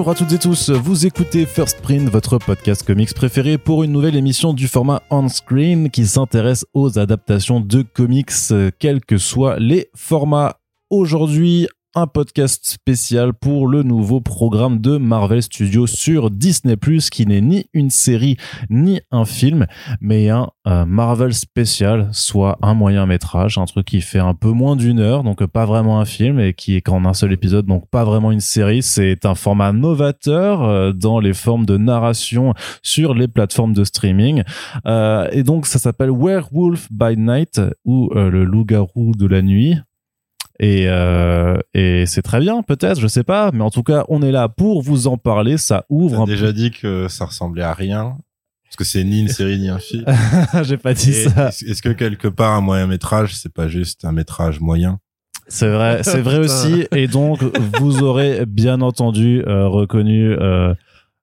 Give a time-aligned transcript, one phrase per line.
[0.00, 3.92] Bonjour à toutes et tous, vous écoutez First Print, votre podcast comics préféré pour une
[3.92, 9.58] nouvelle émission du format on-screen qui s'intéresse aux adaptations de comics, euh, quels que soient
[9.58, 10.54] les formats.
[10.88, 16.74] Aujourd'hui, un podcast spécial pour le nouveau programme de Marvel Studios sur Disney⁇
[17.10, 18.36] qui n'est ni une série
[18.68, 19.66] ni un film,
[20.00, 24.50] mais un euh, Marvel spécial, soit un moyen métrage, un truc qui fait un peu
[24.50, 27.66] moins d'une heure, donc pas vraiment un film, et qui est qu'en un seul épisode,
[27.66, 28.82] donc pas vraiment une série.
[28.82, 34.44] C'est un format novateur euh, dans les formes de narration sur les plateformes de streaming.
[34.86, 39.76] Euh, et donc ça s'appelle Werewolf by Night, ou le loup-garou de la nuit
[40.62, 44.20] et, euh, et c'est très bien, peut-être, je sais pas, mais en tout cas, on
[44.20, 45.56] est là pour vous en parler.
[45.56, 46.26] Ça ouvre.
[46.26, 48.18] T'as déjà dit que ça ressemblait à rien,
[48.64, 50.04] parce que c'est ni une série ni un film.
[50.62, 51.48] J'ai pas dit ça.
[51.48, 55.00] Est-ce que quelque part un moyen métrage, c'est pas juste un métrage moyen?
[55.48, 56.86] C'est vrai, c'est vrai aussi.
[56.94, 57.42] Et donc,
[57.80, 60.32] vous aurez bien entendu euh, reconnu.
[60.32, 60.74] Euh,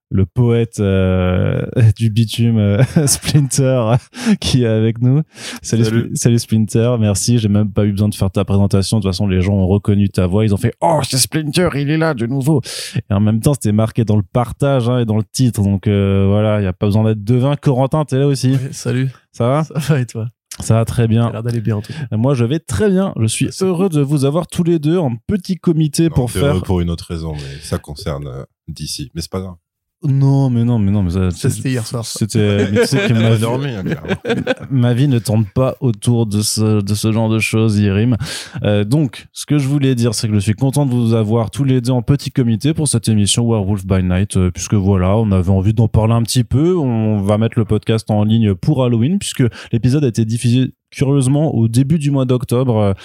[0.10, 1.66] le poète euh,
[1.98, 3.96] du bitume euh, Splinter
[4.40, 5.22] qui est avec nous.
[5.62, 6.40] Salut, salut.
[6.40, 7.40] Splinter, merci.
[7.40, 8.98] J'ai même pas eu besoin de faire ta présentation.
[8.98, 10.46] De toute façon, les gens ont reconnu ta voix.
[10.46, 12.62] Ils ont fait Oh, c'est Splinter, il est là de nouveau.
[13.10, 15.62] Et en même temps, c'était marqué dans le partage hein, et dans le titre.
[15.62, 17.56] Donc euh, voilà, il y a pas besoin d'être devin.
[17.56, 18.58] Corentin, t'es là aussi.
[18.72, 19.10] salut.
[19.32, 19.64] Ça va?
[19.64, 20.28] Ça va et toi?
[20.60, 21.32] Ça va très bien.
[21.32, 22.18] l'air d'aller bien en tout cas.
[22.18, 23.14] Moi, je vais très bien.
[23.20, 26.64] Je suis heureux de vous avoir tous les deux en petit comité pour faire.
[26.64, 29.12] pour une autre raison, mais ça concerne d'ici.
[29.14, 29.56] Mais c'est pas grave.
[30.04, 31.32] Non, mais non, mais non, mais ça.
[31.32, 32.06] C'était hier soir.
[32.06, 32.70] C'était.
[32.72, 33.84] tu sais que ma, vie, dormi, hein,
[34.70, 38.16] ma vie ne tourne pas autour de ce, de ce genre de choses, Irim.
[38.62, 41.50] Euh, donc, ce que je voulais dire, c'est que je suis content de vous avoir
[41.50, 45.18] tous les deux en petit comité pour cette émission Werewolf by Night, euh, puisque voilà,
[45.18, 46.78] on avait envie d'en parler un petit peu.
[46.78, 51.54] On va mettre le podcast en ligne pour Halloween, puisque l'épisode a été diffusé curieusement
[51.54, 52.96] au début du mois d'octobre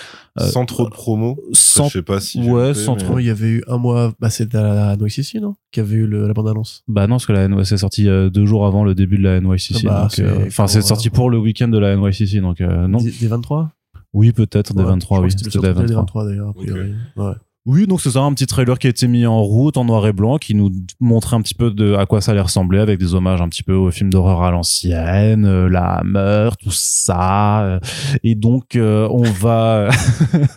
[0.40, 3.30] euh, sans trop de promo sans je sais pas si ouais sans trop il y
[3.30, 5.54] avait eu un mois bah c'était la NYCC non?
[5.72, 8.08] Qui avait eu le, la bande annonce bah non parce que la NYCC c'est sorti
[8.08, 11.28] euh, deux jours avant le début de la NYCC bah, euh, enfin c'est sorti pour
[11.28, 12.98] le week-end de la NYCC donc non.
[12.98, 13.70] Des, 23
[14.12, 16.72] oui peut-être des 23 oui c'était des 23, 23 d'ailleurs okay.
[17.16, 17.32] ouais
[17.64, 20.04] oui, donc c'est ça, un petit trailer qui a été mis en route en noir
[20.08, 22.98] et blanc, qui nous montrait un petit peu de à quoi ça allait ressembler, avec
[22.98, 27.62] des hommages un petit peu aux films d'horreur à l'ancienne, euh, la Hammer, tout ça.
[27.62, 27.80] Euh,
[28.24, 29.90] et donc euh, on va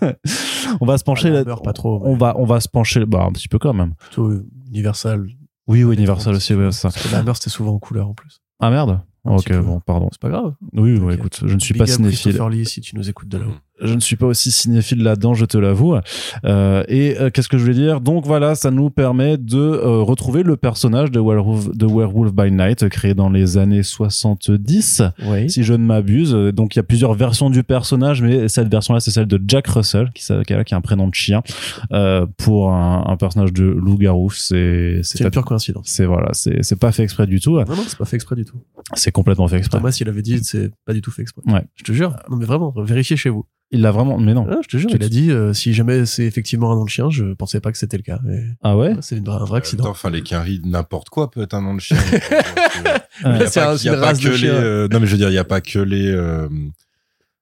[0.81, 1.43] on va se pencher là.
[1.45, 2.01] pas trop.
[2.05, 3.93] On va on va se pencher bah un petit peu quand même.
[3.99, 4.31] Plutôt
[4.69, 5.27] Universal.
[5.67, 6.89] Oui, oui Universal aussi, ouais, ça.
[6.89, 8.41] Parce que la Hammer c'était souvent en couleur en plus.
[8.59, 9.01] Ah merde.
[9.25, 10.07] Ok, bon, pardon.
[10.11, 10.53] C'est pas grave.
[10.73, 11.15] Oui, okay.
[11.15, 12.39] écoute, je ne suis Big pas cinéphile.
[12.49, 13.45] Lee, si tu nous écoutes de là
[13.81, 15.95] Je ne suis pas aussi cinéphile là-dedans, je te l'avoue.
[16.45, 17.99] Euh, et euh, qu'est-ce que je voulais dire?
[17.99, 22.51] Donc voilà, ça nous permet de euh, retrouver le personnage de Werewolf, de Werewolf by
[22.51, 25.49] Night, créé dans les années 70, oui.
[25.49, 26.31] si je ne m'abuse.
[26.31, 29.67] Donc il y a plusieurs versions du personnage, mais cette version-là, c'est celle de Jack
[29.67, 31.43] Russell, qui, qui, a, qui a un prénom de chien,
[31.91, 34.31] euh, pour un, un, personnage de loup-garou.
[34.31, 35.87] C'est une pure coïncidence.
[35.87, 37.57] C'est voilà, c'est pas fait exprès du tout.
[37.59, 38.57] Non, non, c'est pas fait exprès du tout.
[38.93, 39.79] C'est complètement fait exprès.
[39.79, 41.41] Thomas, il avait dit, c'est pas du tout fait exprès.
[41.47, 41.63] Ouais.
[41.75, 42.15] Je te jure.
[42.29, 43.45] Non, mais vraiment, vérifiez chez vous.
[43.75, 44.47] Il l'a vraiment, mais non.
[44.49, 46.89] Ah, je te jure, il a dit, euh, si jamais c'est effectivement un nom de
[46.89, 48.19] chien, je pensais pas que c'était le cas.
[48.31, 48.43] Et...
[48.63, 48.95] Ah ouais?
[49.01, 49.85] C'est un vrai accident.
[49.87, 51.97] enfin, les quinries, n'importe quoi peut être un nom de chien.
[53.47, 54.53] c'est une race de chien.
[54.53, 56.47] Euh, non, mais je veux dire, il y a pas que les, euh,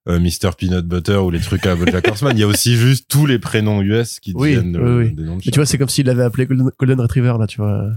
[0.10, 2.36] euh, Mr Peanut Butter ou les trucs à Bojack Horseman.
[2.36, 5.14] Il y a aussi juste tous les prénoms US qui oui, deviennent oui, oui.
[5.14, 7.62] des noms de Mais tu vois, c'est comme s'il l'avait appelé Golden Retriever, là, tu
[7.62, 7.90] vois.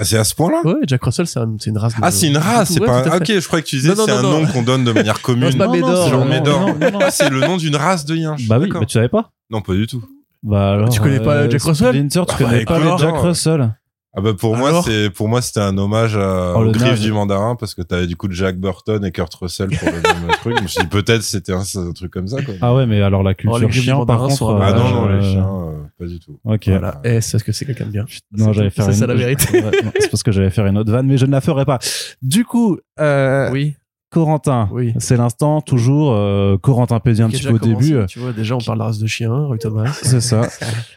[0.00, 1.94] Ah, c'est à ce point-là Ouais, Jack Russell, c'est un, une race.
[1.94, 1.98] De...
[2.02, 3.02] Ah, c'est une race, c'est ouais, pas.
[3.02, 3.16] Un...
[3.16, 5.44] Ok, je croyais que tu disais c'est un nom qu'on donne de manière commune.
[5.44, 6.68] non, c'est pas Médor.
[6.80, 8.46] C'est ah, c'est le nom d'une race de yinches.
[8.46, 10.02] Bah oui, mais tu savais pas Non, pas du tout.
[10.44, 10.88] Bah alors.
[10.88, 13.16] Tu connais pas euh, Jack Russell Splinter, tu bah, connais bah, pas Jack.
[13.16, 13.74] Russell
[14.14, 16.72] Ah bah pour moi Alors c'est pour moi c'était un hommage à Oh, le au
[16.72, 19.94] griffe du mandarin parce que t'avais du coup Jack Burton et Kurt Russell pour le
[19.94, 20.56] même truc.
[20.58, 22.54] Je me suis dit peut-être c'était un, un truc comme ça quoi.
[22.60, 24.60] Ah ouais, mais alors la culture griffes chien, par mandarin contre.
[24.62, 25.67] Ah euh, non non euh, les chiens euh,
[25.98, 26.38] pas du tout.
[26.44, 26.68] Ok.
[26.68, 27.00] Voilà.
[27.04, 28.04] Et c'est parce que c'est quelqu'un de bien.
[28.36, 28.96] Non, j'allais faire C'est une.
[28.98, 29.46] ça la vérité.
[30.00, 31.78] C'est parce que j'allais faire une autre vanne, mais je ne la ferai pas.
[32.22, 33.74] Du coup, euh, Oui.
[34.10, 34.94] Corentin, Oui.
[35.00, 36.14] c'est l'instant toujours.
[36.14, 38.06] Euh, Corentin pédit un petit peu au commencé, début.
[38.06, 39.92] Tu vois, déjà, on parle de race de chien, Roy Thomas.
[40.02, 40.48] C'est ça.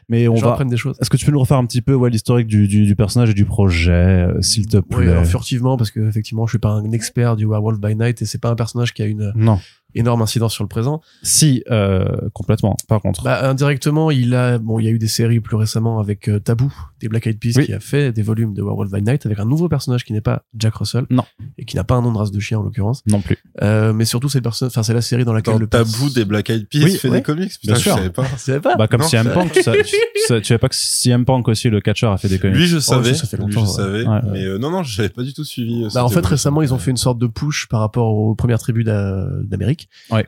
[0.08, 0.52] Mais on va.
[0.52, 0.96] apprendre des choses.
[1.02, 3.32] Est-ce que tu peux nous refaire un petit peu ouais, l'historique du, du, du personnage
[3.32, 5.10] et du projet, euh, s'il te Oui, plaît?
[5.10, 8.26] alors, furtivement, parce que effectivement, je suis pas un expert du Werewolf by Night et
[8.26, 9.60] c'est pas un personnage qui a une Non.
[9.96, 11.02] Énorme incidence sur le présent.
[11.24, 12.76] Si, euh, complètement.
[12.88, 13.24] Par contre.
[13.24, 16.40] Bah, indirectement, il a, bon, il y a eu des séries plus récemment avec euh,
[16.40, 17.66] Taboo, des Black Eyed Peas, Oui.
[17.66, 20.22] qui a fait des volumes de Werewolf by Night avec un nouveau personnage qui n'est
[20.22, 21.06] pas Jack Russell.
[21.10, 21.24] Non.
[21.58, 23.04] Et qui n'a pas un nom de race de chien en l'occurrence.
[23.08, 23.38] non plus.
[23.62, 26.10] Euh, mais surtout, c'est le personnage, enfin, c'est la série dans laquelle Dans le tabou
[26.10, 27.18] des Black Eyed Peas Oui, fait ouais.
[27.18, 27.96] des comics putain Bien je sûr.
[27.96, 28.24] savais pas.
[28.34, 28.76] Tu savais pas?
[28.76, 29.96] Bah, comme non, CM Punk, tu, sais- tu,
[30.28, 32.56] sais- tu savais pas que CM Punk aussi, le catcheur, a fait des comics.
[32.56, 33.66] Lui je savais, ça fait lui je ouais.
[33.66, 34.20] savais, Ouais.
[34.32, 35.84] mais euh, non non j'avais pas du tout suivi.
[35.84, 38.36] euh, Bah, en fait, récemment, ils ont fait une sorte de push par rapport aux
[38.36, 39.81] premières tribus d'A- d'Amérique.
[40.10, 40.26] Ouais.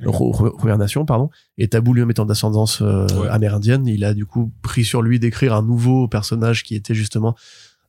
[0.78, 1.30] Nation, pardon.
[1.58, 3.30] Et Tabou lui-même étant d'ascendance euh, Ouais.
[3.30, 7.36] amérindienne, il a du coup pris sur lui d'écrire un nouveau personnage qui était justement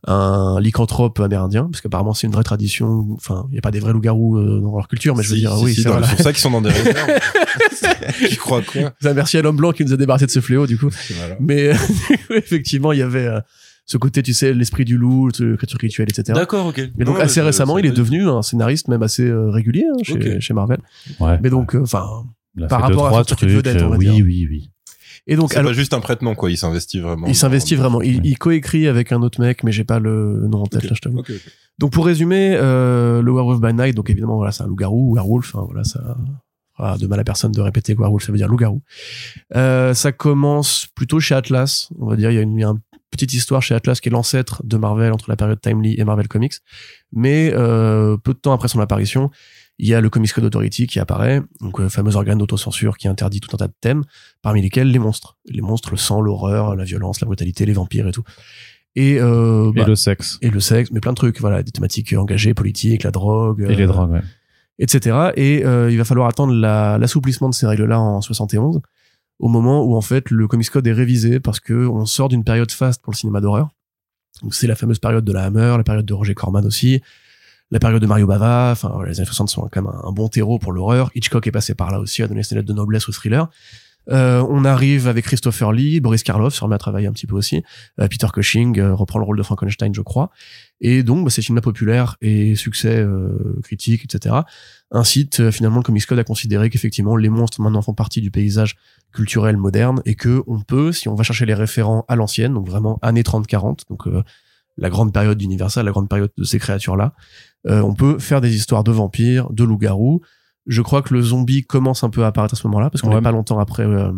[0.06, 3.06] un lycanthrope amérindien, parce qu'apparemment c'est une vraie tradition.
[3.14, 5.36] Enfin, il n'y a pas des vrais loups-garous euh, dans leur culture, mais je veux
[5.36, 6.06] dire, si, oui, si, c'est voilà.
[6.06, 7.08] pour ça qu'ils sont dans des réserves.
[8.28, 8.92] tu crois quoi?
[9.00, 10.90] Ça, Merci à l'homme blanc qui nous a débarrassé de ce fléau, du coup.
[11.16, 11.36] Voilà.
[11.40, 11.72] Mais
[12.30, 13.40] effectivement, il y avait euh,
[13.86, 16.32] ce côté, tu sais, l'esprit du loup, le créature rituelle, etc.
[16.34, 16.78] D'accord, ok.
[16.78, 20.38] Et donc Ouais, assez récemment, il est devenu un scénariste même assez euh, régulier hein,
[20.40, 20.78] chez, Marvel.
[21.20, 21.38] Ouais.
[21.42, 22.24] Mais donc, euh, enfin,
[22.68, 24.24] par rapport à de trucs, vedette, on va euh, oui, dire.
[24.24, 24.70] oui, oui.
[25.26, 26.50] et donc, C'est alors, pas juste un prête-nom, quoi.
[26.50, 27.26] Il s'investit vraiment.
[27.26, 28.00] il s'investit vraiment.
[28.00, 30.90] Il, il coécrit avec un autre mec, mais j'ai pas le nom en tête Ok.
[30.90, 31.18] là, je t'avoue.
[31.18, 31.52] Ok, ok.
[31.78, 35.56] Donc pour résumer, euh, le Werewolf by Night, donc évidemment voilà, c'est un loup-garou, werewolf,
[35.56, 36.16] hein, voilà, ça
[36.76, 38.80] fera de mal à personne de répéter que werewolf, ça veut dire loup-garou.
[39.56, 42.64] Euh, ça commence plutôt chez Atlas, on va dire, il y a une, il y
[42.64, 42.80] a une
[43.14, 46.28] petite histoire chez Atlas qui est l'ancêtre de Marvel entre la période Timely et Marvel
[46.28, 46.54] Comics,
[47.12, 49.30] mais euh, peu de temps après son apparition,
[49.78, 53.08] il y a le Comics Code Authority qui apparaît, donc le fameux organe d'autocensure qui
[53.08, 54.04] interdit tout un tas de thèmes,
[54.42, 55.36] parmi lesquels les monstres.
[55.46, 58.22] Les monstres, le sang, l'horreur, la violence, la brutalité, les vampires et tout.
[58.94, 60.38] Et, euh, Et bah, le sexe.
[60.42, 63.74] et le sexe, mais plein de trucs, voilà, des thématiques engagées, politiques, la drogue, Et
[63.74, 64.22] les euh, drogues, ouais.
[64.78, 65.30] etc.
[65.36, 68.80] Et euh, il va falloir attendre la- l'assouplissement de ces règles-là en 71,
[69.38, 72.44] au moment où en fait le Comics Code est révisé parce que on sort d'une
[72.44, 73.68] période faste pour le cinéma d'horreur.
[74.42, 77.00] Donc c'est la fameuse période de la Hammer, la période de Roger Corman aussi,
[77.70, 78.70] la période de Mario Bava.
[78.72, 81.10] Enfin, les années 60 sont quand même un, un bon terreau pour l'horreur.
[81.14, 83.48] Hitchcock est passé par là aussi, a donné ses lettres de noblesse au thriller.
[84.10, 87.34] Euh, on arrive avec Christopher Lee, Boris Karloff se remet à travailler un petit peu
[87.34, 87.62] aussi.
[88.00, 90.30] Euh, Peter Cushing euh, reprend le rôle de Frankenstein, je crois.
[90.80, 94.36] Et donc, bah, ces films-là populaires et succès euh, critique, etc.,
[94.90, 98.30] incitent euh, finalement le Comics Code à considérer qu'effectivement les monstres maintenant font partie du
[98.30, 98.76] paysage
[99.12, 102.68] culturel moderne et que on peut, si on va chercher les référents à l'ancienne, donc
[102.68, 104.22] vraiment années 30-40, donc euh,
[104.76, 107.14] la grande période d'Universal, la grande période de ces créatures-là,
[107.66, 110.20] on peut faire des histoires de vampires, de loups-garous.
[110.66, 113.08] Je crois que le zombie commence un peu à apparaître à ce moment-là, parce qu'on
[113.10, 113.16] Ouais.
[113.16, 114.10] n'est pas longtemps après euh,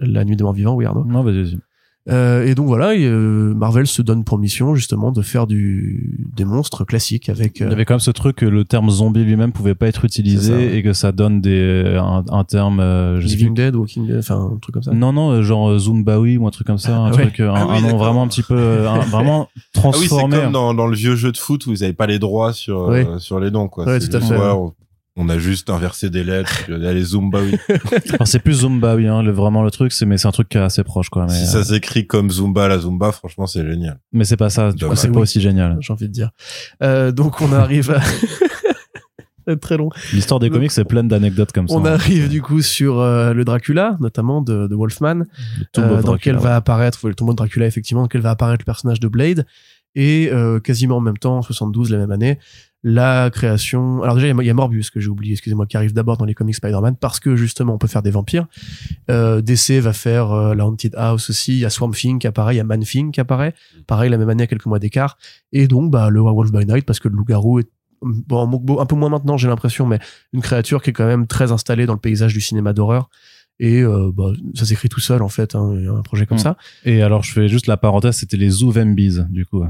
[0.00, 1.04] la nuit des morts vivants, oui Arnaud.
[1.04, 1.58] Non, vas-y, vas-y.
[2.10, 6.28] Euh, et donc voilà, et, euh, Marvel se donne pour mission justement de faire du
[6.34, 7.60] des monstres classiques avec.
[7.60, 9.86] Il euh, y avait quand même ce truc que le terme zombie lui-même pouvait pas
[9.86, 10.76] être utilisé ça, ouais.
[10.78, 13.62] et que ça donne des un, un terme euh, je sais Living plus.
[13.66, 14.90] Dead, Walking Dead, enfin un truc comme ça.
[14.90, 17.22] Non non, euh, genre euh, Zumbawi ou un truc comme ça, un Ah ouais.
[17.22, 19.54] truc euh, un, Ah oui, un nom vraiment un petit peu euh, un- vraiment Ah
[19.54, 20.38] oui, c'est transformé.
[20.40, 22.90] comme dans, dans le vieux jeu de foot où vous avez pas les droits sur,
[22.90, 23.84] euh, sur les noms, quoi.
[23.86, 24.36] Ouais, tout à fait.
[24.36, 24.70] ouais,
[25.16, 27.56] on, a juste inversé des lettres, allez, Zumba, oui.
[28.12, 30.58] Alors, c'est plus Zumbawi hein, le, vraiment le truc, c'est mais c'est un truc qui
[30.58, 33.66] est assez proche quoi mais si euh, ça s'écrit comme Zumba, la Zumba, franchement, c'est
[33.66, 33.98] génial.
[34.12, 35.22] mais c'est pas ça, du coup c'est pas Oui.
[35.22, 35.76] aussi génial.
[35.80, 36.30] J'ai envie de dire.
[36.82, 38.00] Euh, donc on arrive à...
[39.46, 39.90] C'est très long.
[40.12, 41.74] L'histoire des Donc, comics c'est plein d'anecdotes comme ça.
[41.74, 41.94] On hein.
[41.94, 46.12] arrive du coup sur euh, le Dracula, notamment de, de Wolfman, Le euh, dans Dracula,
[46.12, 46.42] lequel ouais.
[46.42, 49.46] va apparaître le tombeau de Dracula effectivement, dans lequel va apparaître le personnage de Blade
[49.94, 52.38] et euh, quasiment en même temps, en 72 la même année,
[52.84, 54.02] la création.
[54.02, 55.92] Alors déjà il y a- il y, a Morbius que j'ai oublié, excusez-moi, qui arrive
[55.92, 58.46] d'abord dans les comics Spider-Man parce que justement on peut faire des vampires.
[59.10, 62.26] Euh, DC va faire euh, la Haunted House aussi, il y a Swamp Thing qui
[62.26, 63.54] apparaît, il y a Man Thing qui apparaît,
[63.86, 65.16] pareil la même année à quelques mois d'écart,
[65.52, 67.68] et donc bah le Werewolf by Night parce que le loup-garou est
[68.02, 70.00] bon un peu moins maintenant j'ai l'impression, mais
[70.32, 73.08] une créature qui est quand même très installée dans le paysage du cinéma d'horreur.
[73.60, 76.40] Et euh, bah, ça s'écrit tout seul en fait, hein, un projet comme Mm.
[76.40, 76.56] ça.
[76.84, 79.62] Et alors je fais juste la parenthèse, c'était les Zouvembies du coup.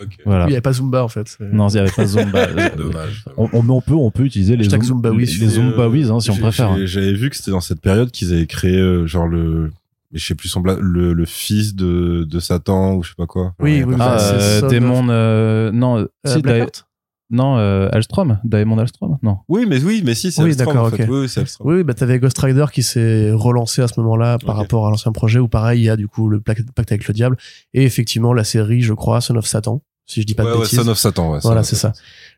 [0.00, 0.18] Ok.
[0.24, 0.44] Voilà.
[0.44, 1.36] Oui, il n'y avait pas Zumba en fait.
[1.40, 2.46] Non, il y avait pas Zumba.
[2.76, 3.24] Dommage.
[3.36, 6.76] on, peut on peut utiliser les Zoom- Zumbawi, les, vous- Zumbawies hein, si on préfère.
[6.76, 9.70] j'ai- J'avais vu que c'était dans cette période qu'ils avaient créé, euh, genre le,
[10.12, 13.14] mais je sais plus son bla- le, le fils de, de Satan ou je sais
[13.16, 13.54] pas quoi.
[13.60, 16.84] Oui, Ouais, oui, Ah, euh, Démon, euh, non, Euh, si, Di- Blackheart
[17.30, 19.36] non, euh, Alstrom, Diamond Alstrom, non.
[19.48, 21.02] Oui, mais oui, mais si, c'est Oui, Alstrom, d'accord, en fait.
[21.02, 21.08] ok.
[21.10, 21.68] Oui, oui, c'est Alstrom.
[21.70, 25.12] Oui, bah t'avais Ghost Rider qui s'est relancé à ce moment-là par rapport à l'ancien
[25.12, 27.36] projet où pareil, il y a du coup le pacte avec le diable
[27.74, 30.56] et effectivement la série, je crois, Son of Satan, si je dis pas ouais, de
[30.56, 30.80] ouais, bêtises.
[30.80, 31.38] Son of Satan, ouais.
[31.42, 31.92] Voilà, c'est ça.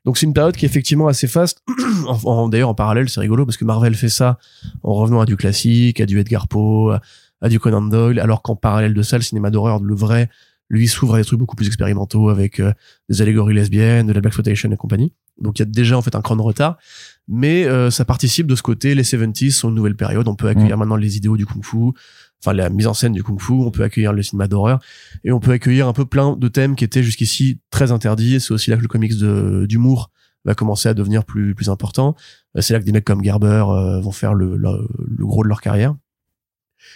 [0.05, 1.62] Donc c'est une période qui est effectivement assez faste.
[2.50, 4.39] D'ailleurs, en parallèle, c'est rigolo parce que Marvel fait ça
[4.83, 7.00] en revenant à du classique, à du Edgar Poe, à,
[7.41, 10.29] à du Conan Doyle, alors qu'en parallèle de ça, le cinéma d'horreur, le vrai,
[10.71, 12.73] lui s'ouvre à des trucs beaucoup plus expérimentaux avec euh,
[13.09, 15.12] des allégories lesbiennes, de la blaxploitation et compagnie.
[15.41, 16.79] Donc il y a déjà en fait un cran de retard,
[17.29, 18.95] mais euh, ça participe de ce côté.
[18.95, 20.29] Les 70s sont une nouvelle période.
[20.29, 21.93] On peut accueillir maintenant les idéaux du kung-fu,
[22.43, 23.53] enfin la mise en scène du kung-fu.
[23.53, 24.81] On peut accueillir le cinéma d'horreur
[25.25, 28.41] et on peut accueillir un peu plein de thèmes qui étaient jusqu'ici très interdits.
[28.41, 30.11] C'est aussi là que le comics d'humour
[30.45, 32.17] va commencer à devenir plus plus important.
[32.57, 35.49] Euh, C'est là que des mecs comme Gerber euh, vont faire le, le, gros de
[35.49, 35.95] leur carrière.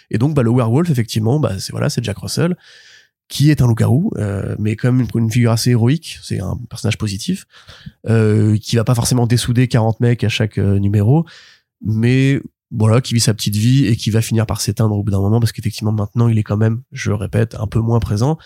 [0.09, 2.55] Et donc, bah, le werewolf, effectivement, bah, c'est voilà, c'est Jack Russell
[3.27, 6.19] qui est un loup-garou, euh, mais une, une figure assez héroïque.
[6.21, 7.45] C'est un personnage positif
[8.07, 11.25] euh, qui va pas forcément dessouder 40 mecs à chaque euh, numéro,
[11.83, 12.39] mais
[12.77, 15.19] voilà, qui vit sa petite vie et qui va finir par s'éteindre au bout d'un
[15.19, 18.37] moment parce qu'effectivement maintenant il est quand même, je le répète, un peu moins présent.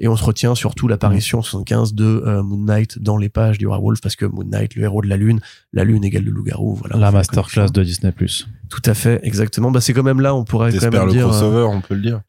[0.00, 3.58] Et on se retient surtout l'apparition en 75 de euh, Moon Knight dans les pages
[3.58, 5.40] du Werewolf parce que Moon Knight, le héros de la lune,
[5.72, 6.76] la lune égale le loup-garou.
[6.76, 8.12] Voilà, La masterclass de Disney+.
[8.68, 9.72] Tout à fait, exactement.
[9.72, 11.94] Bah c'est quand même là, on pourrait quand même le dire euh, crossover, on peut
[11.94, 12.20] le dire.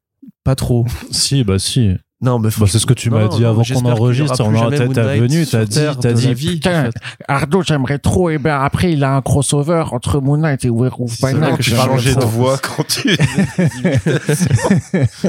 [0.43, 0.87] pas trop.
[1.11, 1.91] si, bah si.
[2.21, 4.41] Non, mais Bah, c'est ce que tu m'as dit avant qu'on enregistre.
[4.43, 6.93] On a- t'as Knight venu, t'as dit, t'as dit, la vie, putain, en fait.
[7.29, 8.29] Ardo, j'aimerais trop.
[8.29, 11.57] Et ben après, il a un crossover entre Moon Knight et Werewolf by Night.
[11.57, 12.25] que tu comme de ça.
[12.27, 13.15] voix quand tu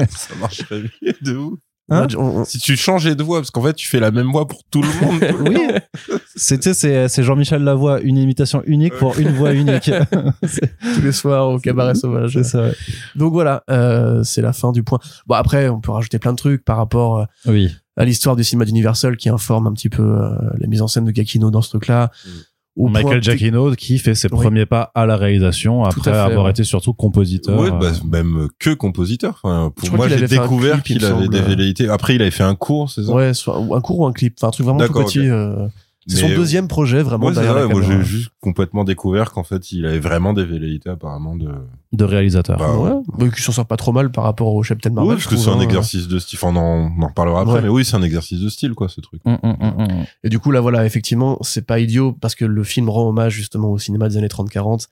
[0.09, 1.59] ça marcherait mieux de ouf.
[1.89, 4.31] Hein On- on- Si tu changeais de voix, parce qu'en fait, tu fais la même
[4.31, 5.19] voix pour tout le monde.
[5.19, 6.17] tout le Oui.
[6.35, 9.91] C'était c'est c'est Jean-Michel Lavoie, une imitation unique pour une voix unique.
[10.41, 12.33] tous les soirs au cabaret sauvage.
[12.33, 12.61] C'est ça.
[12.63, 12.73] ouais.
[13.15, 14.99] Donc voilà, euh, c'est la fin du point.
[15.27, 17.69] Bon après, on peut rajouter plein de trucs par rapport euh, Oui.
[17.97, 21.05] à l'histoire du cinéma d'Universal qui informe un petit peu euh, la mise en scène
[21.05, 22.11] de Giacchino dans ce truc-là.
[22.25, 22.29] Mm.
[22.77, 24.39] Au Michael Giacchino qui fait ses Oui.
[24.39, 26.51] premiers pas à la réalisation après fait, avoir ouais.
[26.51, 27.59] été surtout compositeur.
[27.59, 29.41] Ouais, euh, bah, même que compositeur.
[29.43, 31.89] Enfin, pour moi, j'ai découvert qu'il avait des velléités.
[31.89, 33.11] Après, il avait fait un cours, c'est ça?
[33.11, 35.19] Ouais, soit un cours ou un clip, enfin un truc vraiment tout petit.
[35.19, 35.67] euh,
[36.07, 39.43] c'est son Mais- deuxième projet vraiment Ouais, derrière la moi j'ai juste complètement découvert qu'en
[39.43, 41.49] fait il avait vraiment des velléités apparemment de
[41.93, 42.57] de réalisateur.
[42.57, 45.09] Bah, Ouais, mais qui s'en sort pas trop mal par rapport au Captain Marvel.
[45.09, 45.61] ouais, parce que c'est un hein.
[45.61, 47.61] exercice de style enfin on en, reparlera après Ouais.
[47.61, 49.87] mais oui c'est un exercice de style quoi ce truc hum, hum, hum.
[50.23, 53.33] Et du coup, là, voilà, effectivement, c'est pas idiot parce que le film rend hommage
[53.33, 54.87] justement au cinéma des années 30-40,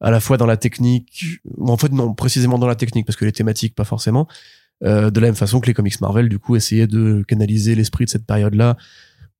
[0.00, 3.24] à la fois dans la technique, en fait, non, précisément dans la technique parce que
[3.24, 4.26] les thématiques, pas forcément,
[4.84, 8.04] euh, de la même façon que les comics Marvel, du coup, essayaient de canaliser l'esprit
[8.04, 8.76] de cette période-là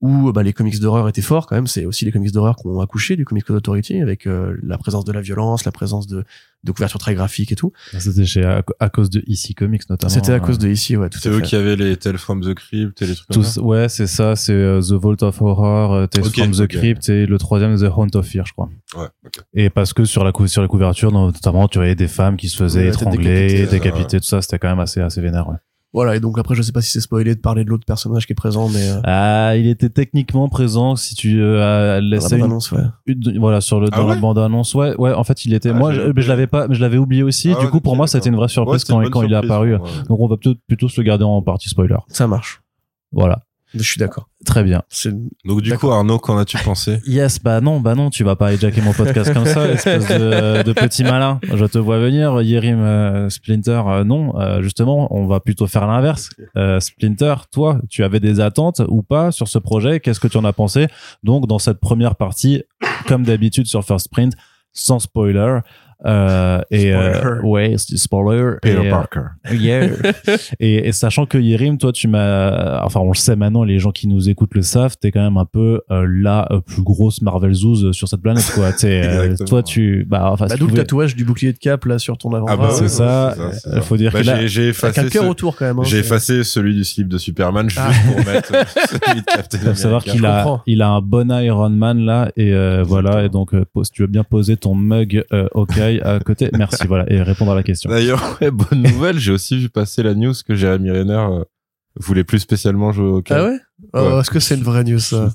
[0.03, 1.67] où bah, les comics d'horreur étaient forts quand même.
[1.67, 4.76] C'est aussi les comics d'horreur qui ont accouché du Comics Code Authority avec euh, la
[4.76, 6.23] présence de la violence, la présence de,
[6.65, 7.73] de couvertures très graphiques et tout.
[7.99, 10.11] C'était chez à, à cause de EC Comics notamment.
[10.12, 11.45] C'était à euh, cause de ici, ouais, tout c'est eux fait.
[11.45, 13.62] qui avaient les Tales from the Crypt et les trucs comme Tous, ça?
[13.62, 16.67] ouais, c'est ça, c'est euh, The Vault of Horror, euh, Tales Ok, from the.
[16.67, 18.69] Crypt et le troisième The Haunt of Fear, je crois.
[18.99, 19.07] ouais.
[19.55, 22.49] Et parce que sur la cou sur les couvertures, notamment, tu voyais des femmes qui
[22.50, 25.49] se faisaient Ouais, étrangler, décapitée, décapiter, tout ça, c'était quand même assez assez vénère.
[25.49, 25.57] Ouais.
[25.97, 28.26] Voilà, et donc après, je sais pas si c'est spoilé de parler de l'autre personnage
[28.26, 32.00] qui est présent, mais euh, Ah, il était techniquement présent si tu euh, dans la
[32.03, 32.83] laissais une, bande-annonce, ouais.
[33.07, 34.75] une- voilà sur le Ah dans la ouais bande annonce.
[34.75, 35.71] Ouais, ouais, en fait, il était.
[35.71, 36.29] Ah, moi, je, mais je oublié.
[36.29, 37.50] l'avais pas, mais je l'avais oublié aussi.
[37.50, 39.33] Ah du ouais, coup, pour moi, ça a été une vraie surprise quand, quand il
[39.33, 39.75] est apparu.
[39.75, 39.81] ouais.
[40.09, 41.97] Donc, on va plutôt plutôt se le garder en partie spoiler.
[42.09, 42.61] Ça marche.
[43.12, 43.38] Voilà,
[43.83, 44.28] Je suis d'accord.
[44.45, 44.83] très bien.
[45.45, 45.90] Donc du coup.
[45.90, 49.33] Arnaud qu'en as-tu pensé Yes, bah non, bah non, tu vas pas hijacker mon podcast
[49.33, 51.40] comme ça, espèce de, de petit malin.
[51.52, 54.38] Je te vois venir, Yerim euh, Splinter, euh, non.
[54.38, 56.30] Euh, justement, on va plutôt faire l'inverse.
[56.56, 60.00] Euh, Splinter, toi, tu avais des attentes ou pas sur ce projet?
[60.00, 60.88] Qu'est-ce que tu en as pensé?
[61.23, 62.62] Donc, dans cette première partie,
[63.06, 64.35] comme d'habitude sur First Sprint,
[64.73, 65.61] sans spoiler.
[66.05, 67.41] Euh, et euh, Spoiler.
[67.43, 68.53] ouais, c'est spoiler.
[68.61, 69.21] Peter et, euh, Parker
[69.53, 69.88] Yeah.
[70.61, 73.93] et, et sachant que Yerim, toi, tu m'as, enfin, on le sait maintenant, les gens
[73.93, 77.55] qui nous écoutent le savent, t'es quand même un peu euh, la plus grosse Marvel
[77.55, 78.71] Zouz sur cette planète, quoi.
[78.85, 81.99] Euh, toi, tu, bah, enfin, bah, si d'où le tatouage du bouclier de cap là
[81.99, 82.55] sur ton avant-bras.
[82.55, 83.35] ah bah c'est ça.
[83.67, 85.79] Euh, faut dire Bah, que là- j'ai effacé un cœur ce- autour quand même.
[85.79, 87.91] hein, j'ai effacé celui du slip de Superman juste Ah.
[88.07, 88.49] pour mettre
[88.88, 90.12] celui de Captain faut savoir America.
[90.12, 90.62] qu'il a, comprends.
[90.67, 93.25] il a un bon Iron Man là, et euh, voilà.
[93.25, 96.50] Et donc, euh, pose- tu veux bien poser ton mug euh, OK à côté.
[96.57, 97.90] Merci, voilà, et répondre à la question.
[97.90, 101.45] D'ailleurs, ouais, bonne nouvelle, j'ai aussi vu passer la news que Jérémy Renner euh,
[101.99, 103.35] voulait plus spécialement jouer au hockey.
[103.35, 103.59] Ah ouais,
[103.93, 104.21] Oh.
[104.21, 105.28] Est-ce que c'est une vraie news ça?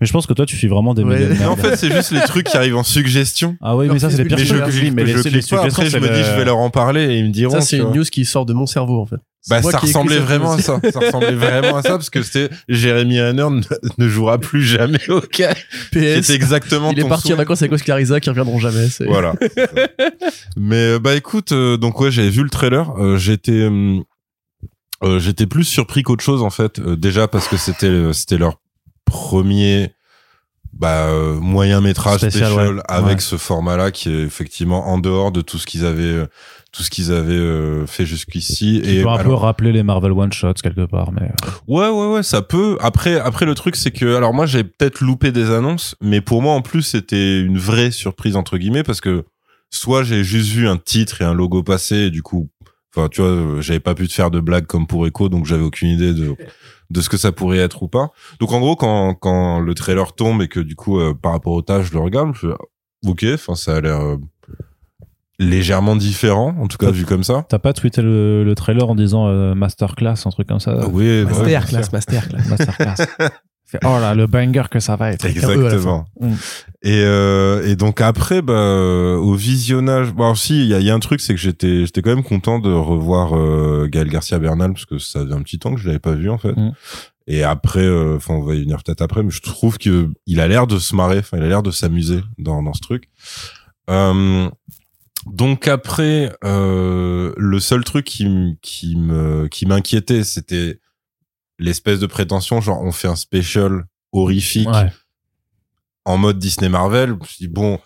[0.00, 1.44] Mais je pense que toi, tu fais vraiment des Ouais.
[1.46, 3.56] en fait, c'est juste les trucs qui arrivent en suggestion.
[3.62, 4.74] ah oui, mais ça, c'est les pires Mais je, Spoiler, choses.
[4.74, 6.58] je, Oui, mais je les- les suggestions, Après, je me le- dis, je vais leur
[6.58, 7.52] en parler et ils me diront.
[7.54, 7.94] Ça, c'est une vois.
[7.94, 9.20] news qui sort de mon cerveau en fait.
[9.50, 10.80] Bah, ça ressemblait vraiment à ça.
[10.90, 13.62] Ça ressemblait vraiment à ça parce que c'était Jérémy Renner ne,
[13.98, 15.20] ne jouera plus jamais au.
[15.20, 16.22] PS.
[16.22, 18.88] C'est exactement Il est ton parti en vacances avec Oscar Isaac qui reviendront jamais.
[19.06, 19.34] Voilà.
[20.56, 22.90] Mais euh, bah écoute, euh, donc ouais, j'avais vu le trailer.
[22.98, 23.98] euh, j'étais euh,
[25.02, 26.78] euh, j'étais plus surpris qu'autre chose en fait.
[26.78, 28.60] Euh, déjà parce que c'était euh, c'était leur
[29.04, 29.92] premier
[30.78, 32.80] bah, euh, moyen métrage Spécial, ouais.
[32.88, 33.20] avec Ouais.
[33.20, 36.26] ce format-là qui est effectivement en dehors de tout ce qu'ils avaient euh,
[36.72, 38.80] tout ce qu'ils avaient euh, fait jusqu'ici.
[38.82, 41.30] Qui Et peut un peu rappeler les Marvel One Shots quelque part, mais
[41.68, 42.76] Ouais, ouais, ouais, ça peut.
[42.80, 46.42] Après, après le truc, c'est que, alors moi, j'ai peut-être loupé des annonces, mais pour
[46.42, 49.24] moi, en plus, c'était une vraie surprise entre guillemets parce que
[49.70, 52.48] soit j'ai juste vu un titre et un logo passer, et du coup,
[52.96, 55.62] enfin, tu vois, j'avais pas pu te faire de blague comme pour Echo, donc j'avais
[55.64, 56.34] aucune idée de
[56.90, 58.10] de ce que ça pourrait être ou pas.
[58.40, 61.52] Donc en gros, quand quand le trailer tombe et que du coup, euh, par rapport
[61.52, 62.54] au tâches, je le regarde, je fais,
[63.06, 64.16] ok, enfin, ça a l'air euh,
[65.38, 67.44] légèrement différent, en tout cas vu comme ça.
[67.48, 70.76] t'as pas tweeté le, le trailer en disant euh, masterclass, un truc comme ça?
[70.80, 72.48] Ah oui, ouais, Masterclass, masterclass.
[72.48, 72.96] Masterclass.
[73.84, 75.24] Oh là, le banger que ça va être.
[75.24, 76.06] Exactement.
[76.20, 76.32] Mm.
[76.82, 80.86] Et, euh, et donc après, bah, au visionnage, bon, alors si, il y a, il
[80.86, 84.08] y a un truc, c'est que j'étais, j'étais quand même content de revoir euh, Gaël
[84.08, 86.38] Garcia Bernal parce que ça faisait un petit temps que je l'avais pas vu en
[86.38, 86.56] fait.
[86.56, 86.72] Mm.
[87.26, 90.40] Et après, euh, enfin, on va y venir peut-être après, mais je trouve que il
[90.40, 93.08] a l'air de se marrer, enfin, il a l'air de s'amuser dans dans ce truc.
[93.88, 94.50] Euh,
[95.26, 100.80] donc après, euh, le seul truc qui, qui me qui m'inquiétait, c'était
[101.58, 104.92] l'espèce de prétention, genre on fait un special horrifique Ouais.
[106.04, 107.10] en mode Disney Marvel.
[107.10, 107.78] Je me suis dit, bon,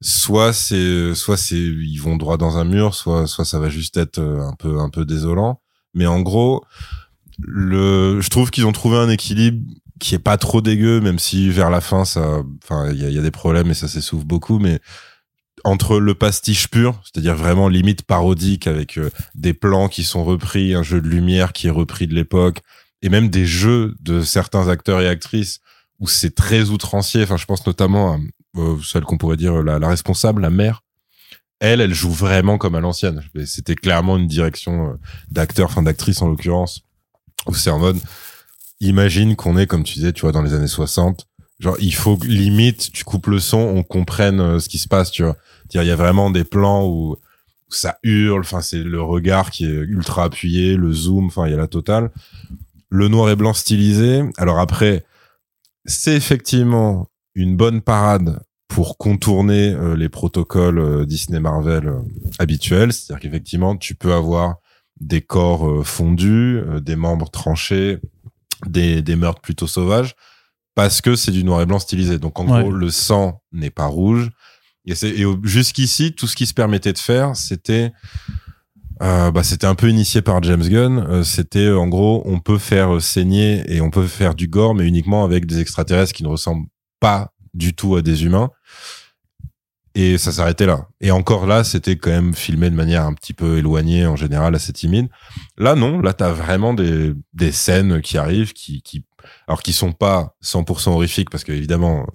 [0.00, 3.96] soit c'est, soit c'est, ils vont droit dans un mur, soit, soit ça va juste
[3.96, 5.60] être euh, un peu, un peu désolant.
[5.94, 6.64] Mais en gros,
[7.38, 9.62] le, je trouve qu'ils ont trouvé un équilibre
[9.98, 13.08] qui est pas trop dégueu, même si vers la fin, ça, enfin, il y a,
[13.08, 14.80] il y a des problèmes et ça s'essouffle beaucoup, mais
[15.64, 20.74] entre le pastiche pur, c'est-à-dire vraiment limite parodique avec euh, des plans qui sont repris,
[20.74, 22.60] un jeu de lumière qui est repris de l'époque,
[23.02, 25.60] et même des jeux de certains acteurs et actrices
[25.98, 27.22] où c'est très outrancier.
[27.22, 28.18] Enfin, je pense notamment à
[28.58, 30.82] euh, celle qu'on pourrait dire la, la responsable, la mère.
[31.58, 33.22] Elle, elle joue vraiment comme à l'ancienne.
[33.46, 34.94] C'était clairement une direction euh,
[35.30, 36.82] d'acteur, enfin d'actrice en l'occurrence,
[37.46, 37.98] où c'est en mode,
[38.80, 41.26] imagine qu'on est, comme tu disais, tu vois, dans les années 60.
[41.58, 45.10] Genre, il faut limite, tu coupes le son, on comprenne euh, ce qui se passe,
[45.10, 45.36] tu vois.
[45.72, 47.16] Il y a vraiment des plans où
[47.68, 51.54] ça hurle, enfin, c'est le regard qui est ultra appuyé, le zoom, enfin, il y
[51.54, 52.10] a la totale.
[52.96, 54.22] Le noir et blanc stylisé.
[54.38, 55.04] Alors après,
[55.84, 61.98] c'est effectivement une bonne parade pour contourner euh, les protocoles euh, Disney Marvel euh,
[62.38, 62.94] habituels.
[62.94, 64.56] C'est-à-dire qu'effectivement, tu peux avoir
[64.98, 67.98] des corps fondus, des membres tranchés,
[68.66, 70.14] des, des meurtres plutôt sauvages,
[70.74, 72.18] parce que c'est du noir et blanc stylisé.
[72.18, 72.62] Donc en Ouais.
[72.62, 74.30] gros, le sang n'est pas rouge.
[74.86, 74.94] Et,
[75.42, 77.92] jusqu'ici, tout ce qui se permettait de faire, c'était
[79.02, 80.98] euh, bah, c'était un peu initié par James Gunn.
[80.98, 84.74] Euh, c'était en gros, on peut faire euh, saigner et on peut faire du gore,
[84.74, 86.66] mais uniquement avec des extraterrestres qui ne ressemblent
[87.00, 88.50] pas du tout à des humains.
[89.94, 90.88] Et ça s'arrêtait là.
[91.00, 94.54] Et encore là, c'était quand même filmé de manière un petit peu éloignée, en général
[94.54, 95.08] assez timide.
[95.56, 96.00] Là, non.
[96.00, 99.06] Là, t'as vraiment des, des scènes qui arrivent, qui, qui,
[99.48, 102.06] alors qui sont pas 100% horrifiques, parce que évidemment,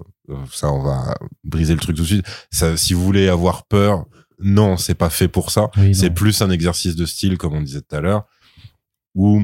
[0.51, 2.25] ça, on va briser le truc tout de suite.
[2.51, 4.05] Ça, si vous voulez avoir peur,
[4.43, 5.69] non, c'est pas fait pour ça.
[5.77, 8.25] Oui, C'est plus un exercice de style, comme on disait tout à l'heure,
[9.15, 9.43] où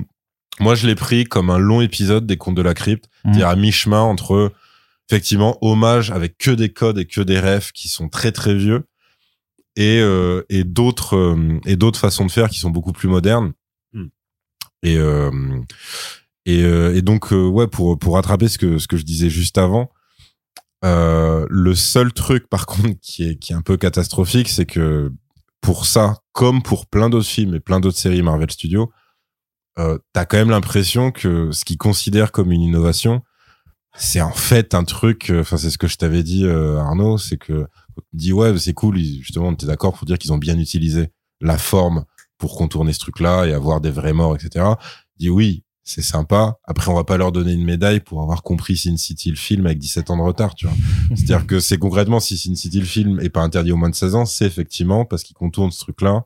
[0.59, 3.33] moi je l'ai pris comme un long épisode des Contes de la Crypte, Mhm.
[3.33, 4.51] c'est-à-dire à mi-chemin entre
[5.09, 8.85] effectivement hommage avec que des codes et que des refs qui sont très très vieux
[9.75, 13.53] et euh, et d'autres euh, et d'autres façons de faire qui sont beaucoup plus modernes.
[13.93, 14.09] Mhm.
[14.83, 15.31] Et euh,
[16.45, 19.29] et, euh, et donc euh, ouais pour pour rattraper ce que ce que je disais
[19.29, 19.91] juste avant.
[20.85, 25.11] Euh, le seul truc par contre qui est qui est un peu catastrophique c'est que
[25.59, 28.91] pour ça comme pour plein d'autres films et plein d'autres séries Marvel Studios
[29.79, 33.23] euh, t'as quand même l'impression que ce qu'ils considèrent comme une innovation
[33.95, 37.17] c'est en fait un truc euh, enfin c'est ce que je t'avais dit euh, Arnaud
[37.17, 40.59] c'est que tu dis ouais c'est cool justement était d'accord pour dire qu'ils ont bien
[40.59, 41.11] utilisé
[41.41, 42.05] la forme
[42.37, 44.63] pour contourner ce truc là et avoir des vrais morts etc
[45.17, 46.59] dis oui c'est sympa.
[46.65, 49.65] Après on va pas leur donner une médaille pour avoir compris Sin City le film
[49.65, 50.75] avec 17 ans de retard tu vois.
[51.15, 53.95] C'est-à-dire que c'est concrètement si Sin City le film est pas interdit aux moins de
[53.95, 56.25] 16 ans c'est effectivement parce qu'ils contournent ce truc là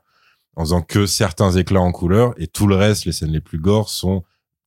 [0.56, 3.60] en faisant que certains éclats en couleur et tout le reste les scènes les plus
[3.60, 4.24] gore sont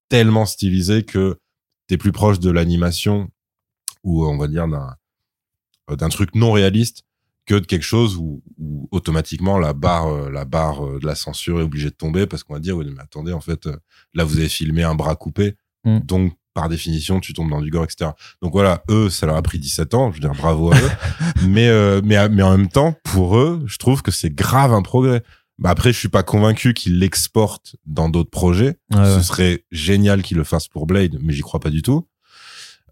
[0.09, 1.40] tellement stylisées que
[1.88, 3.28] t'es plus proche de l'animation
[4.04, 4.94] ou on va dire d'un
[5.88, 7.04] d'un truc non réaliste
[7.46, 11.14] que de quelque chose où, où automatiquement la barre euh, la barre euh, de la
[11.14, 13.76] censure est obligée de tomber parce qu'on va dire oui mais attendez en fait euh,
[14.14, 15.57] là vous avez filmé un bras coupé.
[15.85, 15.98] Mm.
[16.00, 19.42] donc par définition tu tombes dans du gore etc donc voilà eux ça leur a
[19.42, 20.11] pris 17 ans.
[20.11, 20.90] Je veux dire bravo à eux.
[21.48, 24.83] Mais euh, mais mais en même temps pour eux je trouve que c'est grave un
[24.83, 25.22] progrès.
[25.59, 28.76] Bah après je suis pas convaincu qu'ils l'exportent dans d'autres projets.
[28.94, 32.07] Ouais, ce serait génial qu'ils le fassent pour Blade, mais j'y crois pas du tout.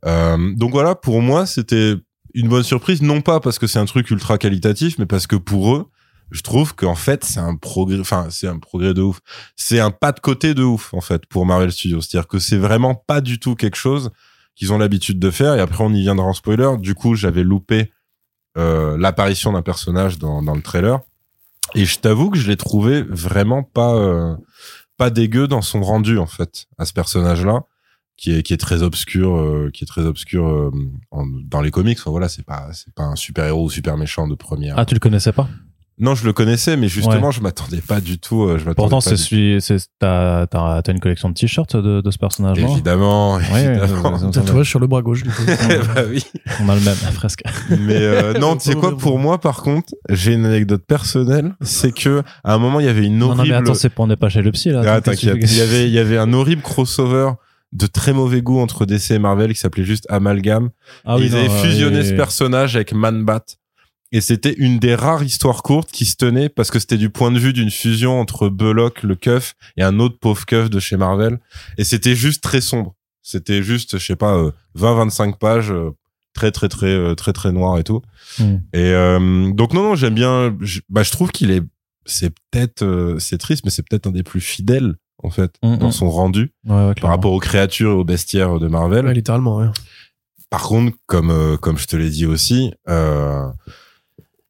[0.04, 1.94] Euh, donc voilà, pour moi, c'était
[2.34, 5.36] une bonne surprise, non pas parce que c'est un truc ultra qualitatif, mais parce que
[5.36, 5.90] pour eux,
[6.32, 9.20] je trouve qu'en fait, c'est un progrès, enfin, c'est un progrès de ouf.
[9.54, 12.00] C'est un pas de côté de ouf, en fait, pour Marvel Studios.
[12.00, 14.10] C'est-à-dire que c'est vraiment pas du tout quelque chose
[14.54, 15.54] qu'ils ont l'habitude de faire.
[15.54, 16.70] Et après, on y viendra en spoiler.
[16.78, 17.92] Du coup, j'avais loupé
[18.56, 21.00] euh, l'apparition d'un personnage dans, dans le trailer.
[21.74, 24.34] Et je t'avoue que je l'ai trouvé vraiment pas, euh,
[24.96, 27.64] pas dégueu dans son rendu, en fait, à ce personnage-là.
[28.22, 30.70] Qui est, qui est très obscur, euh, qui est très obscur euh,
[31.10, 31.98] en- dans les comics.
[31.98, 34.74] Enfin, voilà, c'est pas, c'est pas un super héros ou super méchant de première.
[34.78, 35.48] Ah, tu le connaissais pas?
[35.98, 38.44] Non, je le connaissais, mais justement, je m'attendais pas du tout.
[38.44, 42.00] euh, Je m'attendais Pourtant, c'est celui, c'est, t'as, t'as, t'as une collection de t-shirts de,
[42.00, 42.68] de ce personnage-là.
[42.68, 44.16] Évidemment, Ouais, ouais, évidemment.
[44.16, 45.42] ouais, ouais, Tatouage sur le bras gauche, du coup.
[45.94, 46.24] bah oui.
[46.60, 47.42] On a le même, presque.
[47.70, 51.56] Mais euh, non, tu sais quoi, pour moi, par contre, j'ai une anecdote personnelle.
[51.60, 53.54] C'est que à un moment, il y avait une Non, non, mais horrible.
[53.56, 54.82] attends, c'est pour, on n'est pas chez le psy, là.
[54.86, 55.38] Ah, t'inquiète.
[55.40, 57.32] Il y avait, il y avait un horrible crossover
[57.72, 60.70] de très mauvais goût entre DC et Marvel qui s'appelait juste Amalgam.
[61.04, 63.44] Ah oui, Ils non, avaient fusionné oui, ce personnage avec Man-Bat.
[64.14, 67.32] Et c'était une des rares histoires courtes qui se tenait parce que c'était du point
[67.32, 70.98] de vue d'une fusion entre Belloc, le keuf, et un autre pauvre keuf de chez
[70.98, 71.38] Marvel.
[71.78, 72.94] Et c'était juste très sombre.
[73.22, 75.92] C'était juste, je sais pas, euh, 20-25 pages, euh,
[76.34, 78.02] très très très euh, très très noir et tout.
[78.38, 78.56] Hmm.
[78.72, 80.56] Et euh, donc non non, j'aime bien.
[80.60, 81.62] Je, bah je trouve qu'il est,
[82.04, 85.76] c'est peut-être, euh, c'est triste, mais c'est peut-être un des plus fidèles en fait, Mm,
[85.76, 85.92] dans mm.
[85.92, 89.06] son rendu Ouais, ouais, par rapport aux créatures et aux bestiaires de Marvel.
[89.06, 89.68] Ouais, littéralement, ouais.
[90.50, 93.46] Par contre, comme euh, comme je te l'ai dit aussi, euh,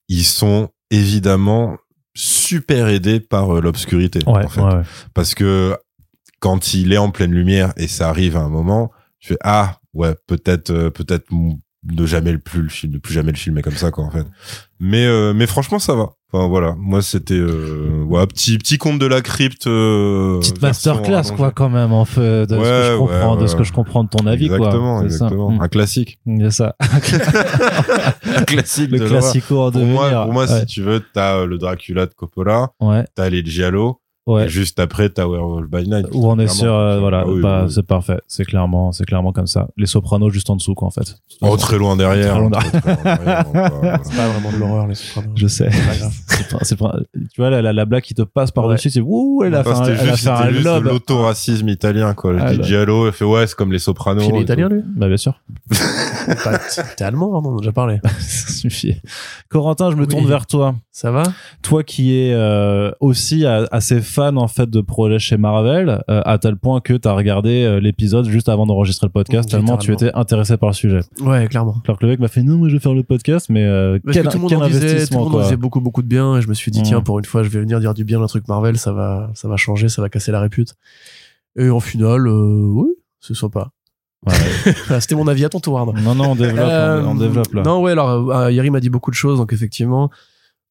[0.08, 1.76] ils sont évidemment
[2.14, 4.20] super aidés par euh, l'obscurité.
[4.26, 4.60] Ouais, en fait.
[4.60, 4.82] ouais, ouais.
[5.14, 5.76] Parce que
[6.40, 9.78] quand il est en pleine lumière et ça arrive à un moment, tu fais ah
[9.94, 11.26] ouais peut-être peut-être
[11.84, 14.10] ne jamais le plus le film, ne plus jamais le filmer comme ça quoi en
[14.10, 14.26] fait.
[14.80, 16.10] Mais euh, mais franchement ça va.
[16.34, 19.66] Enfin voilà, moi c'était euh, ouais, petit petit conte de la crypte.
[19.66, 23.42] euh, Petite masterclass, quoi, quand même, en fait, de ce que Ouais, je comprends, ouais,
[23.42, 23.64] de ce que ouais.
[23.66, 25.00] je comprends de ton avis, exactement, quoi.
[25.00, 25.04] Ça.
[25.04, 25.50] exactement.
[25.50, 25.60] Mm.
[25.60, 26.18] Un classique.
[26.26, 26.76] C'est ça.
[28.36, 28.90] Un classique.
[28.90, 29.92] Le de classico en Pour devenir.
[29.94, 30.60] moi, pour moi ouais.
[30.60, 34.44] si tu veux, t'as euh, le Dracula de Coppola, Ouais, t'as les Giallo, ouais.
[34.46, 36.06] et juste après t'as Werewolf by Night.
[36.12, 37.72] Où on est sur, euh, voilà, Ah oui, bah, oui, oui.
[37.74, 38.18] c'est parfait.
[38.26, 39.68] C'est clairement, c'est clairement comme ça.
[39.76, 41.16] Les sopranos juste en dessous, quoi, en fait.
[41.40, 42.32] Oh, très loin derrière.
[42.34, 42.50] Très loin.
[44.02, 45.32] C'est pas vraiment de l'horreur, les Sopranos.
[45.36, 45.70] Je sais.
[46.62, 46.94] C'est pas
[47.32, 49.70] tu vois, la, la, la blague qui te passe par-dessus, c'est ouh, elle a fait
[49.70, 52.34] Enfin, un, c'était elle a juste, fait un juste l'auto-racisme italien, quoi.
[52.38, 52.64] Ah, Le dit bah.
[52.66, 54.22] Giallo, il fait ouais, c'est comme les sopranos.
[54.28, 54.82] Il est italien, lui?
[54.84, 55.40] Bah, bien sûr.
[56.96, 58.00] T'es allemand, hein, on en a déjà parlé.
[58.18, 58.96] ça suffit.
[59.48, 60.08] Corentin, je me Oui.
[60.08, 60.74] tourne vers toi.
[60.90, 61.22] Ça va?
[61.62, 66.38] Toi qui es euh, aussi assez fan en fait de projets chez Marvel, euh, à
[66.38, 69.92] tel point que tu as regardé euh, l'épisode juste avant d'enregistrer le podcast, tellement tu
[69.92, 71.00] étais intéressé par le sujet.
[71.20, 71.76] Ouais, clairement.
[71.86, 73.98] Alors que le mec m'a fait non, moi je vais faire le podcast, mais euh,
[74.12, 76.36] quel, que tout le monde en disait, tout le monde disait beaucoup, beaucoup de bien,
[76.36, 78.20] et je me suis dit, tiens, pour une fois, je vais venir dire du bien
[78.20, 80.74] d'un truc Marvel, ça va, ça va changer, ça va casser la répute.
[81.56, 83.70] Et en final, oui, c'est sympa.
[84.26, 84.34] Ouais.
[85.00, 85.94] C'était mon avis à ton tour, Arnaud.
[85.94, 87.62] non, non, on développe, on, on développe là.
[87.62, 90.10] Non, ouais, alors, Yari m'a dit beaucoup de choses, donc effectivement,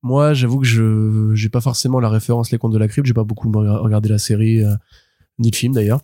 [0.04, 3.14] moi, j'avoue que je, j'ai pas forcément la référence Les Contes de la Crypte, j'ai
[3.14, 4.74] pas beaucoup regardé la série, euh,
[5.40, 6.02] ni le film d'ailleurs.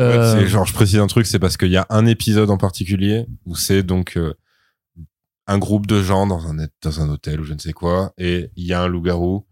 [0.00, 3.26] Euh, genre, je précise un truc, c'est parce qu'il y a un épisode en particulier
[3.44, 4.34] où c'est donc euh,
[5.46, 8.50] un groupe de gens dans un dans un hôtel ou je ne sais quoi, et
[8.56, 9.44] il y a un loup-garou,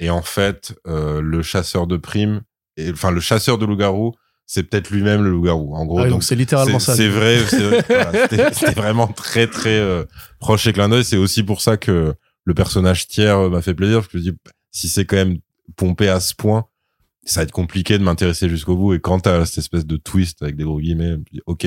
[0.00, 2.42] et en fait, euh, le chasseur de primes,
[2.90, 4.14] enfin le chasseur de loup-garou,
[4.46, 5.74] c'est peut-être lui-même le loup-garou.
[5.76, 6.96] En gros, ah oui, donc c'est littéralement ça.
[6.96, 10.04] c'est vrai, c'est voilà, vraiment très très euh,
[10.40, 11.04] proche et clin d'œil.
[11.04, 14.24] C'est aussi pour ça que le personnage tiers euh, m'a fait plaisir, parce que je
[14.24, 14.38] me dis
[14.70, 15.38] si c'est quand même
[15.76, 16.66] pompé à ce point,
[17.24, 18.94] ça va être compliqué de m'intéresser jusqu'au bout.
[18.94, 21.66] Et quand t'as cette espèce de twist avec des gros guillemets, dis, ok,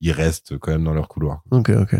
[0.00, 1.42] ils restent quand même dans leur couloir.
[1.50, 1.96] Ok, ok.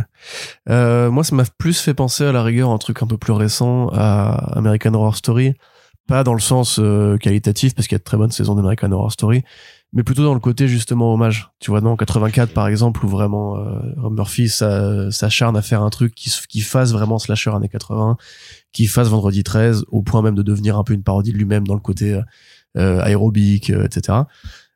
[0.69, 3.33] Euh, moi, ça m'a plus fait penser à la rigueur un truc un peu plus
[3.33, 5.55] récent à American Horror Story.
[6.07, 8.93] Pas dans le sens euh, qualitatif, parce qu'il y a de très bonnes saisons d'American
[8.93, 9.43] Horror Story,
[9.95, 11.51] mais plutôt dans le côté justement hommage.
[11.61, 15.91] Tu vois, en 84 par exemple, où vraiment euh, Murphy s'a- s'acharne à faire un
[15.91, 18.17] truc qui, qui fasse vraiment slasher années 80,
[18.73, 21.67] qui fasse Vendredi 13, au point même de devenir un peu une parodie de lui-même
[21.67, 22.21] dans le côté
[22.77, 24.19] euh, aérobique, euh, etc.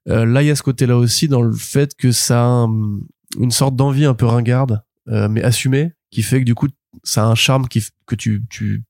[0.08, 2.98] Euh, là, il y a ce côté-là aussi dans le fait que ça a un-
[3.38, 6.68] une sorte d'envie un peu ringarde, euh, mais assumée, qui fait que du coup,
[7.02, 8.84] ça a un charme qui, que tu, tu,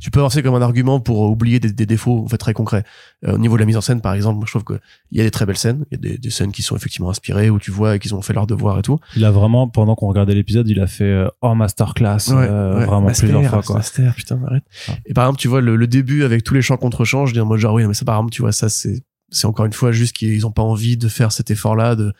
[0.00, 2.84] tu peux avancer comme un argument pour oublier des, des défauts en fait très concrets.
[3.26, 4.78] Euh, au niveau de la mise en scène, par exemple, moi, je trouve que
[5.10, 6.76] il y a des très belles scènes, il y a des, des scènes qui sont
[6.76, 8.98] effectivement inspirées où tu vois qu'ils ont fait leur devoir et tout.
[9.16, 12.86] Il a vraiment, pendant qu'on regardait l'épisode, il a fait euh, oh masterclass, euh, ouais.
[12.86, 13.76] vraiment Master, plusieurs fois quoi.
[13.76, 14.64] Master, putain, arrête.
[14.88, 14.92] Ah.
[15.06, 17.32] Et par exemple, tu vois le, le début avec tous les chants contre chants, je
[17.32, 19.66] dis en mode genre oui, mais ça par exemple, tu vois ça c'est c'est encore
[19.66, 22.12] une fois juste qu'ils ont pas envie de faire cet effort-là de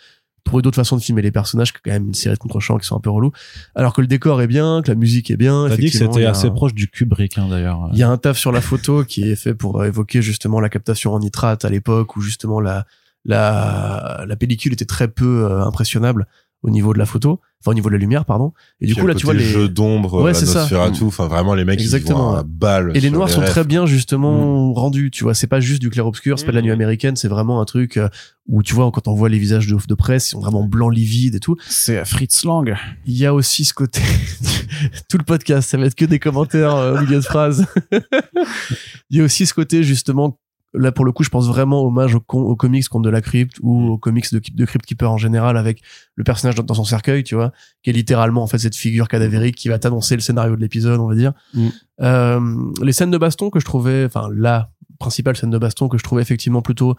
[0.49, 2.87] trouver d'autres façons de filmer les personnages que quand même une série de contre-chants qui
[2.87, 3.33] sont un peu relous.
[3.75, 5.67] Alors que le décor est bien, que la musique est bien.
[5.69, 7.89] T'as dit que c'était assez un- proche du Kubrick hein, d'ailleurs.
[7.93, 10.61] Il y a un taf sur la photo qui est fait pour euh, évoquer justement
[10.61, 12.85] la captation en nitrate à l'époque où justement la
[13.25, 16.27] la la pellicule était très peu euh, impressionnable
[16.63, 18.53] au niveau de la photo, enfin au niveau de la lumière pardon.
[18.81, 20.67] Et du Puis coup là tu vois les jeu d'ombre, Ouais, c'est ça.
[20.97, 21.07] tout.
[21.07, 22.31] Enfin, vraiment, les mecs, Exactement.
[22.31, 22.93] ils vont à balle.
[22.97, 23.87] Et les noirs sont très bien Mm.
[23.87, 25.35] justement rendus, tu vois.
[25.35, 27.65] C'est pas juste du clair obscur, c'est pas de la nuit américaine, c'est vraiment un
[27.65, 28.09] truc euh,
[28.49, 30.93] où tu vois quand on voit les visages de, de presse, ils sont vraiment blancs
[30.95, 31.57] livides et tout.
[31.69, 32.75] C'est Fritz Lang.
[33.07, 34.01] Il y a aussi ce côté,
[35.09, 37.67] tout le podcast, ça va être que des commentaires euh, au milieu de phrases.
[39.11, 40.39] Il y a aussi ce côté justement,
[40.75, 43.57] là pour le coup, je pense vraiment hommage aux, aux comics contre de la crypte
[43.63, 45.83] ou aux comics de, de Crypt Keeper en général avec
[46.15, 47.53] le personnage dans, dans son cercueil, tu vois,
[47.83, 51.01] qui est littéralement en fait cette figure cadavérique qui va t'annoncer le scénario de l'épisode,
[51.01, 51.33] on va dire.
[51.55, 51.69] Mm.
[52.01, 52.41] Euh,
[52.83, 56.03] les scènes de baston que je trouvais, enfin la principale scène de baston que je
[56.03, 56.97] trouvais effectivement plutôt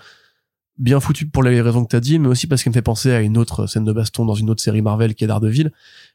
[0.79, 3.12] bien foutue pour les raisons que t'as dit, mais aussi parce qu'elle me fait penser
[3.12, 5.71] à une autre scène de baston dans une autre série Marvel qui est Daredevil.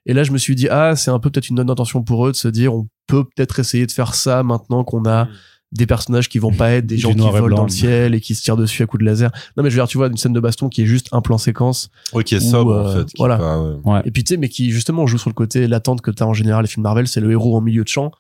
[0.07, 2.27] Et là, je me suis dit, ah, c'est un peu peut-être une bonne intention pour
[2.27, 5.29] eux de se dire, on peut peut-être essayer de faire ça maintenant qu'on a
[5.75, 7.57] des personnages qui vont pas être des gens qui volent blanc.
[7.57, 9.31] dans le ciel et qui se tirent dessus à coups de laser.
[9.57, 11.21] Non, mais je veux dire, tu vois, une scène de baston qui est juste un
[11.21, 11.91] plan séquence.
[12.13, 13.05] Oui, qui est Ou, sobre, euh, en fait.
[13.07, 13.37] qui est voilà.
[13.39, 13.77] pas, ouais.
[13.85, 14.03] Ouais.
[14.05, 16.33] Et puis, tu sais, mais qui justement joue sur le côté l'attente que t'as en
[16.33, 18.13] général les films Marvel, c'est le héros en milieu de champ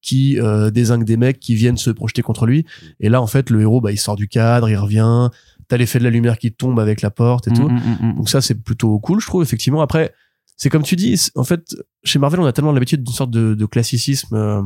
[0.00, 2.64] qui euh, désingue des mecs qui viennent se projeter contre lui.
[3.00, 5.28] Et là, en fait, le héros, bah, il sort du cadre, il revient.
[5.68, 7.68] T'as l'effet de la lumière qui tombe avec la porte et tout.
[7.68, 8.16] Mm, mm, mm, mm.
[8.16, 9.82] Donc ça, c'est plutôt cool, je trouve, effectivement.
[9.82, 10.14] Après,
[10.56, 13.54] c'est comme tu dis, en fait, chez Marvel, on a tellement l'habitude d'une sorte de,
[13.54, 14.62] de classicisme euh,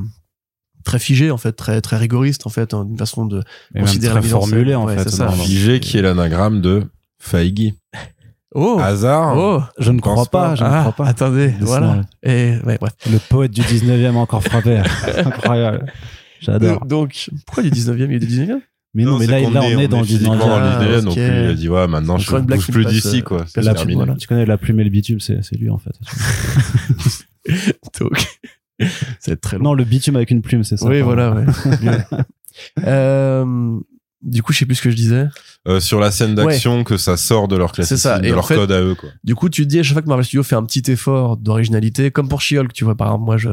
[0.83, 3.42] très figé en fait, très très rigoriste en fait, hein, une façon de Et
[3.75, 5.05] même considérer très la mise en Ouais, fait.
[5.11, 5.29] c'est ça.
[5.31, 6.85] Figé qui est l'anagramme de
[7.18, 7.73] Feige.
[8.55, 9.35] Oh, Hasard.
[9.38, 10.55] oh, Je ne crois pas, pas.
[10.57, 11.07] je ne ah, crois pas.
[11.09, 12.03] attendez, voilà.
[12.23, 12.92] Et ouais, bref.
[13.11, 14.83] Le poète du 19e a encore frappé.
[15.25, 15.90] Incroyable.
[16.38, 16.85] J'adore.
[16.85, 18.61] Donc, pourquoi du 19e Il a du 19e
[18.92, 20.38] Mais non, mais là, là, on est dans le physiquement 19e.
[20.38, 21.16] dans le 19e, Ah, donc ok.
[21.16, 23.38] lui, il a dit ouais, maintenant je blague bouge plus d'ici euh, quoi.
[23.38, 23.95] passe C'est terminé.
[23.95, 24.16] voilà.
[24.16, 25.92] Tu connais la plume et le bitume, c'est c'est lui en fait.
[28.01, 28.27] Donc,
[29.29, 29.64] être très long.
[29.64, 30.87] Non, le bitume avec une plume, c'est ça.
[30.87, 31.45] oui, voilà, ouais.
[32.87, 33.79] euh,
[34.23, 35.27] du coup, je sais plus ce que je disais.
[35.68, 38.18] Euh, sur la scène d'action que ça sort de leur classique, C'est ça.
[38.18, 39.09] de Et en leur fait- code à eux quoi.
[39.25, 41.37] Du coup, tu te dis à chaque fois que Marvel Studios fait un petit effort
[41.37, 43.51] d'originalité, comme pour She-Hulk, tu vois, par exemple, moi, je,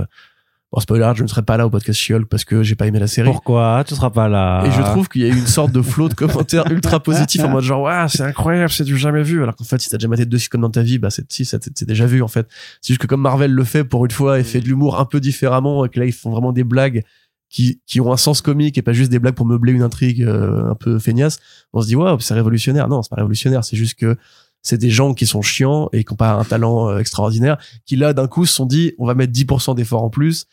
[0.71, 2.99] bon, spoiler je ne serai pas là au podcast She-Hulk parce que j'ai pas aimé
[2.99, 3.29] la série.
[3.29, 4.63] Pourquoi Tu seras pas là?
[4.65, 7.41] Et je trouve qu'il y a eu une sorte de flot de commentaires ultra positifs
[7.43, 9.41] en mode genre, ouais, c'est incroyable, c'est du jamais vu.
[9.41, 11.45] Alors qu'en fait, si t'as déjà maté deux sitcoms dans ta vie, bah, c'est, si,
[11.45, 12.47] c'est déjà vu, en fait.
[12.81, 15.05] C'est juste que comme Marvel le fait pour une fois et fait de l'humour un
[15.05, 17.03] peu différemment et que là, ils font vraiment des blagues
[17.49, 20.21] qui, qui ont un sens comique et pas juste des blagues pour meubler une intrigue
[20.21, 21.39] euh, un peu feignasse,
[21.73, 22.87] on se dit, waouh, c'est révolutionnaire.
[22.87, 23.63] Non, c'est pas révolutionnaire.
[23.63, 24.15] C'est juste que
[24.61, 27.95] c'est des gens qui sont chiants et qui ont pas un talent euh, extraordinaire, qui
[27.95, 30.47] là, d'un coup, se sont dit, on va mettre 10% d'efforts en plus.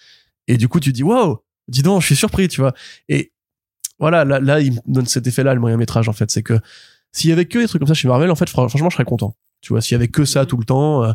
[0.49, 1.39] Et du coup, tu dis, waouh,
[1.69, 2.73] dis donc, je suis surpris, tu vois.
[3.09, 3.33] Et
[3.99, 6.31] voilà, là, là, il me donne cet effet-là, le moyen métrage, en fait.
[6.31, 6.59] C'est que
[7.13, 8.95] s'il y avait que des trucs comme ça chez Marvel, en fait, fran- franchement, je
[8.95, 9.35] serais content.
[9.63, 11.13] Tu vois, s'il y avait que ça tout le temps, euh,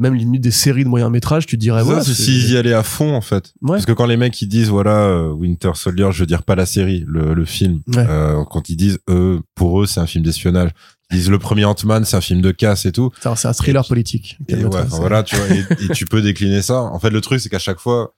[0.00, 2.72] même limite des séries de moyen métrage, tu dirais, Ça, ouais, c'est s'ils y allaient
[2.74, 3.52] à fond en fait.
[3.62, 3.76] Ouais.
[3.76, 6.54] Parce que quand les mecs ils disent voilà euh, Winter Soldier, je veux dire pas
[6.56, 7.80] la série, le, le film.
[7.88, 7.98] Ouais.
[8.08, 10.70] euh, quand ils disent eux, pour eux c'est un film d'espionnage.
[11.12, 13.10] Ils disent le premier Ant-Man c'est un film de casse et tout.
[13.36, 14.38] c'est un- thriller politique.
[14.48, 16.80] Et ouais, enfin, voilà, tu vois, et, et tu peux décliner ça.
[16.82, 18.14] En fait, le truc, c'est qu'à chaque fois,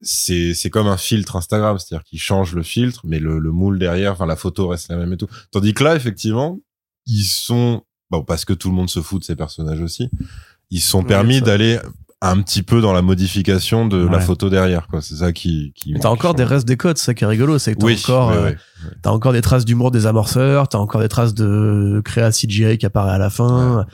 [0.00, 3.78] c'est, c'est comme un filtre Instagram, c'est-à-dire qu'ils changent le filtre, mais le, le moule
[3.78, 5.28] derrière, enfin, la photo reste la même et tout.
[5.52, 6.58] Tandis que là, effectivement,
[7.06, 10.08] ils sont, bon, parce que tout le monde se fout de ces personnages aussi,
[10.72, 11.78] ils se sont Ouais, permis d'aller
[12.20, 15.00] un petit peu dans la modification de la photo derrière, quoi.
[15.02, 15.92] C'est ça qui, qui.
[15.92, 17.86] Mais T'as encore des restes des codes, c'est ça qui est rigolo, c'est que t'as
[17.86, 18.56] Oui, encore, ouais, euh, ouais.
[19.02, 22.86] t'as encore des traces d'humour des amorceurs, t'as encore des traces de créa CGI qui
[22.86, 23.86] apparaît à la fin.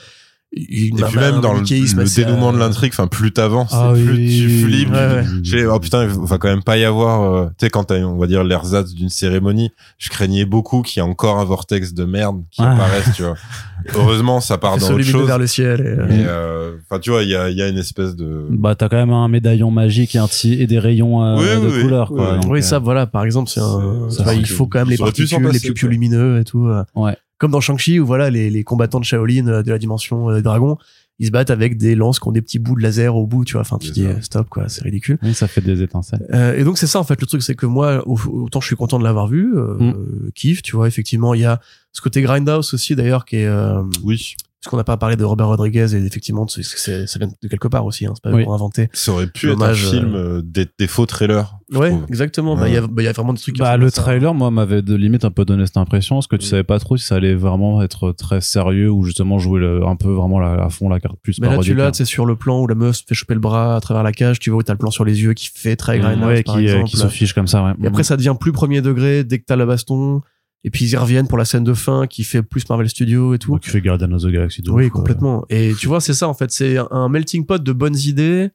[0.56, 3.92] Et puis même dans le, manichéisme le dénouement de euh, l'intrigue, enfin, plus t'avances, Ah
[3.94, 4.90] plus tu flippes.
[4.90, 5.24] ouais, ouais.
[5.42, 7.98] J'ai, oh putain, il va quand même pas y avoir, euh, tu sais, quand t'as,
[8.00, 11.92] on va dire, l'ersatz d'une cérémonie, je craignais beaucoup qu'il y ait encore un vortex
[11.92, 12.72] de merde qui Ah.
[12.72, 13.34] apparaisse, tu vois.
[13.94, 15.26] Heureusement, ça part dans autre chose.
[15.26, 15.80] vers le ciel.
[15.80, 18.46] et, euh, euh, enfin, tu vois, il y a, il y a une espèce de,
[18.50, 21.62] Bah, t'as quand même un médaillon magique et, un petit, et des rayons euh, Oui,
[21.62, 21.82] de oui, oui.
[21.82, 22.32] couleur, quoi.
[22.36, 24.88] Oui, Donc, oui, euh, ça, voilà, par exemple, c'est un, ça, il faut quand même
[24.88, 25.88] les particules, les quoi.
[25.90, 26.68] lumineux et tout.
[26.96, 27.16] Ouais.
[27.38, 30.40] Comme dans Shang-Chi, où voilà, les, les combattants de Shaolin euh, de la dimension euh,
[30.42, 30.76] dragon,
[31.20, 33.44] ils se battent avec des lances qui ont des petits bouts de laser au bout,
[33.44, 33.62] tu vois.
[33.62, 34.08] Enfin, tu dis, ça.
[34.10, 35.18] euh, stop, quoi, c'est ridicule.
[35.22, 36.24] oui, ça fait des étincelles.
[36.32, 38.66] Euh, et donc c'est ça en fait le truc c'est que moi au- autant je
[38.66, 40.30] suis content de l'avoir vu euh, Mm.
[40.34, 41.60] kiff tu vois effectivement il y a
[41.92, 44.34] ce côté grindhouse aussi d'ailleurs qui est euh, oui,
[44.68, 47.68] qu'on n'a pas parlé de Robert Rodriguez et effectivement c'est- c'est- ça vient de quelque
[47.68, 48.44] part aussi hein, c'est pas Oui.
[48.44, 51.54] pour inventer ça aurait pu Dommage, être un film euh, des, des faux trailers.
[51.72, 52.04] ouais trouve.
[52.08, 52.70] exactement bah Ouais.
[52.70, 54.02] il y a bah, il y a vraiment des trucs qui Bah, le ça.
[54.02, 56.48] trailer, moi, m'avait de limite un peu donné cette impression, parce que tu Mm.
[56.50, 59.96] savais pas trop si ça allait vraiment être très sérieux ou justement jouer le- un
[59.96, 61.90] peu vraiment la, à fond la carte plus mais là tu l'as hein.
[61.90, 64.02] tu sais sur le plan où la meuf se fait choper le bras à travers
[64.02, 66.42] la cage tu vois où t'as le plan sur les yeux qui fait très ouais,
[66.42, 67.72] par qui, euh, exemple qui se fiche comme ça, ouais.
[67.82, 70.20] Et après, ça devient plus premier degré dès que t'as la baston.
[70.64, 73.32] Et puis ils y reviennent pour la scène de fin qui fait plus Marvel Studios
[73.34, 73.52] et tout.
[73.52, 75.44] Donc, tu fais Guardians of the Galaxy oui, complètement.
[75.50, 76.50] Et tu vois, c'est ça en fait.
[76.50, 78.50] C'est un melting pot de bonnes idées,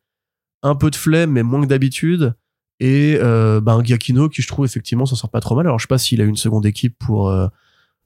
[0.64, 2.34] un peu de flemme, mais moins que d'habitude.
[2.80, 5.66] Et euh, bah, un Giacchino qui, je trouve, effectivement, s'en sort pas trop mal.
[5.66, 7.48] Alors, je sais pas s'il a une seconde équipe pour, euh,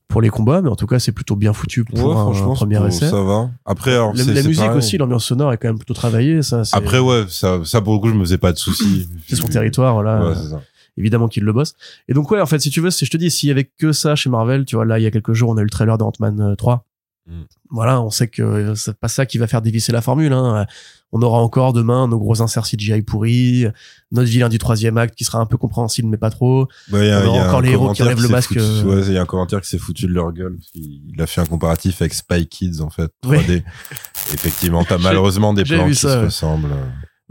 [0.08, 2.78] pour les combats, mais en tout cas, c'est plutôt bien foutu pour Ouais, un, premier
[2.78, 3.10] pour- essai.
[3.10, 3.50] ça va.
[3.66, 4.78] Après, alors, La, musique pareil.
[4.78, 6.44] aussi, l'ambiance sonore est quand même plutôt travaillée.
[6.44, 9.10] Ça, Après, ouais, ça, ça, pour le coup, je me faisais pas de soucis.
[9.28, 10.24] c'est son territoire, voilà.
[10.30, 10.62] Ouais, c'est ça.
[10.98, 11.74] Évidemment qu'il le bosse.
[12.08, 13.66] Et donc ouais, en fait, si tu veux, si je te dis, s'il y avait
[13.66, 15.66] que ça chez Marvel, tu vois, là, il y a quelques jours, on a eu
[15.66, 16.86] le trailer de Ant-Man euh, 3.
[17.28, 17.44] Mm.
[17.70, 20.32] Voilà, on sait que euh, c'est pas ça qui va faire dévisser la formule.
[20.32, 20.66] Hein.
[21.12, 23.66] On aura encore demain nos gros inserts CGI pourris,
[24.12, 26.68] notre vilain du troisième acte qui sera un peu compréhensible mais pas trop.
[26.90, 28.28] Bah, il y a, On aura il y a encore les héros qui enlèvent le
[28.30, 28.84] masque, euh.
[28.84, 30.58] Ouais, il y a un commentaire qui s'est foutu de leur gueule.
[30.74, 33.38] il a fait un comparatif avec Spy Kids, en fait, Oui.
[33.38, 33.64] 3D.
[34.34, 36.26] Effectivement, t'as malheureusement des plans qui ça, se ouais.
[36.26, 36.76] ressemblent.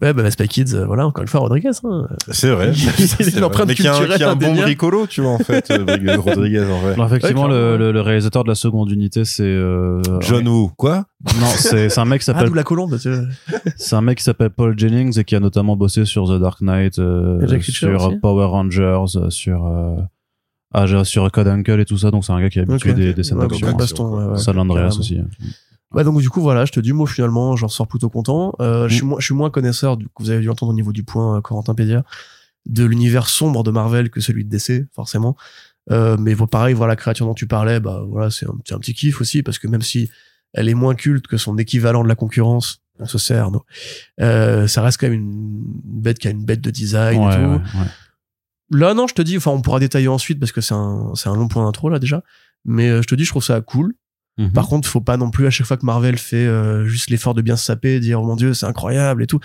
[0.02, 1.70] Ouais, bah Spy Kids, euh, voilà, encore une fois, Rodriguez.
[1.82, 2.06] Hein.
[2.30, 2.68] C'est vrai.
[2.70, 3.42] A C'est une vrai.
[3.44, 5.70] empreinte Mais qui est un, culturelle qui est un bon bricolo, tu vois, en fait,
[5.70, 5.84] euh,
[6.18, 6.92] Rodriguez, en vrai.
[6.92, 7.76] Alors, effectivement, Ouais, le, clairement.
[7.78, 10.70] le, le réalisateur de la seconde unité, c'est euh, John Woo.
[10.76, 11.06] Quoi?
[11.40, 13.24] Non, c'est c'est un mec qui Ah, s'appelle d'où la colombe, tu vois.
[13.78, 16.60] c'est un mec qui s'appelle Paul Jennings et qui a notamment bossé sur The Dark
[16.60, 18.16] Knight, euh, sur aussi.
[18.18, 19.96] Power Rangers, sur euh,
[20.74, 22.10] ah, j'ai- sur Code Uncle et tout ça.
[22.10, 22.96] Donc c'est un gars qui est habitué Ok.
[22.96, 23.72] des, des scènes Ouais, d'action.
[23.74, 25.20] baston, ouais, ouais, San Andreas aussi.
[25.92, 28.52] Ouais, donc du coup voilà, je te dis moi finalement, j'en sors plutôt content.
[28.60, 28.96] Euh, je Mm.
[28.96, 31.04] suis moins, je suis moins connaisseur, du coup vous avez dû entendre au niveau du
[31.04, 32.04] point euh, Corentin Pédia,
[32.66, 35.36] de l'univers sombre de Marvel que celui de DC forcément.
[35.92, 39.20] Euh, mais pareil, voilà la créature dont tu parlais, bah voilà c'est un, petit kiff
[39.20, 40.10] aussi parce que même si
[40.52, 43.60] elle est moins culte que son équivalent de la concurrence, on se sert, non,
[44.20, 47.36] euh, ça reste quand même une bête qui a une bête de design Ouais, et
[47.36, 47.42] tout.
[47.42, 47.86] ouais, ouais.
[48.80, 51.28] Là, non, je te dis, enfin, on pourra détailler ensuite parce que c'est un, c'est
[51.28, 52.24] un long point d'intro là déjà.
[52.64, 53.94] Mais euh, je te dis, je trouve ça cool.
[54.38, 54.52] Mhm.
[54.52, 57.32] Par contre, faut pas non plus à chaque fois que Marvel fait euh, juste l'effort
[57.32, 59.40] de bien se saper, dire oh mon dieu, c'est incroyable et tout.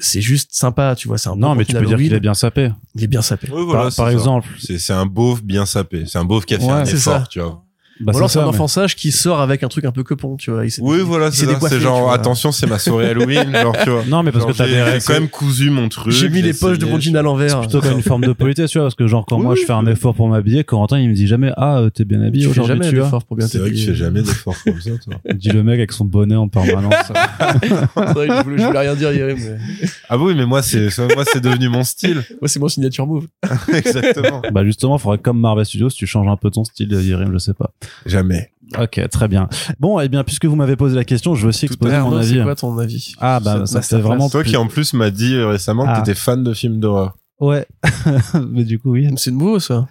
[0.00, 1.18] C'est juste sympa, tu vois.
[1.18, 2.70] C'est un non, mais tu peux dire qu'il est bien sapé.
[2.94, 3.48] Il est bien sapé.
[3.52, 6.04] Oui, voilà, par exemple, C'est c'est un beauf bien sapé.
[6.06, 7.24] C'est un beauf qui a fait Ouais, un effort, ça.
[7.28, 7.64] tu vois.
[8.00, 10.04] Bah, Ou alors c'est un mais- enfant sage qui sort avec un truc un peu
[10.04, 10.64] quepon, tu vois.
[10.66, 12.14] Il Oui, voilà, c'est C'est genre, vois.
[12.14, 14.04] attention, c'est ma soirée Halloween, genre, tu vois.
[14.08, 16.12] Non, mais parce Genre, que t'as quand même cousu mon truc.
[16.12, 17.60] J'ai mis les poches de mon jean à l'envers.
[17.60, 19.72] plutôt comme une forme de politesse, tu vois, parce que genre quand moi je fais
[19.72, 22.52] un effort pour m'habiller, Corentin il me dit jamais ah euh, t'es bien habillé Tu
[22.54, 23.04] fais aujourd'hui, jamais tu vois.
[23.06, 25.14] d'effort pour bien C'est vrai que tu fais jamais d'efforts comme ça, toi.
[25.34, 26.94] Dit le mec avec son bonnet en permanence.
[27.62, 30.88] C'est vrai, je, voulais, je voulais rien dire, Yerim, mais Ah oui, mais moi, c'est,
[31.14, 32.22] moi, c'est devenu mon style.
[32.40, 33.26] moi c'est mon signature move.
[33.74, 34.42] Exactement.
[34.52, 37.54] bah justement, faudrait comme Marvel Studios, tu changes un peu ton style, Yerim, je sais
[37.54, 37.70] pas.
[38.06, 38.50] Jamais.
[38.78, 39.48] Ok, très bien.
[39.80, 42.16] Bon, et bien puisque vous m'avez posé la question, je vais aussi Tout exposer mon
[42.16, 42.34] avis.
[42.36, 44.28] c'est quoi ton avis Ah bah Ça- fait vraiment.
[44.28, 45.94] Toi qui en plus m'a dit récemment Ah.
[46.00, 47.16] que t'étais fan de films d'horreur.
[47.40, 47.66] Ouais,
[48.50, 49.08] mais du coup oui.
[49.16, 49.88] C'est nouveau ça.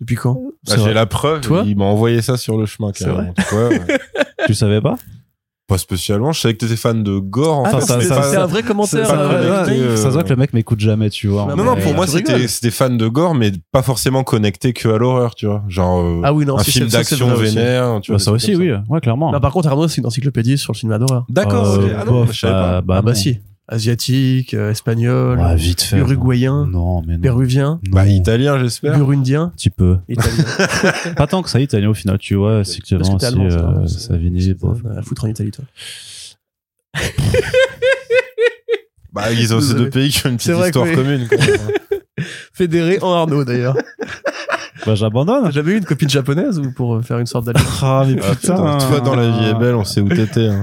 [0.00, 0.94] Depuis quand Bah, C'est j'ai vrai.
[0.94, 1.40] la preuve.
[1.40, 3.32] Toi il m'a envoyé ça sur le chemin, C'est carrément.
[3.36, 3.80] Tu vois, ouais.
[4.46, 4.96] Tu savais pas
[5.66, 6.30] Pas spécialement.
[6.32, 7.62] Je savais que t'étais fan de gore.
[7.64, 9.06] Ah, Enfin, ça- c'est ça- c'est ça- un vrai commentaire.
[9.06, 11.46] ça, euh, euh, ça se voit que le mec m'écoute jamais, tu vois.
[11.46, 12.12] Non, Non, non, pour moi, tu
[12.48, 15.62] c'était, fan de gore, mais pas forcément connecté que à l'horreur, tu vois.
[15.68, 18.24] Genre, euh, Ah oui, non, un si, film ça, d'action vénère, tu Bah, vois.
[18.24, 19.32] ça des aussi, oui, ouais, clairement.
[19.32, 21.24] Non, par contre, Arnaud, c'est une encyclopédie sur le cinéma d'horreur.
[21.30, 21.96] D'accord, Euh.
[21.98, 22.80] Ah non, bof, je savais bah, pas.
[22.82, 23.16] bah, ah bah non.
[23.16, 23.38] si.
[23.66, 25.96] Asiatique, euh, espagnol, Ouais, vite fait.
[25.96, 27.20] uruguayen, Non, mais non.
[27.22, 28.94] péruvien, Bah, italien, j'espère.
[28.98, 29.96] burundien, Un petit peu.
[30.08, 30.44] italien.
[31.16, 33.32] Pas tant que ça, italien au final, tu vois, c'est que que vraiment t'es si
[33.32, 33.86] allemand, ça, euh.
[33.86, 34.54] Savini,
[34.96, 35.64] à foutre en Italie, toi.
[39.12, 41.28] Bah, ils ont ces deux pays qui ont une petite histoire que commune.
[41.30, 41.96] quand même, hein.
[42.52, 43.76] Fédéré en Arnaud, d'ailleurs.
[44.86, 45.44] Bah j'abandonne.
[45.44, 47.78] T'as jamais eu une copine japonaise ou pour euh, faire une sorte d'alliance?
[47.80, 50.48] Ah mais Ah, putain, toi, dans la vie est belle, on sait où t'étais.
[50.48, 50.60] hein.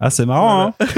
[0.00, 0.74] Ah c'est marrant, hein.
[0.84, 0.96] tu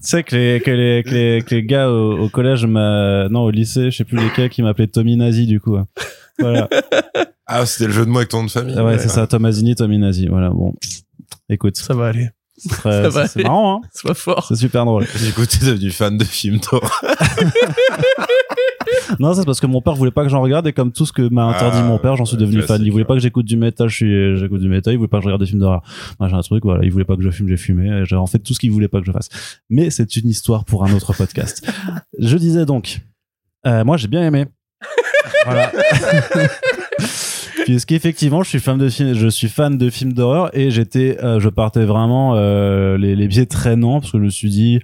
[0.00, 3.50] sais que les, que les, que les, que les gars au, au collège, non au
[3.50, 5.76] lycée, je sais plus lesquels, qui m'appelaient Tommy Nazi du coup.
[5.76, 5.86] hein.
[6.38, 6.68] Voilà.
[7.46, 8.74] Ah, c'était le jeu de mots avec ton nom de famille.
[8.78, 10.26] Ah ouais, c'est ça, Tomazini, Tommy Nazi.
[10.28, 10.74] Voilà, bon.
[11.48, 12.30] Écoute, Ça va aller.
[12.60, 13.88] C'est c'est c'est marrant, hein.
[13.94, 14.46] Sois fort.
[14.48, 15.06] C'est super drôle.
[15.24, 17.02] Du coup, t'es devenu fan de films d'horreur.
[19.18, 21.12] Non, c'est parce que mon père voulait pas que j'en regarde et comme tout ce
[21.12, 22.66] que m'a interdit Ah, mon père, j'en suis devenu fan.
[22.66, 24.94] classique, Il voulait pas que j'écoute du métal, je suis, j'écoute du métal.
[24.94, 25.82] Il voulait pas que je regarde des films d'horreur.
[26.18, 26.84] Moi, j'ai un truc, voilà.
[26.84, 28.04] Il voulait pas que je fume, j'ai fumé.
[28.04, 29.28] J'ai en fait tout ce qu'il voulait pas que je fasse.
[29.68, 31.66] Mais c'est une histoire pour un autre podcast.
[32.18, 33.00] je disais donc,
[33.66, 34.46] euh, moi, j'ai bien aimé.
[35.44, 35.70] voilà.
[37.70, 41.38] Puisqu'effectivement, je suis fan de films, je suis fan de films d'horreur et j'étais, euh,
[41.38, 44.80] je partais vraiment euh, les, les pieds traînants parce que je me suis dit,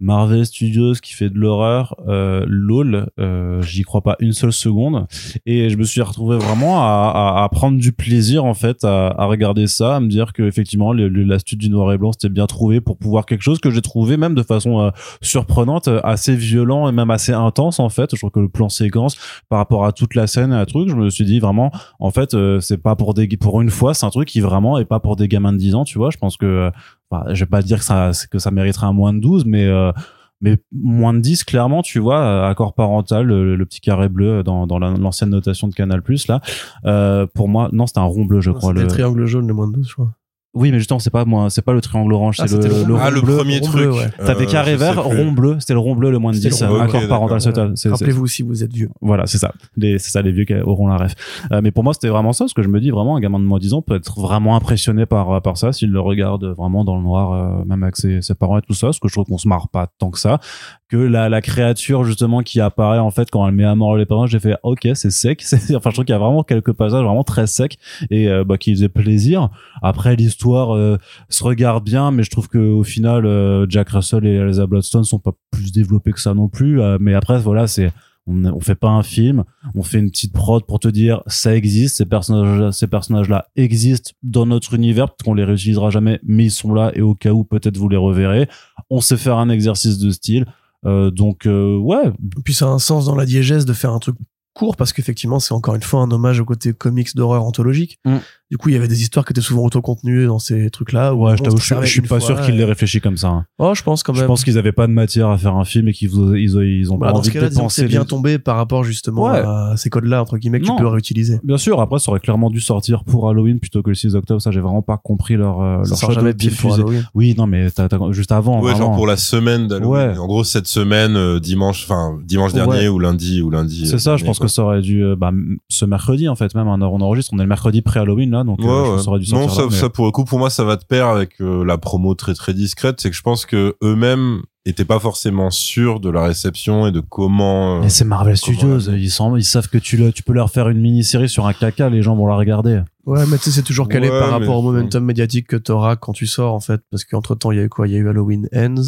[0.00, 5.06] Marvel Studios qui fait de l'horreur, euh, lol, euh, j'y crois pas une seule seconde.
[5.46, 9.08] Et je me suis retrouvé vraiment à, à, à prendre du plaisir en fait à,
[9.08, 12.46] à regarder ça, à me dire que effectivement l'astuce du noir et blanc c'était bien
[12.46, 16.34] trouvé pour pouvoir quelque chose que j'ai trouvé même de façon euh, surprenante, euh, assez
[16.34, 18.10] violent et même assez intense en fait.
[18.12, 19.16] Je trouve que le plan séquence
[19.48, 22.10] par rapport à toute la scène et à truc, je me suis dit vraiment en
[22.10, 24.84] fait euh, c'est pas pour des pour une fois, c'est un truc qui vraiment est
[24.84, 26.10] pas pour des gamins de 10 ans, tu vois.
[26.10, 26.70] Je pense que
[27.10, 29.66] enfin, je vais pas dire que ça que ça mériterait un moins de 12 mais
[29.66, 29.92] euh,
[30.40, 34.66] mais moins de 10 clairement tu vois accord parental le, le petit carré bleu dans,
[34.66, 36.40] dans la- l'ancienne notation de Canal Plus là
[36.86, 39.68] euh, pour moi non c'était un rond bleu je crois le triangle jaune, le moins
[39.68, 40.12] de 12, je crois.
[40.54, 42.84] Oui mais justement c'est pas moi c'est pas le triangle orange Ah, c'est le, le
[42.84, 43.82] le Ah, le bleu premier rond truc.
[43.82, 44.10] bleu, ouais.
[44.18, 46.36] T'avais Euh, carré je sais vert, rond bleu, c'était le rond bleu le moins de
[46.36, 48.90] C'était 10, le rond bleu, accord parental, c'est- Rappelez-vous si vous êtes vieux.
[49.00, 49.52] voilà, c'est ça.
[49.76, 51.14] Les- C'est ça, les vieux qui auront la ref.
[51.52, 53.38] Euh, mais pour moi, c'était vraiment ça, parce que je me dis vraiment, un gamin
[53.38, 56.44] de moins de 10 ans peut être vraiment impressionné par, par ça, s'il le regarde
[56.56, 59.06] vraiment dans le noir, euh, même avec ses, ses parents et tout ça, parce que
[59.08, 60.40] je trouve qu'on se marre pas tant que ça.
[60.88, 64.06] Que la, la créature, justement, qui apparaît, en fait, quand elle met à mort les
[64.06, 65.42] parents, j'ai fait, ok, c'est sec.
[65.44, 67.76] C'est- Enfin, je trouve qu'il y a vraiment quelques passages vraiment très secs
[68.10, 69.50] et euh, bah, qui faisaient plaisir.
[69.82, 70.96] Après, l'histoire euh,
[71.28, 75.04] se regarde bien, mais je trouve que au final, euh, Jack Russell et Elsa Bloodstone
[75.04, 76.80] sont pas plus développés que ça non plus.
[76.80, 77.92] Euh, mais après, voilà, c'est
[78.26, 79.44] on, on fait pas un film,
[79.74, 84.12] on fait une petite prod pour te dire ça existe, ces personnages, ces personnages-là existent
[84.22, 87.32] dans notre univers, peut-être qu'on les réutilisera jamais, mais ils sont là et au cas
[87.32, 88.48] où peut-être vous les reverrez.
[88.90, 90.46] On sait faire un exercice de style,
[90.86, 93.92] euh, donc euh, ouais, Et puis ça a un sens dans la diégèse de faire
[93.92, 94.16] un truc
[94.54, 97.98] court parce qu'effectivement c'est encore une fois un hommage au côté comics d'horreur anthologique.
[98.04, 98.16] Mm.
[98.50, 101.14] Du coup il y avait des histoires qui étaient souvent autocontenues dans ces trucs là.
[101.14, 103.28] ouais, je t'avoue, je, suis- je suis pas sûr qu'ils l'aient réfléchi comme ça.
[103.28, 103.44] hein.
[103.58, 104.22] Oh je pense quand même.
[104.22, 106.60] Je pense qu'ils avaient pas de matière à faire un film et qu'ils ils, ont-
[106.62, 108.06] ils ont Bah, pas dans ce envie de cas-là, disons que dépenser c'est bien les-
[108.06, 109.38] tombé par rapport justement Ouais.
[109.38, 110.74] à ces codes-là entre guillemets que Non.
[110.76, 111.38] tu peux réutiliser.
[111.44, 114.40] Bien sûr, après, ça aurait clairement dû sortir pour Halloween plutôt que le 6 octobre.
[114.42, 116.74] Ça, j'ai vraiment pas compris leur, euh, Ça leur sort choix jamais de diffuser.
[116.82, 117.06] Halloween.
[117.14, 117.68] Oui, non, mais
[118.10, 118.56] juste avant.
[118.60, 118.78] Ouais, vraiment.
[118.88, 120.10] genre pour la semaine d'Halloween.
[120.10, 120.18] Ouais.
[120.18, 122.58] En gros, cette semaine, euh, dimanche, enfin, dimanche Ouais.
[122.66, 123.86] dernier ou lundi ou lundi.
[123.86, 125.30] C'est euh, ça, je pense que ça aurait dû bah,
[125.68, 128.44] ce mercredi en fait même on on enregistre on est le mercredi pré Halloween là
[128.44, 129.02] donc euh, Ouais, ouais.
[129.02, 130.64] ça aurait dû non, sortir ça, là, mais- ça pour le coup, pour moi, ça
[130.64, 133.00] va de pair avec euh, la promo très très discrète.
[133.00, 137.00] C'est que je pense que eux-mêmes étaient pas forcément sûrs de la réception et de
[137.00, 137.76] comment.
[137.78, 140.32] euh, Mais c'est Marvel Studios, la- ils, sont, ils savent que tu, le, tu peux
[140.34, 142.82] leur faire une mini-série sur un caca, les gens vont la regarder.
[143.06, 145.56] Ouais, mais tu sais, c'est toujours calé Ouais, par mais- rapport au momentum médiatique que
[145.56, 146.80] t'auras quand tu sors, en fait.
[146.90, 147.88] Parce qu'entre temps, il y a eu quoi?
[147.88, 148.82] Il y a eu Halloween Ends.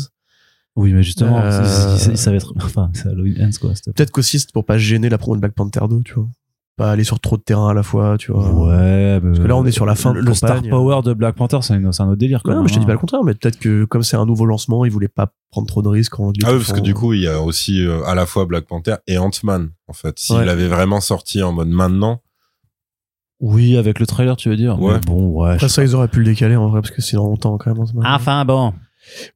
[0.76, 2.52] Oui, mais justement, Euh, ils savaient être...
[2.56, 3.72] Enfin, c'est Halloween Ends, quoi.
[3.94, 6.28] Peut-être qu'aussi, c'est pour pas gêner la promo de Black Panther 2, tu vois.
[6.78, 8.50] Pas aller sur trop de terrain à la fois, tu vois.
[8.50, 11.12] Ouais, mais- que là, on est sur la fin de Le, le star power de
[11.12, 12.54] Black Panther, c'est un autre délire, quoi.
[12.54, 14.46] Non, mais je te dis pas le contraire, mais peut-être que comme c'est un nouveau
[14.46, 17.12] lancement, ils voulaient pas prendre trop de risques en Ah oui, parce que du coup,
[17.12, 20.18] il y a aussi euh, à la fois Black Panther et Ant-Man, en fait.
[20.18, 20.48] S'il Ouais.
[20.48, 22.22] avait vraiment sorti en mode maintenant,
[23.40, 24.80] Oui, avec le trailer, tu veux dire.
[24.80, 24.94] Ouais.
[24.94, 25.50] Mais bon, ouais.
[25.54, 27.70] Après ça, ils auraient pu le décaler en vrai, parce que c'est dans longtemps quand
[27.72, 27.80] même.
[27.82, 28.08] en ce moment.
[28.08, 28.72] Enfin, bon.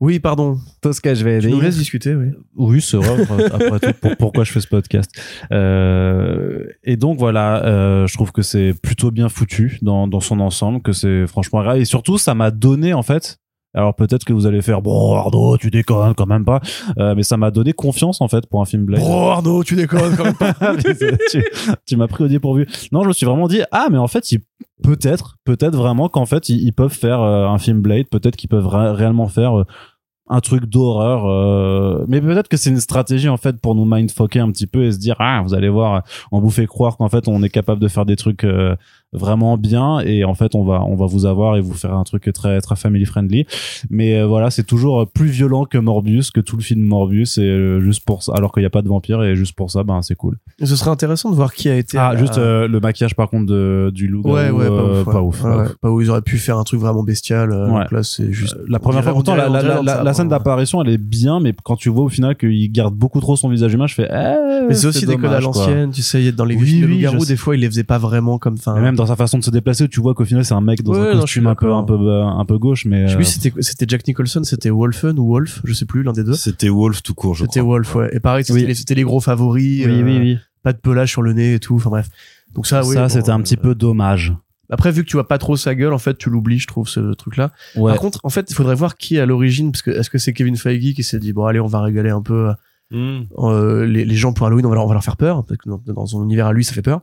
[0.01, 0.59] Oui, pardon.
[0.83, 1.65] Tout ce que je vais Tu nous dire.
[1.65, 2.27] laisses discuter, oui.
[2.55, 3.23] Oui, c'est vrai.
[3.23, 5.11] après- Après tout, pour- pourquoi je fais ce podcast
[5.53, 10.41] euh, Et donc voilà, euh, je trouve que c'est plutôt bien foutu dans, dans son
[10.41, 11.79] ensemble, que c'est franchement grave.
[11.79, 13.39] Et surtout, ça m'a donné en fait.
[13.75, 16.61] Alors peut-être que vous allez faire bon Arnaud, tu déconnes quand même pas,
[16.99, 19.03] Euh, mais ça m'a donné confiance en fait pour un film Blade.
[19.05, 20.55] Oh Arnaud, tu déconnes quand même pas.
[21.31, 21.43] Tu
[21.87, 22.67] tu m'as pris au dépourvu.
[22.93, 24.41] Non, je me suis vraiment dit ah mais en fait il
[24.83, 28.49] peut-être peut-être vraiment qu'en fait ils, ils peuvent faire euh, un film Blade, peut-être qu'ils
[28.49, 29.65] peuvent ré- réellement faire euh,
[30.29, 34.41] un truc d'horreur euh, mais peut-être que c'est une stratégie en fait pour nous mindfucker
[34.41, 36.03] un petit peu et se dire ah vous allez voir
[36.33, 38.75] on vous fait croire qu'en fait on est capable de faire des trucs euh,
[39.17, 42.05] vraiment bien et en fait on va on va vous avoir et vous faire un
[42.05, 43.47] truc très très family friendly
[43.91, 47.43] mais euh, voilà c'est toujours plus violent que Morbius que tout le film Morbius et
[47.43, 49.83] euh, juste pour ça alors qu'il n'y a pas de vampire et juste pour ça
[49.85, 51.99] ben c'est cool Ce serait intéressant de voir qui a été.
[51.99, 54.23] ah, à- juste euh, le maquillage par contre de, du loup.
[54.25, 55.07] Ouais, ouais, pas ouf.
[55.07, 55.13] ouais.
[55.13, 55.45] pas ouf.
[55.45, 55.91] Ouais.
[55.91, 57.51] où ils auraient pu faire un truc vraiment bestial.
[57.91, 58.57] là, c'est juste.
[58.69, 59.51] La première fois, pourtant, la,
[59.85, 63.21] ça, scène d'apparition, elle est bien, mais quand tu vois au final qu'il garde beaucoup
[63.21, 64.09] trop son visage humain, je fais.
[64.11, 66.87] Eh, Mais c'est aussi des codes à l'ancienne, tu sais, dans les Oui, films de
[66.87, 68.57] loup-garou, des fois, ils les faisaient pas vraiment comme.
[68.81, 70.83] Même dans sa façon de se déplacer, où tu vois qu'au final c'est un mec
[70.83, 73.03] dans Ouais, un non, costume un peu, un peu, euh, un peu gauche, mais.
[73.03, 75.85] je sais euh, plus si c'était c'était Jack Nicholson, c'était Wolfen ou Wolf, je sais
[75.87, 76.35] plus, l'un des deux.
[76.35, 77.75] c'était Wolf tout court, je C'était crois.
[77.77, 78.09] Wolf, ouais.
[78.13, 78.67] Et pareil, c'était Oui.
[78.67, 79.85] les, c'était les gros favoris.
[79.87, 80.39] Oui, euh, oui, oui.
[80.63, 81.77] Pas de pelage sur le nez et tout.
[81.77, 82.09] Enfin bref.
[82.55, 82.95] Donc ça, oui.
[82.95, 84.35] ça, bon, c'était un euh, petit peu dommage.
[84.69, 86.89] Après, vu que tu vois pas trop sa gueule, en fait, tu l'oublies, je trouve,
[86.89, 87.53] ce truc-là.
[87.77, 87.93] Ouais.
[87.93, 90.19] Par contre, en fait, il faudrait voir qui est à l'origine, parce que est-ce que
[90.19, 92.51] c'est Kevin Feige qui s'est dit bon allez, on va régaler un peu
[92.93, 93.23] Hmm.
[93.39, 95.59] euh, les, les gens pour Halloween, on va, leur, on va leur faire peur, parce
[95.59, 97.01] que dans, dans son univers à lui, ça fait peur.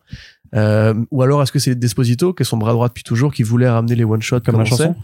[0.53, 3.43] Euh, ou alors est-ce que c'est Desposito, qui est son bras droit depuis toujours, qui
[3.43, 4.95] voulait ramener les one shots Comme la chanson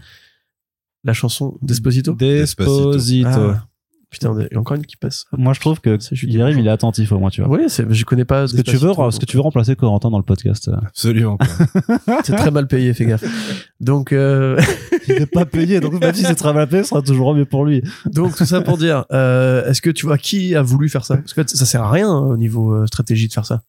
[1.04, 2.14] La chanson Desposito.
[2.14, 3.28] Desposito.
[3.28, 3.66] Ah.
[4.10, 5.26] Putain, il y a encore une qui passe.
[5.30, 6.50] Moi, je trouve que Bourgeois.
[6.50, 7.58] il est attentif au moins, tu vois.
[7.58, 8.42] Oui, je connais pas.
[8.42, 11.38] Est-ce que tu veux, est-ce que tu veux remplacer Corentin dans le podcast euh Absolument.
[12.24, 13.22] C'est très mal payé, fais gaffe.
[13.78, 14.60] Donc, euh,
[15.08, 17.44] Il n'est pas payé, donc même si c'est très mal payé, ce sera toujours mieux
[17.44, 17.82] pour lui.
[18.06, 21.16] donc tout ça pour dire, euh, est-ce que tu vois qui a voulu faire ça?
[21.16, 23.62] Parce que ça sert à rien hein, au niveau euh, stratégie de faire ça.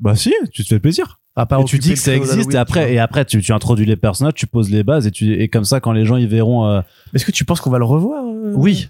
[0.00, 1.18] Bah si, tu te fais plaisir.
[1.36, 3.86] À part Et tu dis que ça existe et après et après tu, tu introduis
[3.86, 6.26] les personnages, tu poses les bases et tu et comme ça quand les gens y
[6.26, 6.80] verront euh,
[7.14, 8.88] Est-ce que tu penses qu'on va le revoir euh oui.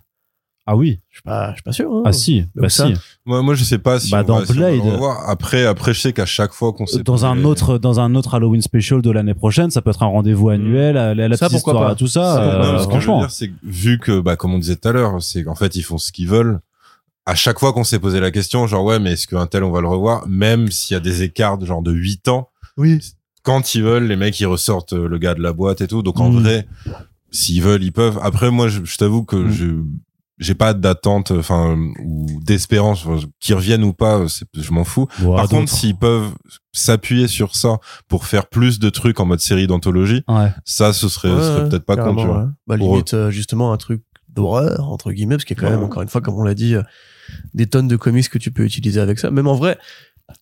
[0.71, 1.01] Ah oui.
[1.09, 1.91] Je suis pas, je suis pas sûr.
[1.91, 2.03] hein.
[2.05, 2.95] Ah si, Donc bah ça, si.
[3.25, 4.93] Moi, moi, je sais pas si Bah, on dans va, si on va le Blade.
[4.93, 5.29] revoir.
[5.31, 8.35] Après, après, je sais qu'à chaque fois qu'on s'est Dans un autre dans un autre
[8.35, 11.57] Halloween special de l'année prochaine, ça peut être un rendez-vous annuel, la, la Ça, petite
[11.63, 11.95] pourquoi histoire, pas.
[11.97, 12.35] tout ça.
[12.35, 12.79] Ça, euh, pourquoi non, pas.
[12.83, 13.19] ce que je veux franchement.
[13.21, 15.83] dire, c'est vu que, bah, comme on disait tout à l'heure, c'est qu'en fait, ils
[15.83, 16.61] font ce qu'ils veulent.
[17.31, 19.71] À chaque fois qu'on s'est posé la question, genre, ouais, mais est-ce qu'un tel, on
[19.71, 22.49] va le revoir, même s'il y a des écarts de genre de 8 ans,
[22.79, 23.01] Oui.
[23.43, 26.03] quand ils veulent, les mecs, ils ressortent euh, le gars de la boîte et tout.
[26.03, 26.41] Donc, en Mm.
[26.41, 26.67] vrai,
[27.31, 28.19] s'ils veulent, ils peuvent.
[28.23, 29.51] Après, moi, je, je t'avoue que Mm.
[29.51, 29.67] je,
[30.39, 33.05] j'ai pas d'attente, enfin, ou d'espérance,
[33.41, 35.07] qu'ils reviennent ou pas, c'est- je m'en fous.
[35.23, 36.31] Par contre, s'ils peuvent
[36.73, 37.77] s'appuyer sur ça
[38.09, 40.51] pour faire plus de trucs en mode série d'anthologie, ouais.
[40.65, 42.39] ça, ce serait, Ouais, serait peut-être pas con, carrément, tu vois.
[42.45, 42.51] ouais.
[42.67, 45.83] Bah, limite, euh, justement, un truc d'horreur, entre guillemets, parce qu'il y a quand même,
[45.83, 46.83] encore une fois, comme on l'a dit, euh,
[47.55, 49.31] des tonnes de comics que tu peux utiliser avec ça.
[49.31, 49.79] Même en vrai,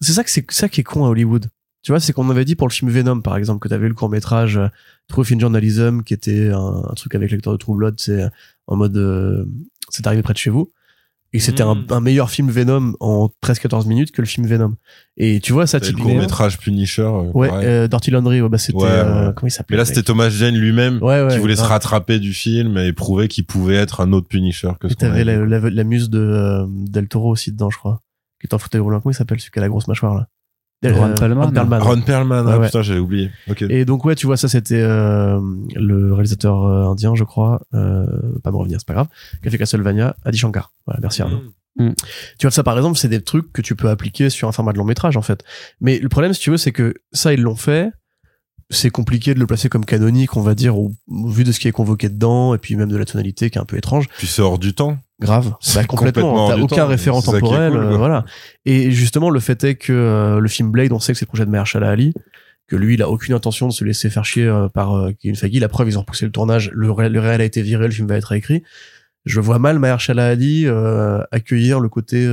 [0.00, 1.48] c'est ça que c'est ça qui est con à Hollywood.
[1.82, 3.94] Tu vois, c'est qu'on avait dit pour le film Venom, par exemple, que t'avais le
[3.94, 4.66] court métrage euh,
[5.06, 8.28] Truth in Journalism, qui était un, un truc avec l'acteur de True Blood, c'est euh,
[8.66, 9.44] en mode, euh,
[9.90, 10.72] c'est arrivé près de chez vous.
[11.32, 14.74] Et c'était un, un meilleur film Venom en 13-14 minutes que le film Venom.
[15.16, 17.02] Et tu vois, ça, Et le court métrage Punisher.
[17.02, 19.84] euh, Ouais, euh, Dirty Laundry, ouais, bah, c'était, Ouais, euh, comment il s'appelait Mais là,
[19.84, 21.28] c'était Thomas Jane lui-même Ouais, ouais.
[21.34, 24.88] qui voulait se rattraper du film et prouver qu'il pouvait être un autre Punisher que
[24.88, 27.78] ce Et t'avais avait la, la, la muse de euh, Del Toro aussi dedans, je
[27.78, 28.00] crois.
[28.40, 29.00] Qui est en fauteuil roulant.
[29.00, 30.28] Comment il s'appelle celui qui a la grosse mâchoire là?
[30.84, 31.46] Ron Perlman.
[31.46, 31.82] Ron Perlman.
[31.82, 32.66] Ron Perlman, Ouais, ah, ouais.
[32.66, 33.30] putain, j'avais oublié.
[33.48, 33.62] Ok.
[33.62, 35.40] Et donc ouais, tu vois, ça c'était euh,
[35.74, 38.06] le réalisateur euh, indien, je crois, euh,
[38.42, 39.08] pas me revenir, c'est pas grave,
[39.42, 40.72] qui a fait Castlevania, Adi Shankar.
[40.86, 41.42] Voilà, merci Arnaud.
[41.78, 41.90] Mm.
[42.38, 44.72] Tu vois, ça par exemple, c'est des trucs que tu peux appliquer sur un format
[44.72, 45.42] de long métrage en fait.
[45.80, 47.90] Mais le problème, si tu veux, c'est que ça ils l'ont fait.
[48.68, 51.60] C'est compliqué de le placer comme canonique, on va dire, au, au vu de ce
[51.60, 54.08] qui est convoqué dedans, et puis même de la tonalité qui est un peu étrange.
[54.18, 54.98] Puis c'est hors du temps.
[55.20, 56.48] Grave, bah, complètement.
[56.48, 56.86] T'as aucun temps.
[56.88, 58.24] référent temporel, cool, euh, voilà.
[58.66, 61.28] Et justement, le fait est que euh, le film Blade, on sait que c'est le
[61.28, 62.12] projet de Mahershala Ali,
[62.68, 65.58] que lui, il a aucune intention de se laisser faire chier euh, par Kevin Feige.
[65.58, 67.92] La preuve, ils ont repoussé le tournage, le, ré- le réel a été viré, le
[67.94, 68.62] film va être réécrit.
[69.24, 72.26] Je vois mal Mahershala Ali euh, accueillir le côté.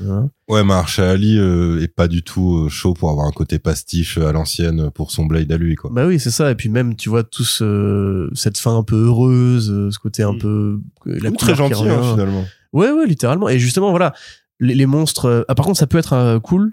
[0.00, 0.30] Hein.
[0.48, 4.18] Ouais, Mahershala Ali euh, est pas du tout euh, chaud pour avoir un côté pastiche
[4.18, 5.90] euh, à l'ancienne pour son Blade à lui, quoi.
[5.92, 6.50] Bah oui, c'est ça.
[6.50, 10.32] Et puis même, tu vois, tout ce, cette fin un peu heureuse, ce côté un
[10.34, 10.38] Mm.
[10.38, 12.44] peu la Ou très gentil, hein, finalement.
[12.72, 13.48] Ouais, ouais, littéralement.
[13.48, 14.12] Et justement, voilà,
[14.60, 15.44] les, les monstres.
[15.48, 16.72] ah, par contre, ça peut être euh, cool.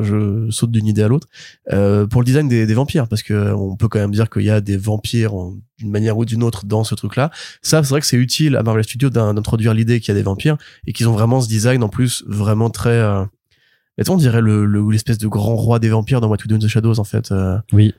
[0.00, 1.26] Je saute d'une idée à l'autre
[1.72, 4.30] euh, pour le design des, des vampires, parce que euh, on peut quand même dire
[4.30, 5.32] qu'il y a des vampires
[5.78, 7.30] d'une manière ou d'une autre dans ce truc-là.
[7.62, 10.20] Ça, c'est vrai que c'est utile à Marvel Studios d'in- d'introduire l'idée qu'il y a
[10.20, 12.90] des vampires et qu'ils ont vraiment ce design en plus vraiment très.
[12.90, 13.24] Euh,
[14.08, 16.58] on dirait le le- l'espèce de grand roi des vampires dans What We Do in
[16.60, 17.32] the Shadows en fait.
[17.32, 17.92] euh, Oui.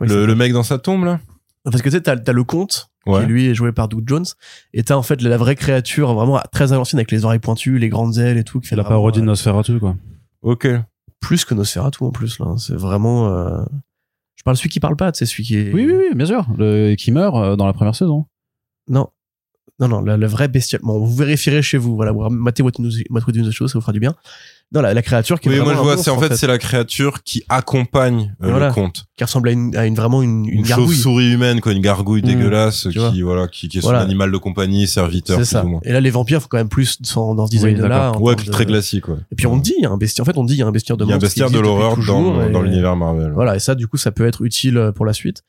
[0.00, 1.20] Le, mec dans sa tombe, là?
[1.64, 3.20] Parce que tu sais, t'as t'as le comte Ouais.
[3.22, 4.26] qui lui est joué par Doug Jones
[4.74, 7.78] et t'as en fait la vraie créature vraiment très à l'ancienne avec les oreilles pointues
[7.78, 9.96] les grandes ailes et tout qui fait La parodie de Nosferatu, quoi.
[10.42, 10.68] Ok.
[11.20, 13.62] Plus que Nosferatu en plus là c'est vraiment euh,
[14.36, 16.46] je parle celui qui parle pas c'est celui qui est Oui, oui, oui, bien sûr.
[16.56, 18.26] Le, qui meurt euh, dans la première saison.
[18.88, 19.08] non.
[19.78, 20.82] Non non la vraie bestiole.
[20.82, 21.96] Bon vous vérifierez chez vous.
[21.96, 24.14] Voilà vous matez What We Do in the Show ça vous fera du bien
[24.72, 26.58] non la, la créature qui est Oui, moi je vois, c'est en fait, c'est la
[26.58, 28.68] créature qui accompagne euh, Voilà.
[28.68, 29.06] le conte.
[29.16, 31.80] qui ressemble à une, à une vraiment une, une, Une, gargouille chauve-souris humaine, quoi, une
[31.82, 32.26] gargouille Mmh.
[32.26, 33.10] dégueulasse vois.
[33.10, 33.98] qui, voilà, qui, qui est Voilà.
[34.00, 35.80] son animal de compagnie, serviteur, plus ça ou moins.
[35.84, 38.12] et là les vampires faut quand même plus dans, dans ce Oui, design là.
[38.18, 39.16] Ouais, très classique, ouais.
[39.32, 40.62] et puis on dit il y a un bestiaire en fait on dit il y
[40.62, 42.62] a un bestiaire de Il y a un bestiaire de l'horreur toujours, dans, et- dans
[42.62, 43.32] l'univers Marvel.
[43.34, 45.42] Voilà, et ça, du coup, ça peut être utile euh, pour la suite.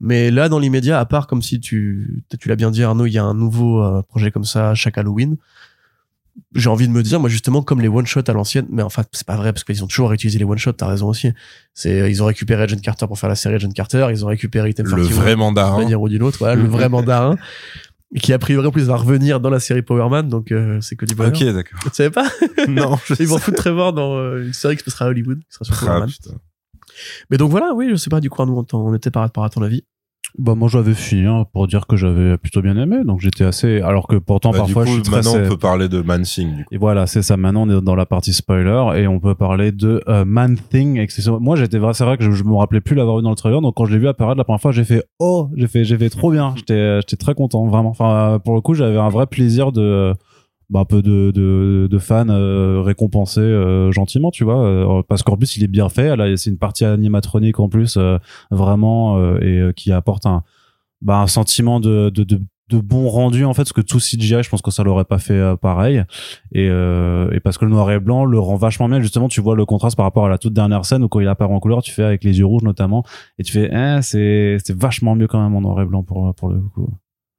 [0.00, 3.12] Mais là, dans l'immédiat, à part comme si tu, tu l'as bien dit, Arnaud, il
[3.12, 5.36] y a un nouveau euh, projet comme ça chaque Halloween.
[6.54, 9.26] J'ai envie de me dire, moi, justement, comme les one-shots à l'ancienne, mais enfin, c'est
[9.26, 11.30] pas vrai, parce qu'ils ont toujours réutilisé les one-shots, t'as raison aussi.
[11.74, 14.28] C'est, euh, ils ont récupéré Agent Carter pour faire la série Agent Carter, ils ont
[14.28, 15.78] récupéré Item Le 41 vrai d'une mandarin.
[15.78, 17.36] manière ou d'une autre, voilà, le vrai mandarin,
[18.18, 20.96] qui a priori en plus va revenir dans la série Power Man, donc euh, c'est
[20.96, 21.32] que du bonheur.
[21.34, 21.78] Ok, d'accord.
[21.84, 22.26] Tu savais pas?
[22.68, 25.38] Non, je Ils vont foutre Trevor dans euh, une série qui se passera à Hollywood,
[25.40, 26.08] qui sera sur Power Ah, Man.
[26.10, 26.30] putain.
[27.30, 29.50] Mais donc voilà, oui, je sais pas, du coup, t'en- on était par rapport à
[29.50, 29.84] ton avis.
[30.38, 32.98] Bah, moi, j'avais fini hein, pour dire que j'avais plutôt bien aimé.
[33.04, 33.80] Donc, j'étais assez.
[33.82, 35.16] Alors que pourtant, Bah, du parfois, coup, je suis très.
[35.16, 36.68] maintenant, on peut parler de Man Thing, du coup.
[36.74, 37.36] Et voilà, c'est ça.
[37.36, 40.98] Maintenant, on est dans la partie spoiler et on peut parler de euh, Man Thing.
[40.98, 41.38] excessivement.
[41.40, 43.36] Moi, j'étais vrai, c'est vrai que je, je me rappelais plus l'avoir vu dans le
[43.36, 43.60] trailer.
[43.60, 45.98] Donc, quand je l'ai vu apparaître la première fois, j'ai fait oh, j'ai fait, j'ai
[45.98, 46.54] fait trop bien.
[46.56, 47.90] J'étais, j'étais très content, vraiment.
[47.90, 50.14] Enfin, pour le coup, j'avais un vrai plaisir de,
[50.72, 55.22] bah, un peu de, de, de fans euh, récompensés euh, gentiment, tu vois, euh, parce
[55.22, 56.16] qu'en plus, il est bien fait.
[56.16, 58.16] Là, c'est une partie animatronique en plus, euh,
[58.50, 60.44] vraiment, euh, et euh, qui apporte un,
[61.02, 64.42] bah, un sentiment de, de, de de bon rendu en fait parce que tout CGI
[64.42, 66.04] je pense que ça l'aurait pas fait pareil.
[66.52, 68.98] Et, et parce que le noir et blanc le rend vachement bien.
[69.02, 71.28] Justement tu vois le contraste par rapport à la toute dernière scène où quand il
[71.28, 73.04] apparaît en couleur tu fais avec les yeux rouges notamment
[73.38, 76.48] et tu fais eh, c'est vachement mieux quand même en noir et blanc pour pour
[76.48, 76.88] le coup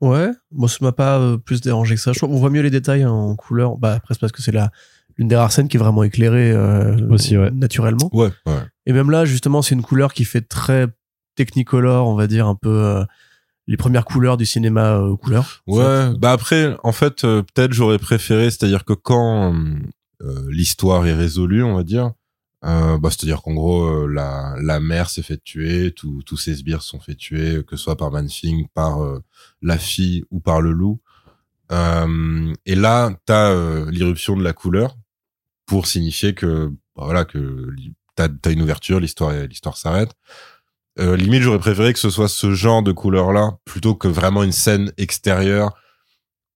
[0.01, 2.11] Ouais, moi ça m'a pas euh, plus dérangé que ça.
[2.11, 3.77] Je trouve qu'on voit mieux les détails en couleur.
[3.77, 4.71] Bah après c'est parce que c'est la
[5.17, 7.51] l'une des rares scènes qui est vraiment éclairée euh, Aussi, ouais.
[7.51, 8.09] naturellement.
[8.13, 8.63] Ouais, ouais.
[8.85, 10.87] Et même là justement c'est une couleur qui fait très
[11.35, 13.03] technicolor, on va dire un peu euh,
[13.67, 15.63] les premières couleurs du cinéma euh, couleur.
[15.67, 19.55] Ouais, bah après, en fait, euh, peut-être j'aurais préféré, c'est-à-dire que quand
[20.21, 22.11] euh, l'histoire est résolue, on va dire,
[22.66, 26.55] euh, bah, c'est-à-dire qu'en gros, euh, la, la mère s'est fait tuer, tous tous ses
[26.55, 29.22] sbires sont fait tuer, que ce soit par Manfing, par euh,
[29.61, 31.01] la fille ou par le loup.
[31.72, 34.95] Euh, et là, t'as euh, l'irruption de la couleur
[35.66, 37.68] pour signifier que, bah, voilà, que
[38.16, 40.11] t'as as une ouverture, l'histoire l'histoire s'arrête.
[40.99, 44.51] Euh, limite, j'aurais préféré que ce soit ce genre de couleur-là plutôt que vraiment une
[44.51, 45.74] scène extérieure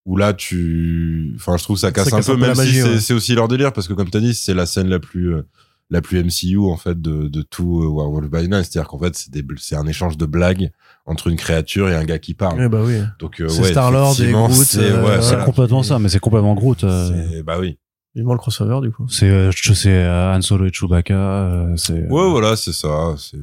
[0.04, 2.40] où là tu, enfin, je trouve que ça casse Ça un casse peu, un peu
[2.42, 3.00] même la si magie, c'est ouais.
[3.00, 5.42] c'est aussi leur délire parce que comme t'as dit, c'est la scène la plus euh,
[5.90, 9.14] la plus MCU en fait de, de tout euh, Werewolf by Night, c'est-à-dire qu'en fait
[9.14, 10.70] c'est c'est un échange de blagues
[11.06, 12.58] entre une créature et un gars qui parle.
[12.58, 12.98] Ouais, bah oui.
[13.20, 15.22] Donc euh, C'est ouais, Star-Lord et Groot, c'est euh, ouais, voilà.
[15.22, 17.78] c'est complètement ça mais c'est complètement Groot euh, C'est- bah oui.
[18.16, 19.06] Vivement le crossover du coup.
[19.08, 19.50] c'est euh,
[19.86, 23.14] euh, Han Solo et Chewbacca euh, c'est euh, Ouais, voilà, c'est ça.
[23.18, 23.36] C'est.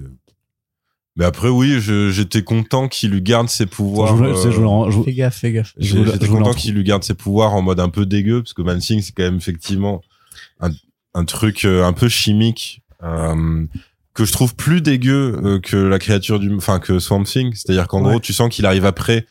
[1.15, 4.15] Mais après, oui, je- j'étais content qu'il lui garde ses je pouvoirs.
[4.15, 5.73] voulais- c'est- je voulais euh, en- je voulais- Fais gaffe, fais gaffe.
[5.77, 8.63] J'étais en content qu'il lui garde ses pouvoirs en mode un peu dégueu, parce que
[8.63, 10.01] Mansing, c'est quand même effectivement
[10.59, 10.71] un,
[11.14, 13.66] un truc euh, un peu chimique, euh,
[14.14, 17.53] que je trouve plus dégueu euh, que la créature du, enfin, que Swamp Thing.
[17.53, 18.11] C'est-à-dire qu'en Ouais.
[18.11, 19.26] gros, tu sens qu'il arrive après,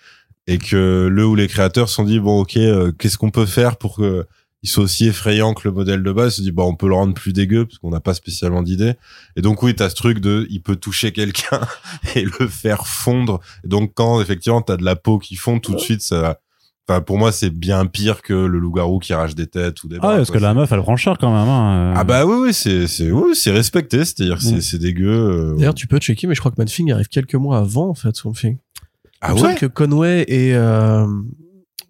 [0.47, 3.47] et que le ou les créateurs se sont dit, bon, ok, euh, qu'est-ce qu'on peut
[3.47, 4.27] faire pour que
[4.65, 6.95] il soit aussi effrayant que le modèle de base, se dit, bon, on peut le
[6.95, 8.95] rendre plus dégueu, parce qu'on n'a pas spécialement d'idée.
[9.35, 11.61] Et donc, oui, t'as ce truc de, il peut toucher quelqu'un
[12.15, 13.41] et le faire fondre.
[13.65, 16.39] Et donc, quand, effectivement, t'as de la peau qui fond, tout de suite, ça,
[16.93, 19.97] enfin, pour moi, c'est bien pire que le loup-garou qui arrache des têtes ou des
[19.97, 20.39] ah bras, ouais, parce quoi.
[20.41, 21.95] que la meuf elle prend cher quand même hein, euh.
[21.97, 24.61] Ah bah oui, oui, c'est, c'est, oui, c'est respecté, c'est-à-dire que c'est, Mm.
[24.61, 25.09] c'est dégueu.
[25.09, 27.95] euh, D'ailleurs, tu peux checker, mais je crois que Manfing arrive quelques mois avant, en
[27.95, 28.57] fait, son film.
[29.21, 29.59] ah Il me semble ouais?
[29.59, 31.07] que Conway et, euh,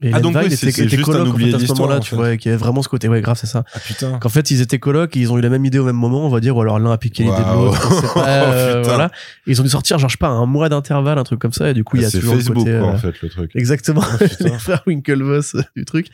[0.03, 1.64] Et Ah, donc oui, c'est- était, c'est était juste un coloc, en fait, à de
[1.66, 3.64] ce moment-là, en tu vois, et qui avait vraiment ce côté, ouais, grave, c'est ça.
[3.72, 4.18] Ah putain.
[4.18, 6.28] Qu'en fait, ils étaient colocs, ils ont eu la même idée au même moment, on
[6.28, 7.64] va dire, ou alors l'un a piqué l'idée de Waouh.
[7.66, 8.88] l'autre, euh, Putain.
[8.88, 9.11] voilà.
[9.46, 11.53] Et ils ont dû sortir, genre, je sais pas, un mois d'intervalle, un truc comme
[11.53, 12.92] ça, et du coup, il y a Ah, c'est toujours Facebook, le côté, quoi, euh,
[12.94, 13.50] en fait, le truc.
[13.55, 16.09] Exactement, Oh, les frères Winklevoss euh, du truc.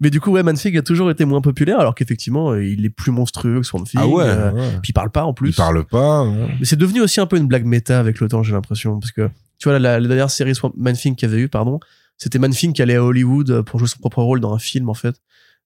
[0.00, 2.90] Mais du coup, ouais, Manfig a toujours été moins populaire, alors qu'effectivement, euh, il est
[2.90, 4.00] plus monstrueux que Swamp Thing.
[4.02, 4.50] Ah ouais, ouais.
[4.82, 5.50] puis il parle pas en plus.
[5.50, 6.24] Il parle pas.
[6.60, 9.00] Mais c'est devenu aussi un peu une blague méta avec le temps, j'ai l'impression.
[9.00, 9.28] Parce que,
[9.58, 11.80] tu vois, la, la dernière série Swamp qu'il y avait eu, pardon,
[12.16, 14.88] c'était Manfing qui allait à Hollywood euh, pour jouer son propre rôle dans un film,
[14.88, 15.16] en fait.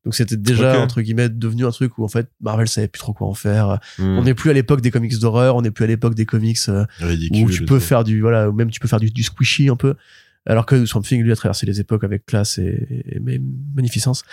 [0.04, 3.12] Donc c'était déjà, entre guillemets, devenu un truc où, en fait, Marvel savait plus trop
[3.12, 3.78] quoi en faire.
[3.98, 4.18] Hmm.
[4.18, 6.58] On n'est plus à l'époque des comics d'horreur, on n'est plus à l'époque des comics
[6.68, 7.44] euh, ridicule.
[7.44, 9.76] où tu peux faire du, voilà, ou même tu peux faire du, du squishy un
[9.76, 9.94] peu.
[10.46, 13.20] Alors que Swamp Thing, lui, a traversé les époques avec classe et,
[13.74, 14.24] magnificence.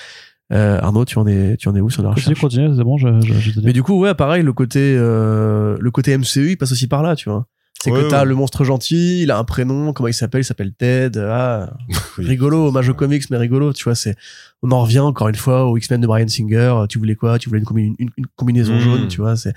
[0.53, 2.39] Euh, Arnaud, tu en es, tu en es où sur la recherche?
[2.39, 5.91] continue, c'est bon, je, je, je mais du coup, ouais, pareil, le côté, euh, le
[5.91, 7.47] côté MCU, il passe aussi par là, tu vois.
[7.85, 8.25] C'est Ouais, que t'as ouais.
[8.25, 10.41] le monstre gentil, il a un prénom, comment il s'appelle?
[10.41, 11.19] Il s'appelle Ted.
[11.19, 11.71] Ah,
[12.17, 12.25] Oui.
[12.25, 13.95] rigolo, hommage aux comics, mais rigolo, tu vois.
[13.95, 14.15] C'est,
[14.63, 16.73] on en revient encore une fois aux X-Men de Brian Singer.
[16.89, 17.37] Tu voulais quoi?
[17.39, 18.79] Tu voulais une, combi- une- une combinaison Mm.
[18.79, 19.35] jaune, tu vois.
[19.37, 19.53] C'est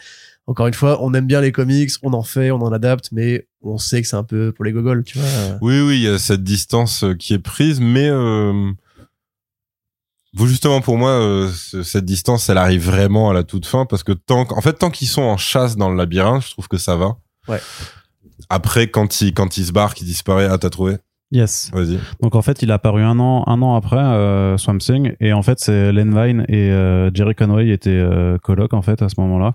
[0.46, 3.46] encore une fois, on aime bien les comics, on en fait, on en adapte, mais
[3.62, 5.28] on sait que c'est un peu pour les gogoles, tu vois.
[5.60, 8.70] Oui, oui, il y a cette distance euh, qui est prise, mais euh,
[10.34, 13.86] vous justement pour moi, euh, ce- cette distance, elle arrive vraiment à la toute fin
[13.86, 16.50] parce que tant, qu'- en fait, tant qu'ils sont en chasse dans le labyrinthe, je
[16.50, 17.16] trouve que ça va.
[17.48, 17.60] Ouais.
[18.50, 20.96] Après, quand il quand il se barre, qu'il disparaît, ah t'as trouvé?
[21.30, 21.70] Yes.
[21.74, 21.98] Vas-y.
[22.22, 25.34] Donc en fait, il a apparu un an, un an après euh, Swamp Thing, et
[25.34, 29.08] en fait, c'est Len Vine et euh, Jerry Conway étaient euh, coloc en fait à
[29.10, 29.52] ce moment-là,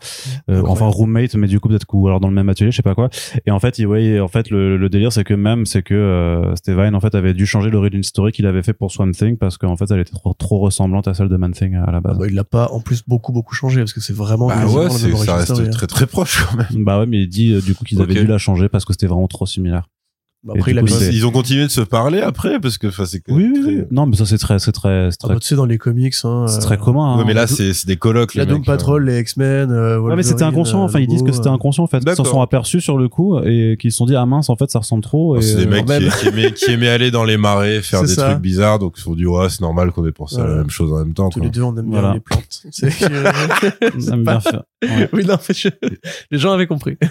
[0.50, 2.84] Euh, enfin roommate, mais du coup peut-être ou alors dans le même atelier, je sais
[2.84, 3.10] pas quoi.
[3.48, 5.94] Et en fait, il, ouais, en fait, le, le délire, c'est que même, c'est que
[5.96, 9.12] euh, Steve Vine en fait avait dû changer l'origin story qu'il avait fait pour Swamp
[9.12, 11.90] Thing parce qu'en fait, elle était trop, trop ressemblante à celle de Man Thing à
[11.92, 12.18] la Ah base.
[12.20, 14.90] bah, il l'a pas, en plus, beaucoup, beaucoup changé, parce que c'est vraiment Bah ouais,
[14.90, 15.72] ça reste story, hein.
[15.72, 16.84] très très proche quand même.
[16.84, 18.94] Bah ouais, mais il dit euh, du coup qu'ils avaient dû la changer parce que
[18.94, 19.88] c'était vraiment trop similaire.
[20.46, 22.88] Bah, Après, du il a coup, Ils ont continué de se parler après parce que
[22.88, 23.82] enfin, c'est que Oui, oui, très- oui.
[23.92, 25.78] Non, mais ça c'est très, c'est très, c'est Ah très, bah, tu sais, dans les
[25.78, 27.16] comics, hein, c'est euh, très commun.
[27.16, 27.24] Ouais, hein.
[27.26, 28.36] mais là c'est c'est des colocs.
[28.36, 28.66] La les Doom euh.
[28.66, 29.72] Patrol, les X-Men.
[29.72, 30.82] euh, Ouais, mais c'était inconscient.
[30.82, 32.04] euh, Enfin, ils disent que c'était euh, inconscient en fait.
[32.06, 34.58] Ils s'en sont aperçus sur le coup et qu'ils se sont dit ah mince en
[34.58, 35.36] fait ça ressemble trop.
[35.36, 37.82] euh, Et, C'est des euh, mecs qui, qui aimaient, qui aimaient aller dans les marais,
[37.82, 38.32] faire des ça.
[38.32, 40.56] trucs bizarres, donc ils se sont dit ouais c'est normal qu'on ait pensé à la
[40.56, 41.30] même chose en même temps.
[41.30, 41.46] Tous quoi.
[41.46, 42.08] les deux, on aime Voilà.
[42.10, 42.64] bien les plantes.
[42.72, 44.64] C'est que- ils aiment bien faire.
[44.84, 45.10] Ouais.
[45.14, 45.70] oui, non, mais je-
[46.32, 46.98] les gens avaient compris.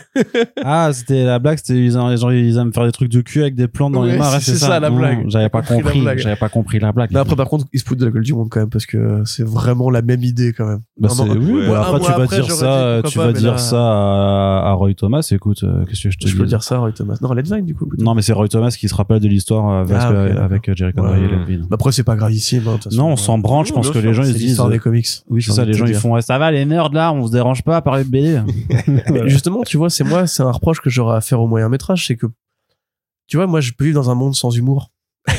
[0.64, 1.58] Ah, c'était la blague.
[1.58, 4.04] C'était ils, aiment- genre, ils aiment faire des trucs de cul avec des plantes dans
[4.04, 4.40] les marais.
[4.40, 5.24] c'est ça, la blague.
[5.28, 6.00] J'avais pas Compris la compris.
[6.02, 6.18] blague.
[6.18, 7.10] J'avais pas compris la blague.
[7.12, 8.86] Mais après, par contre, ils se foutent de la gueule du monde quand même, parce
[8.86, 10.80] que c'est vraiment la même idée quand même.
[10.98, 11.68] Bah, an- oui, Ouais.
[11.68, 14.94] bah, après, tu vas après, dire ça, tu vas dire là- ça à, à Roy
[14.94, 15.26] Thomas.
[15.32, 17.16] Écoute, euh, qu'est-ce que je te Je dis peux dire ça, Roy Thomas.
[17.20, 17.88] Non, Len Vine, du coup.
[17.98, 20.92] Non, mais c'est Roy Thomas qui se rappelle de l'histoire avec, Ah, euh, euh, Jerry
[20.92, 21.60] Conway et Len Vine.
[21.68, 22.62] Bah, après, c'est pas gravissime.
[22.66, 22.96] hein, de toute façon.
[22.96, 23.66] Non, on s'en branle.
[23.66, 24.42] Je Non, pense que les gens ils se disent.
[24.48, 25.06] l'histoire des comics.
[25.28, 25.64] Oui, c'est ça.
[25.64, 26.20] Les gens ils font.
[26.20, 28.40] Ça va les nerds là, on se dérange pas à parler de BD.
[29.26, 32.06] Justement, tu vois, c'est moi, c'est un reproche que j'aurais à faire au moyen métrage,
[32.06, 32.26] c'est que,
[33.26, 34.90] tu vois, moi, je peux vivre dans un monde sans humour.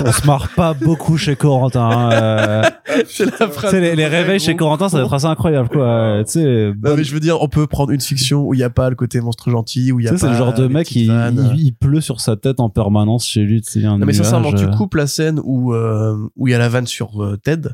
[0.00, 1.90] on se marre pas beaucoup chez Corentin.
[1.90, 2.62] hein, euh.
[3.08, 6.22] c'est les, les réveils chez Corentin, ça va être assez incroyable, quoi.
[6.24, 8.62] Tu sais, Non, mais je veux dire, on peut prendre une fiction où il n'y
[8.62, 10.32] a pas le côté monstre gentil, où il y a tu sais, pas.
[10.32, 11.52] c'est le genre de mec, petites il, vannes.
[11.54, 13.60] il, il pleut sur sa tête en permanence chez lui.
[13.62, 16.54] Tu sais, Non, mais sincèrement, tu euh, coupes la scène où euh, où il y
[16.54, 17.68] a la vanne sur euh, Ted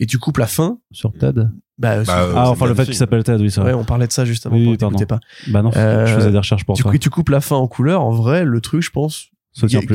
[0.00, 0.78] et tu coupes la fin.
[0.90, 1.46] sur Ted.
[1.82, 3.62] Bah, Bah, ah, c'est enfin, le fait qu'il s'appelle Ted, oui, ça.
[3.64, 4.56] ouais, on parlait de ça juste avant.
[4.56, 5.20] Oui, t'écoutais pas.
[5.48, 6.90] Bah non, Euh, je faisais des recherches pour Du ça.
[6.98, 8.02] tu coupes la fin en couleur.
[8.02, 9.26] En vrai, le truc, je pense,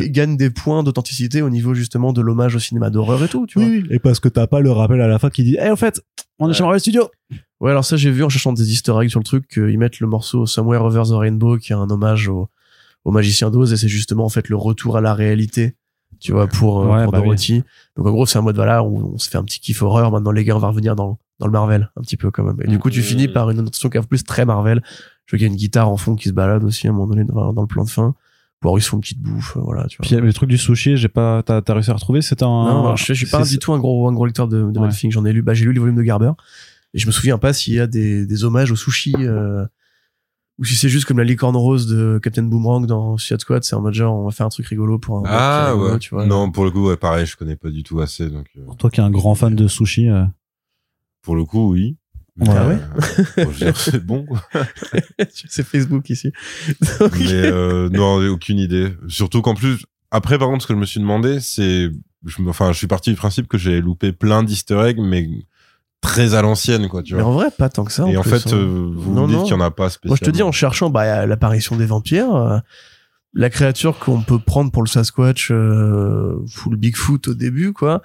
[0.09, 3.47] gagne des points d'authenticité au niveau justement de l'hommage au cinéma d'horreur et tout.
[3.47, 3.67] Tu vois.
[3.67, 3.83] Oui.
[3.89, 6.01] Et parce que t'as pas le rappel à la fin qui dit, eh, au fait,
[6.39, 7.09] on est chez Marvel Studios.
[7.59, 9.99] Ouais, alors ça, j'ai vu en cherchant des easter eggs sur le truc qu'ils mettent
[9.99, 12.49] le morceau Somewhere Over the Rainbow, qui est un hommage au,
[13.05, 15.75] au magicien d'Oz, et c'est justement en fait le retour à la réalité,
[16.19, 17.25] tu vois, pour, euh, Ouais, pour bah oui.
[17.25, 17.63] Dorothy.
[17.95, 20.11] Donc en gros, c'est un mode voilà, où on se fait un petit kiff horreur.
[20.11, 22.57] Maintenant, les gars, on va revenir dans, dans le Marvel, un petit peu quand même.
[22.63, 23.05] Et du coup, tu Mhm.
[23.05, 24.81] finis par une notation qui est en plus très Marvel.
[25.25, 26.93] Je vois qu'il y a une guitare en fond qui se balade aussi à un
[26.93, 28.15] moment donné dans, dans le plan de fin.
[28.59, 30.07] Pour font une petite bouffe, euh, voilà, tu vois.
[30.07, 32.47] Puis le truc du sushi, j'ai pas, t'as, t'as réussi à retrouver, c'est un.
[32.47, 34.89] Non, je, je suis pas du tout un gros, un gros lecteur de, de Ouais.
[35.11, 36.31] J'en ai lu, bah, j'ai lu les volumes de Garber.
[36.95, 39.63] Et je me souviens pas s'il y a des, des hommages au sushi, euh,
[40.59, 43.63] ou si c'est juste comme la licorne rose de Captain Boomerang dans Suicide Squad.
[43.63, 45.23] C'est en mode genre, on va faire un truc rigolo pour un.
[45.27, 45.99] Ah rigolo, ouais.
[45.99, 46.25] Tu vois.
[46.25, 48.77] non, pour le coup, ouais, pareil, je connais pas du tout assez, donc euh, Pour
[48.77, 50.23] toi qui es un grand fan de sushi, euh,
[51.21, 51.97] pour le coup, oui.
[52.39, 52.47] Ouais.
[52.49, 52.77] Ah ouais
[53.39, 54.25] Euh, bon, je veux dire, c'est bon.
[54.27, 54.39] Quoi.
[55.47, 56.31] c'est Facebook ici.
[57.01, 58.93] Mais euh, non, aucune idée.
[59.07, 61.89] Surtout qu'en plus, après, par contre, ce que je me suis demandé, c'est,
[62.25, 65.27] je, me- enfin, je suis parti du principe que j'ai loupé plein d'Easter eggs, mais
[66.01, 67.29] très à l'ancienne, quoi, tu Mais vois.
[67.31, 68.07] en vrai, pas tant que ça.
[68.07, 68.57] Et en plus, fait, hein.
[68.57, 70.11] euh, vous Non, me dites qu'il y en a pas spécialement.
[70.11, 72.57] Moi, je te dis, en cherchant bah, l'apparition des vampires, euh,
[73.33, 78.01] la créature qu'on peut prendre pour le Sasquatch, euh, full Bigfoot au début, quoi.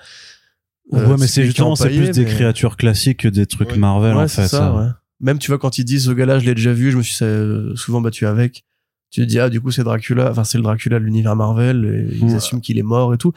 [0.92, 3.78] Euh, ouais, mais c'est justement, c'est plus des mais- créatures classiques que des trucs Ouais.
[3.78, 4.48] Marvel, Ouais, en c'est fait.
[4.48, 4.88] ça, ouais.
[5.20, 7.16] Même, tu vois, quand ils disent, ce gars-là, je l'ai déjà vu, je me suis
[7.24, 8.64] euh, souvent battu avec.
[9.10, 12.08] tu te dis ah du coup c'est Dracula enfin c'est le Dracula de l'univers Marvel
[12.10, 12.34] et ils Ouais.
[12.34, 13.32] assument qu'il est mort et tout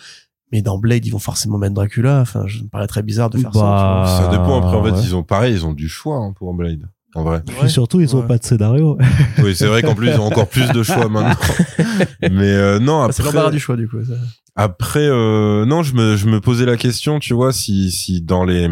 [0.55, 3.37] mais dans Blade ils vont forcément mettre Dracula enfin je me paraît très bizarre de
[3.37, 4.61] faire Bah, Ça dépend.
[4.61, 5.01] Après, en fait, ouais.
[5.03, 6.87] ils ont pareil, ils ont du choix hein, pour Blade.
[7.13, 7.37] En vrai.
[7.47, 7.53] ça.
[7.61, 8.27] Puis surtout, ils ont Ouais.
[8.27, 8.97] pas de scénario.
[9.43, 11.35] Oui, c'est vrai qu'en plus, ils ont encore plus de choix maintenant.
[12.21, 13.13] Mais euh, non, Ah, après.
[13.17, 14.13] c'est l'embarras du choix du coup ça.
[14.55, 18.43] Après, euh, non, je me, je me posais la question, tu vois, si, si dans
[18.45, 18.69] les,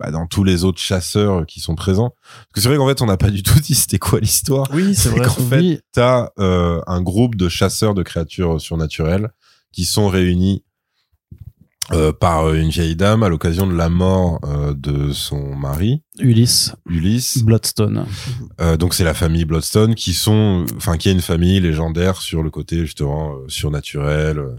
[0.00, 3.02] bah, dans tous les autres chasseurs qui sont présents, parce que c'est vrai qu'en fait,
[3.02, 4.68] on n'a pas du tout dit c'était quoi l'histoire.
[4.74, 5.80] oui c'est vrai qu'en fait, Oui.
[5.92, 9.30] t'as euh, un groupe de chasseurs de créatures surnaturelles
[9.72, 10.64] qui sont réunis
[11.92, 16.72] euh, par une vieille dame à l'occasion de la mort euh, de son mari, Ulysse,
[16.88, 17.42] Ulysse.
[17.42, 18.06] Bloodstone.
[18.60, 22.42] Euh, donc c'est la famille Bloodstone qui sont, enfin qui est une famille légendaire sur
[22.42, 24.56] le côté justement euh, surnaturel, euh,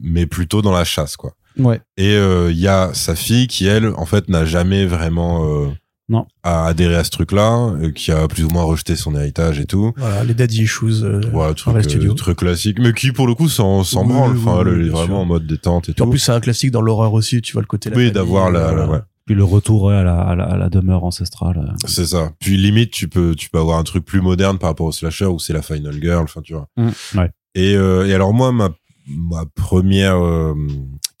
[0.00, 1.34] mais plutôt dans la chasse quoi.
[1.58, 1.80] Ouais.
[1.98, 5.68] Et euh, il y a sa fille qui elle en fait n'a jamais vraiment euh,
[6.12, 6.26] Non.
[6.44, 9.64] a adhéré à ce truc-là, euh, qui a plus ou moins rejeté son héritage et
[9.66, 9.92] tout.
[9.96, 13.48] voilà les daddy issues euh, Voilà, truc, euh, truc classique, mais qui pour le coup
[13.48, 14.36] s'en Oui, branle.
[14.36, 15.16] Enfin, oui, vraiment sûr.
[15.16, 16.10] en mode détente et Puis en tout.
[16.10, 18.76] plus c'est un classique dans l'horreur aussi tu vois le côté oui, d'avoir la, euh,
[18.76, 18.98] la- ouais.
[19.24, 21.74] Puis le retour à, la, à, la, à la demeure ancestrale.
[21.86, 22.32] C'est ça.
[22.40, 25.26] Puis limite, tu peux, tu peux avoir un truc plus moderne par rapport au slasher
[25.26, 26.24] où c'est la final girl.
[26.24, 26.66] Enfin, tu vois.
[26.76, 27.30] Ouais.
[27.54, 28.70] Et, euh, et alors moi, ma,
[29.06, 30.54] ma première euh,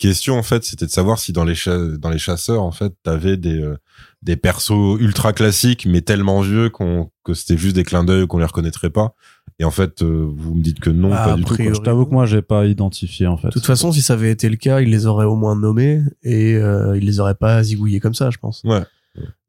[0.02, 1.54] question en fait, c'était de savoir si dans les
[1.98, 3.76] dans les chasseurs en fait, t'avais des euh,
[4.22, 8.38] des persos ultra classiques mais tellement vieux qu'on que c'était juste des clins d'œil qu'on
[8.38, 9.14] les reconnaîtrait pas.
[9.60, 11.54] Et en fait, euh, vous me dites que non, Ah, pas du tout.
[11.54, 11.72] Quoi.
[11.72, 13.48] Je t'avoue que moi, j'ai pas identifié en fait.
[13.48, 16.02] de toute façon si ça avait été le cas ils les auraient au moins nommés
[16.24, 18.82] et euh, ils les auraient pas zigouillés comme ça je pense Ouais.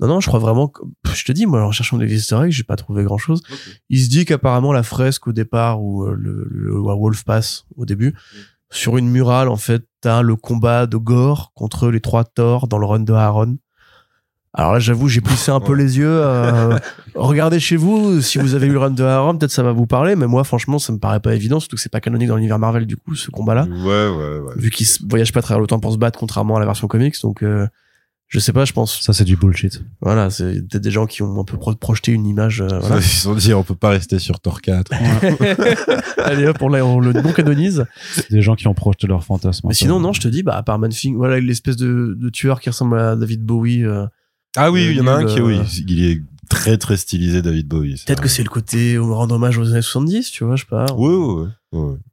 [0.01, 0.81] Non, non, je crois vraiment que,
[1.13, 3.41] je te dis, moi, en cherchant des eggs, j'ai pas trouvé grand chose.
[3.89, 7.85] Il se dit qu'apparemment, la fresque au départ, où euh, le, le Wolf passe au
[7.85, 8.13] début,
[8.71, 12.77] sur une murale, en fait, t'as le combat de Gore contre les trois Thor dans
[12.77, 13.55] le run de Aaron.
[14.53, 16.05] Alors là, j'avoue, j'ai plissé un peu les yeux.
[16.21, 16.77] euh,
[17.15, 19.87] regardez chez vous, si vous avez eu le run de Aaron, peut-être ça va vous
[19.87, 22.35] parler, mais moi, franchement, ça me paraît pas évident, surtout que c'est pas canonique dans
[22.35, 24.53] l'univers Marvel, du coup, ce combat-là Ouais, ouais, ouais.
[24.57, 26.65] vu qu'ils se voyagent pas à travers le temps pour se battre, contrairement à la
[26.65, 27.15] version comics.
[27.23, 27.65] Donc, euh,
[28.33, 28.99] je sais pas, je pense.
[29.01, 29.83] Ça, c'est du bullshit.
[30.01, 32.61] Voilà, c'est peut-être des gens qui ont un peu pro- projeté une image.
[32.61, 32.95] euh, voilà.
[32.99, 34.91] Ils se sont dit, on peut pas rester sur Thor 4.
[36.17, 37.85] Allez hop, on, l'a- on le non canonise.
[38.15, 39.67] C'est des gens qui ont projeté leur fantasme.
[39.67, 42.59] Mais sinon, non, je te dis, bah, à part Manfing, voilà, l'espèce de, de tueur
[42.59, 43.83] qui ressemble à David Bowie.
[43.85, 44.05] euh,
[44.57, 47.41] Ah oui, il y en a un qui, euh, oui, il est très très stylisé,
[47.41, 48.01] David Bowie.
[48.05, 50.63] Peut-être que c'est le côté où on rend hommage aux années 70, tu vois, je
[50.63, 50.85] sais pas.
[50.97, 51.47] Oui, oui, oui.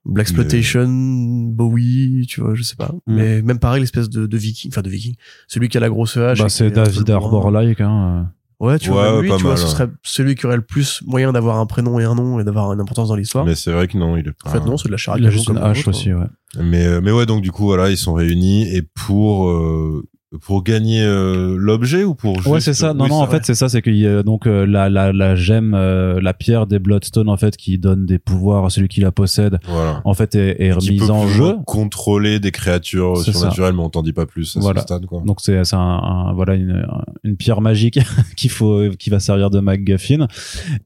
[0.05, 2.93] Black Exploitation, Bowie, tu vois, je sais pas.
[3.07, 3.15] Mm.
[3.15, 5.15] Mais même pareil, l'espèce de, de viking, enfin de viking.
[5.49, 6.39] Celui qui a la grosse hache.
[6.39, 7.11] Bah, c'est David.
[7.11, 7.81] Arbor-like.
[7.81, 8.31] Hein.
[8.61, 9.71] Ouais, tu Ouais, vois, ouais, lui, pas tu vois, ce ouais.
[9.71, 12.71] serait celui qui aurait le plus moyen d'avoir un prénom et un nom et d'avoir
[12.75, 13.47] une importance dans l'histoire.
[13.47, 15.23] Mais c'est vrai que non, il est En fait, non, c'est de la charrette.
[15.23, 16.27] Il a juste une hache aussi, ouais.
[16.63, 20.07] Mais, euh, mais ouais, donc du coup, voilà, ils sont réunis et pour, euh,
[20.43, 22.95] pour gagner euh, l'objet ou pour Ouais, juste- c'est ça.
[22.95, 23.39] Non, Oui, non, en vrai.
[23.39, 26.69] fait, c'est ça, c'est que euh, donc euh, la la la gemme, euh, la pierre
[26.69, 30.01] des Bloodstone, en fait, qui donne des pouvoirs à celui qui la possède, Voilà.
[30.05, 31.57] en fait, est, est remise en jeu.
[31.67, 34.81] contrôler des créatures C'est surnaturelles, mais on t'en dit pas plus à Voilà.
[34.83, 35.21] ce stade, quoi.
[35.27, 36.87] Donc c'est un, un- voilà une
[37.25, 37.99] une pierre magique
[38.37, 40.29] qu'il faut qui va servir de MacGuffin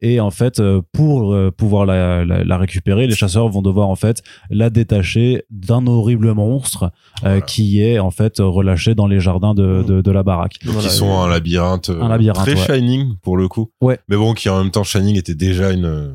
[0.01, 3.89] et en fait euh, pour euh, pouvoir la, la la récupérer, les chasseurs vont devoir
[3.91, 6.89] en fait la détacher d'un horrible monstre euh,
[7.21, 7.41] Voilà.
[7.43, 10.57] qui est en fait relâché dans les jardins de de, de la baraque.
[10.65, 12.79] Donc Voilà, ils sont un labyrinthe, euh, Un labyrinthe, très ouais.
[12.79, 13.71] Shining pour le coup.
[13.81, 13.99] Ouais.
[14.09, 16.13] Mais bon, qui en même temps Shining était déjà une euh,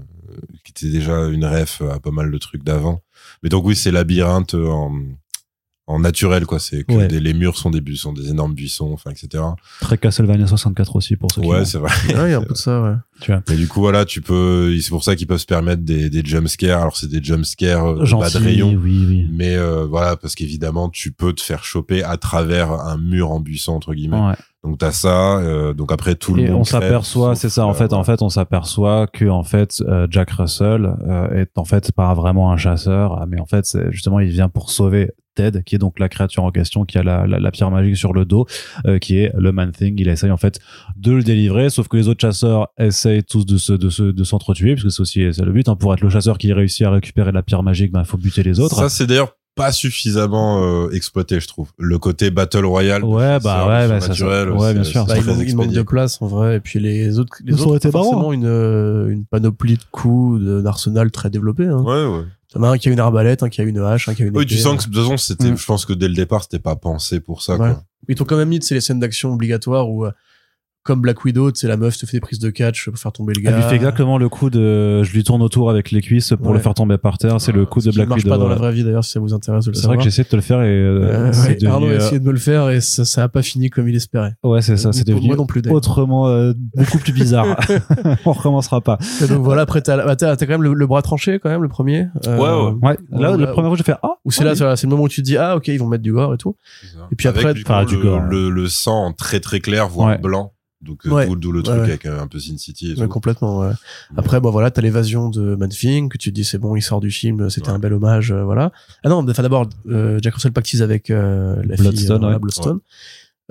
[0.63, 3.01] qui était déjà une ref à pas mal de trucs d'avant.
[3.43, 4.91] Mais donc oui, c'est labyrinthe euh, en
[5.89, 7.07] en naturel quoi, c'est que Ouais.
[7.07, 9.43] des- les murs sont des buissons, des énormes buissons, enfin etc.
[9.81, 11.89] Très Castlevania 64 aussi pour ceux qui Ouais, c'est vrai.
[12.09, 12.93] Ouais, il y a un peu de ça, ouais.
[13.21, 13.41] tu vois.
[13.49, 16.21] Mais du coup voilà, tu peux c'est pour ça qu'ils peuvent se permettre des des
[16.23, 16.81] jumpscares.
[16.81, 18.67] Alors c'est des jumpscares euh, de bas Gentil, de rayon.
[18.81, 19.27] oui oui.
[19.31, 23.39] Mais euh, voilà, parce qu'évidemment, tu peux te faire choper à travers un mur en
[23.39, 24.19] buisson entre guillemets.
[24.19, 24.35] Ouais.
[24.63, 25.37] Donc t'as ça.
[25.39, 26.59] euh, donc après tout le Et monde.
[26.61, 30.05] on s'aperçoit, c'est ça en euh, fait, en fait, on s'aperçoit que en fait euh,
[30.11, 34.19] Jack Russell euh, est en fait pas vraiment un chasseur, mais en fait c'est justement
[34.19, 37.25] il vient pour sauver Ted, qui est donc la créature en question, qui a la,
[37.25, 38.45] la, la pierre magique sur le dos,
[38.85, 39.95] euh, qui est le Man Thing.
[39.97, 40.59] Il essaye en fait
[40.97, 44.23] de le délivrer, sauf que les autres chasseurs essayent tous de se de se de
[44.23, 45.69] s'entretuer, parce que c'est aussi c'est le but.
[45.69, 48.43] Hein, pour être le chasseur qui réussit à récupérer la pierre magique, ben faut buter
[48.43, 48.75] les autres.
[48.75, 51.69] Ça c'est d'ailleurs pas suffisamment euh, exploité, je trouve.
[51.77, 53.03] Le côté battle royale.
[53.03, 54.51] Ouais, bah ouais, bah, ça- naturel.
[54.51, 55.05] ouais, bien sûr.
[55.05, 57.63] Bah, il, manque, il manque de place en vrai et puis les autres les Ça
[57.63, 61.65] aurait autres été marrant, forcément une euh, une panoplie de coups de- d'arsenal très développé
[61.65, 61.81] hein.
[61.83, 62.23] Ouais, ouais.
[62.53, 64.25] T'en as un qui a une arbalète un qui a une hache un qui a
[64.25, 65.57] une Oui, tu sens que de toute façon, c'était, Mm.
[65.57, 67.57] je pense que dès le départ, c'était pas pensé pour ça, Ouais.
[67.73, 67.83] quoi.
[68.07, 70.11] ils t'ont quand même mis sais, les scènes d'action obligatoires où euh,
[70.83, 73.33] comme Black Widow, c'est la meuf te fait des prises de catch pour faire tomber
[73.35, 73.51] le gars.
[73.51, 76.47] Elle lui fait exactement le coup de, je lui tourne autour avec les cuisses pour
[76.47, 76.53] Ouais.
[76.53, 77.39] le faire tomber par terre.
[77.41, 78.29] C'est le coup de Ce qui Black marche Widow.
[78.31, 79.97] pas dans la vraie vie d'ailleurs si ça vous intéresse de le C'est vrai savoir.
[79.97, 81.97] que j'ai essayé de te le faire et euh, Euh, ouais, devenu, Arnaud a euh,
[81.97, 84.33] essayé de me le faire et ça, ça a pas fini comme il espérait.
[84.43, 87.45] ouais, c'est ça, c'est devenu moi non plus, autrement euh, beaucoup plus bizarre.
[88.25, 88.97] On recommencera pas.
[89.23, 91.49] Et donc voilà, après t'as bah, t'as t'as quand même le, le bras tranché quand
[91.49, 92.07] même le premier.
[92.27, 92.89] Euh, Ouais, ouais.
[92.89, 94.13] Ouais, là, là, premier coup, j'ai fait ah.
[94.25, 96.03] Où c'est là, c'est le moment où tu te dis ah ok ils vont mettre
[96.03, 96.55] du gore et tout.
[97.11, 98.21] Et puis après, du, le, gore.
[98.21, 100.53] le, sang très très clair, voire blanc.
[100.81, 101.25] Donc, euh, Ouais.
[101.27, 101.83] d'où d'où le truc ouais.
[101.83, 103.07] avec euh, un peu Sin City et Ouais, tout.
[103.09, 103.59] complètement.
[103.59, 103.71] Ouais.
[104.15, 107.01] Après, bon voilà, t'as l'évasion de Manfing que tu te dis c'est bon, il sort
[107.01, 107.73] du film, c'était Ouais.
[107.73, 108.71] un bel hommage, euh, voilà.
[109.03, 112.39] Ah non, enfin d'abord, euh, Jack Russell pactise avec euh, la fille Bloodstone, euh, ouais.
[112.39, 112.79] Bloodstone.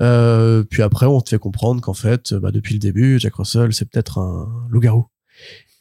[0.01, 3.72] Euh, puis après, on te fait comprendre qu'en fait, bah, depuis le début, Jack Russell,
[3.74, 5.07] c'est peut-être un loup-garou.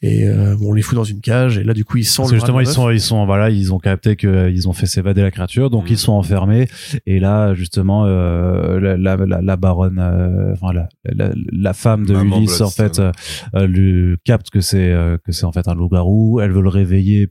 [0.00, 2.30] Et euh, bon, on les fout dans une cage, et là, du coup, ils Parce
[2.30, 5.22] que justement, ils sont, ils sont, voilà, ils ont capté que ils ont fait s'évader
[5.22, 5.92] la créature, donc Mm.
[5.92, 6.68] ils sont enfermés.
[7.06, 12.06] Et là, justement, euh, la, la, la, la baronne, euh, enfin la, la, la femme
[12.06, 13.10] de Maman Ulysse, en fait, euh,
[13.56, 16.38] euh, lui capte que c'est euh, que c'est en fait un loup-garou.
[16.40, 17.30] Elle veut le réveiller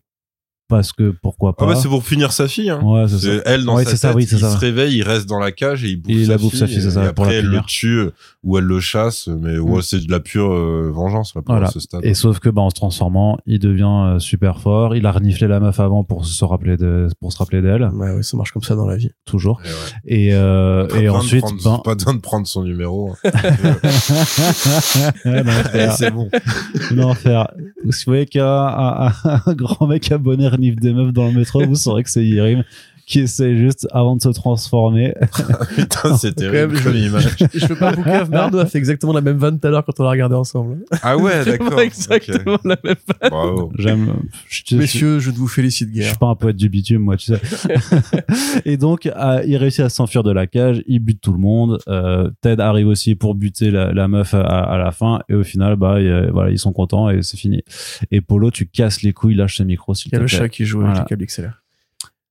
[0.68, 1.66] parce que pourquoi pas.
[1.66, 2.70] Ah bah c'est pour punir sa fille.
[2.70, 2.82] Hein.
[2.84, 3.22] ouais, c'est ça.
[3.22, 4.52] C'est elle dans Ouais, sa c'est ça, tête, oui, c'est il ça.
[4.52, 6.60] se réveille, il reste dans la cage et il bouffe, Et sa, la bouffe fille,
[6.60, 8.10] sa fille, c'est ça, Et pour la après elle le tue
[8.44, 9.82] ou elle le chasse, mais ouais, Mm.
[9.82, 11.70] c'est de la pure euh, vengeance là pour Voilà.
[11.72, 12.02] ce stade.
[12.04, 14.96] Et sauf que bah en se transformant, il devient euh, super fort.
[14.96, 18.12] Il a reniflé la meuf avant pour se rappeler de, pour se rappeler d'elle, Ouais,
[18.16, 19.10] ouais, ça marche comme ça dans la vie.
[19.26, 19.62] toujours.
[19.64, 19.74] Et ouais.
[20.30, 23.12] Et euh, Pas et ensuite, prendre- ben, pas besoin de prendre son numéro.
[23.24, 23.32] hein.
[25.68, 25.94] Frère.
[25.94, 26.30] c'est bon.
[26.92, 27.48] L'enfer.
[27.84, 29.14] Vous voyez qu'un un, un-
[29.46, 32.64] un grand mec abonné renifle des meufs dans le métro, vous saurez que c'est Yerim
[33.08, 35.16] qui essaie juste, avant de se transformer,
[35.76, 37.36] Putain, c'est même, terrible je- comme image.
[37.54, 39.86] Je peux pas vous mais Arnaud a fait exactement la même vanne tout à l'heure
[39.86, 40.80] quand on l'a regardé ensemble.
[41.02, 41.80] Ah ouais, d'accord.
[41.80, 43.30] exactement la même vanne.
[43.32, 43.72] Bravo.
[43.78, 44.14] j'aime,
[44.50, 46.10] je, je- Messieurs, je vous félicite, je guerre.
[46.10, 47.40] suis pas un poète du bitume, moi, tu sais.
[48.66, 51.80] et donc, euh, il réussit à s'enfuir de la cage, il bute tout le monde.
[51.88, 55.44] Euh, Ted arrive aussi pour buter la, la meuf à, à la fin, et au
[55.44, 57.62] final, bah, il voilà, ils sont contents et c'est fini.
[58.12, 60.28] Et Polo, tu casses les couilles, lâche ce micro, s'il Il y a te le
[60.28, 60.38] plaît.
[60.38, 60.96] chat qui joue Voilà.
[60.96, 61.64] avec les câbles XLR.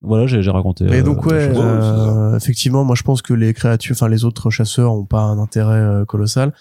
[0.02, 0.84] Voilà, j'ai j'ai raconté.
[0.84, 4.50] Et euh, donc ouais, euh, effectivement, moi je pense que les créatures, enfin les autres
[4.50, 6.52] chasseurs ont pas un intérêt euh, colossal.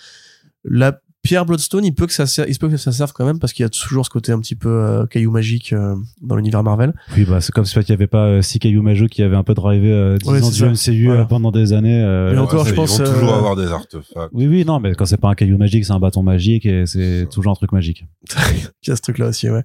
[0.63, 3.26] La pierre Bloodstone, il peut que ça serve, il se peut que ça serve quand
[3.26, 5.95] même parce qu'il y a toujours ce côté un petit peu euh, caillou magique euh,
[6.21, 6.93] dans l'univers Marvel.
[7.17, 9.36] Oui, bah, c'est comme si qu'il n'y avait pas euh, six cailloux majeux qui avaient
[9.36, 10.91] un peu drivé euh, 10 Ouais, ans c'est du ça.
[10.91, 11.21] MCU Voilà.
[11.21, 12.01] euh, pendant des années.
[12.03, 14.30] euh, Mais encore, Ouais, je pense, Ils vont toujours euh, avoir des artefacts.
[14.34, 16.86] Oui, oui, non, mais quand c'est pas un caillou magique, c'est un bâton magique et
[16.86, 18.05] c'est toujours un truc magique.
[18.84, 19.63] Il y a ce truc là aussi, ouais.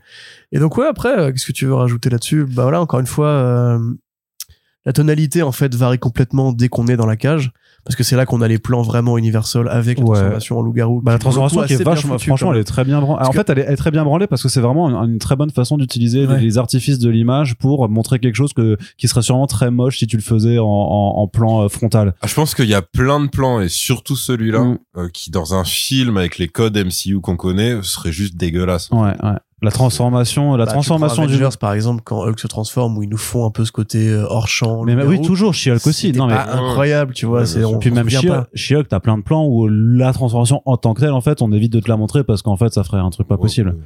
[0.53, 2.45] Et donc ouais, après, euh, qu'est-ce que tu veux rajouter là-dessus?
[2.47, 3.79] Bah voilà, encore une fois, euh,
[4.87, 7.53] la tonalité en fait varie complètement dès qu'on est dans la cage.
[7.85, 10.11] Parce que c'est là qu'on a les plans vraiment Universal avec la Ouais.
[10.15, 11.01] transformation en loup-garou.
[11.03, 13.27] Bah, la transformation qui est vachement, franchement, elle est très bien branlée.
[13.27, 15.19] En fait, elle est, elle est très bien branlée parce que c'est vraiment une, une
[15.19, 16.39] très bonne façon d'utiliser Ouais.
[16.39, 19.99] les, les artifices de l'image pour montrer quelque chose que, qui serait sûrement très moche
[19.99, 22.15] si tu le faisais en, en, en plan euh, frontal.
[22.23, 24.79] Ah, je pense qu'il y a plein de plans et surtout celui-là Mm.
[24.99, 28.91] euh, qui dans un film avec les codes MCU qu'on connaît serait juste dégueulasse.
[28.91, 29.37] Ouais, ouais.
[29.63, 31.35] La transformation, la Bah, tu transformation du.
[31.35, 34.09] Avengers, par exemple, quand Hulk se transforme, où ils nous font un peu ce côté
[34.09, 34.85] euh, hors champ.
[34.85, 36.07] Mais oui, toujours, She-Hulk aussi.
[36.09, 36.35] c'était Non, mais.
[36.35, 37.41] pas incroyable, tu vois.
[37.41, 37.79] Ouais, c'est, on.
[37.79, 38.09] Puis on même.
[38.09, 41.53] She-Hulk, t'as plein de plans où la transformation en tant que telle, en fait, on
[41.53, 43.71] évite de te la montrer parce qu'en fait, ça ferait un truc pas Ouais, possible.
[43.71, 43.77] ouais.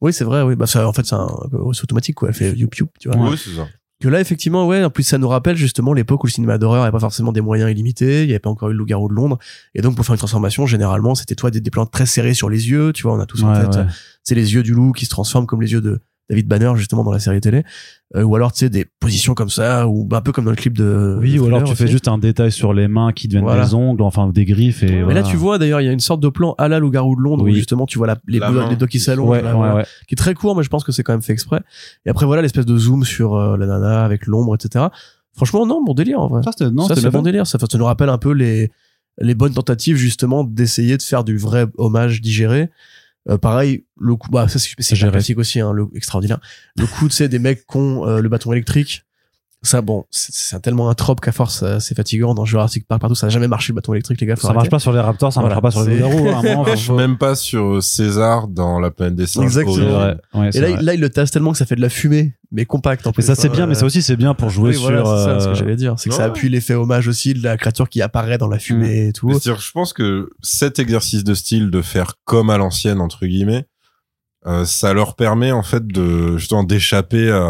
[0.00, 0.54] Oui, c'est vrai, oui.
[0.54, 1.28] Bah, ça, en fait, c'est, un,
[1.72, 2.28] c'est automatique, quoi.
[2.28, 3.30] Elle fait youp youp, tu vois.
[3.30, 3.66] Ouais, c'est ça.
[4.00, 6.82] Que là, effectivement, ouais, en plus, ça nous rappelle justement l'époque où le cinéma d'horreur
[6.82, 9.14] avait pas forcément des moyens illimités, il y avait pas encore eu le loup-garou de
[9.14, 9.38] Londres.
[9.74, 12.50] Et donc, pour faire une transformation, généralement, c'était toi des, des plans très serrés sur
[12.50, 13.76] les yeux, tu vois, on a tous en tête.
[13.76, 13.86] ouais.
[14.24, 16.00] C'est les yeux du loup qui se transforment comme les yeux de
[16.30, 17.64] David Banner, justement, dans la série télé.
[18.16, 20.50] Euh, ou alors, tu sais, des positions comme ça, ou bah, un peu comme dans
[20.50, 21.18] le clip de.
[21.20, 23.66] Oui, de ou alors tu fais juste un détail sur les mains qui deviennent Voilà.
[23.66, 24.86] des ongles, enfin des griffes et.
[24.90, 25.20] Mais voilà.
[25.20, 27.20] là, tu vois, d'ailleurs, il y a une sorte de plan à la loup-garou de
[27.20, 27.52] Londres Oui.
[27.52, 28.50] où justement, tu vois la, les, La
[28.80, 29.28] les qui s'allongent.
[29.28, 29.74] Ouais, ouais, voilà.
[29.76, 29.84] ouais.
[30.08, 31.60] qui est très court, mais je pense que c'est quand même fait exprès.
[32.06, 34.86] Et après, voilà, l'espèce de zoom sur euh, la nana avec l'ombre, etc.
[35.34, 36.42] Franchement, non, bon délire, en vrai.
[36.42, 37.46] Ça, c'est bon délire.
[37.46, 38.70] Ça, ça nous rappelle un peu les,
[39.18, 42.70] les bonnes tentatives, justement, d'essayer de faire du vrai hommage digéré.
[43.28, 46.40] Euh, pareil, le coup, bah, ça, c'est, classique aussi, hein, le, extraordinaire.
[46.76, 49.04] Le coup, tu sais, des mecs qui ont euh, le bâton électrique.
[49.62, 52.34] Ça, bon, c'est, c'est tellement un trope qu'à force, euh, c'est fatigant.
[52.34, 54.36] Dans Jurassic Park, partout, ça n'a jamais marché le bâton électrique, les gars.
[54.36, 54.70] Ça marche arrêter.
[54.70, 56.42] pas sur les raptors, ça Voilà, marchera pas sur les c'est- loups-garous.
[56.42, 59.44] Ça marche même pas sur euh, César dans la planète des singes.
[59.44, 60.12] Exactement.
[60.34, 62.64] Ouais, Et là, là, il le tasse tellement que ça fait de la fumée, mais
[62.64, 63.22] compacte en Mais plus.
[63.24, 65.18] ça c'est hein, bien, mais euh, ça aussi c'est bien pour jouer oui, voilà, sur.
[65.18, 65.94] c'est ça ce euh, que j'allais dire.
[65.98, 69.08] C'est que ça appuie l'effet hommage aussi de la créature qui apparaît dans la fumée
[69.08, 69.28] et tout.
[69.30, 73.66] C'est-à-dire, je pense que cet exercice de style de faire comme à l'ancienne entre guillemets,
[74.46, 77.40] euh, ça leur permet en fait de justement d'échapper à,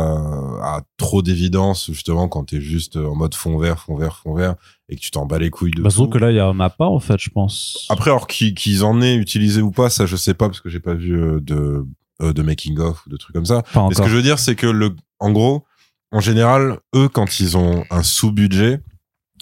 [0.63, 4.55] à trop d'évidence justement quand t'es juste en mode fond vert, fond vert, fond vert
[4.89, 6.07] et que tu t'en bats les couilles de Bah, tout.
[6.09, 7.87] que là il y en a pas en fait, je pense.
[7.91, 10.79] Après, alors qu'ils en aient utilisé ou pas, ça je sais pas parce que j'ai
[10.79, 11.87] pas vu euh, de euh,
[12.21, 13.63] de making of ou de trucs comme ça.
[13.75, 15.65] Mais ce que je veux dire, c'est que le, en gros,
[16.13, 18.81] en général, eux, quand ils ont un sous-budget,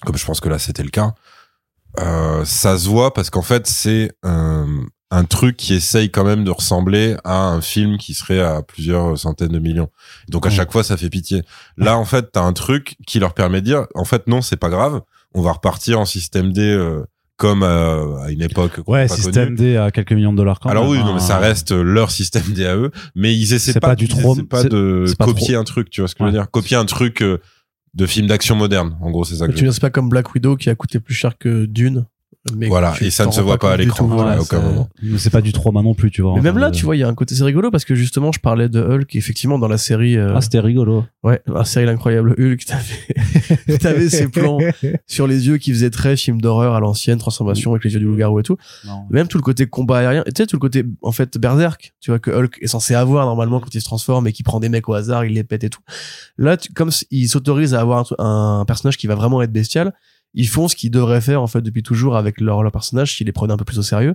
[0.04, 1.14] comme je pense que là c'était le cas,
[2.00, 4.66] euh, ça se voit parce qu'en fait c'est un,
[5.10, 9.18] un truc qui essaye quand même de ressembler à un film qui serait à plusieurs
[9.18, 9.90] centaines de millions.
[10.28, 11.42] Donc à chaque fois ça fait pitié.
[11.76, 14.56] Là en fait t'as un truc qui leur permet de dire en fait non c'est
[14.56, 15.02] pas grave,
[15.34, 17.04] on va repartir en système D euh,
[17.42, 19.56] comme euh, à une époque Ouais, système.
[19.56, 20.92] D à quelques millions de dollars quand Alors même.
[20.92, 21.14] oui, non, hein.
[21.14, 24.34] mais ça reste leur système D à eux, mais ils essaient pas, pas du trop-
[24.34, 26.48] essaient pas de pas copier un truc, tu vois ce que je veux dire?
[26.52, 27.38] Copier un truc euh,
[27.94, 30.08] de film d'action moderne, en gros, c'est ça que Tu veux dire, c'est pas comme
[30.08, 32.06] Black Widow qui a coûté plus cher que Dune?
[32.56, 34.88] Mais Voilà, et ça ne se voit pas à l'écran, voilà, à aucun c'est- moment.
[35.00, 36.32] Mais c'est pas du trauma non plus, tu vois.
[36.34, 37.84] Mais en même là, de- tu vois, il y a un côté, c'est rigolo parce
[37.84, 41.04] que justement, je parlais de Hulk, effectivement, dans la série, euh, Ah, c'était rigolo.
[41.22, 42.64] ouais, la série L'incroyable Hulk,
[43.66, 44.58] t'avais, t'avais ces plans
[45.06, 48.06] sur les yeux qui faisaient très film d'horreur à l'ancienne, transformation avec les yeux du
[48.06, 48.56] loup-garou et tout.
[48.86, 49.04] Non.
[49.10, 51.94] Même tout le côté combat aérien, et tu sais, tout le côté, en fait, berserk,
[52.00, 54.58] tu vois, que Hulk est censé avoir normalement quand il se transforme et qui prend
[54.58, 55.80] des mecs au hasard, il les pète et tout.
[56.38, 59.92] Là, tu- comme il s'autorise à avoir un, un personnage qui va vraiment être bestial,
[60.34, 63.26] ils font ce qu'ils devraient faire, en fait, depuis toujours avec leur, leur personnage, s'ils
[63.26, 64.14] les prenaient un peu plus au sérieux.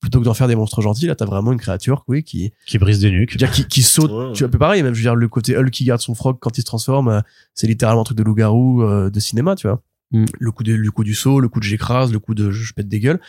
[0.00, 2.76] Plutôt que d'en faire des monstres gentils, là, t'as vraiment une créature, oui, qui, Qui
[2.76, 3.30] brise des nuques.
[3.30, 4.10] je veux dire, qui, qui saute.
[4.10, 4.32] Ouais, ouais.
[4.32, 6.14] Tu vois, un peu pareil, même, je veux dire, le côté Hulk qui garde son
[6.14, 7.20] frog quand il se transforme, euh,
[7.54, 9.80] c'est littéralement un truc de loup-garou euh, de cinéma, tu vois.
[10.12, 10.24] Mm.
[10.38, 12.72] Le coup de, le coup du saut, le coup de j'écrase, le coup de je
[12.72, 13.20] pète des gueules.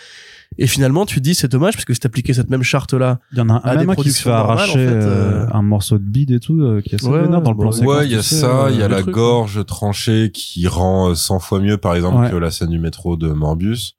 [0.58, 3.38] Et finalement, tu te dis, c'est dommage parce que si t'appliquais cette même charte-là, Il
[3.40, 5.46] y en a à un des même un qui se fait arracher en fait, euh,
[5.46, 7.58] euh, un morceau de bide et tout, euh, qui est assez Ouais, vénère dans le
[7.58, 8.06] plan ouais.
[8.06, 11.16] il y a ça, euh, il y a la truc, gorge tranchée qui rend euh,
[11.16, 12.30] 100 fois mieux, par exemple, Ouais.
[12.32, 13.96] que la scène du métro de Morbius.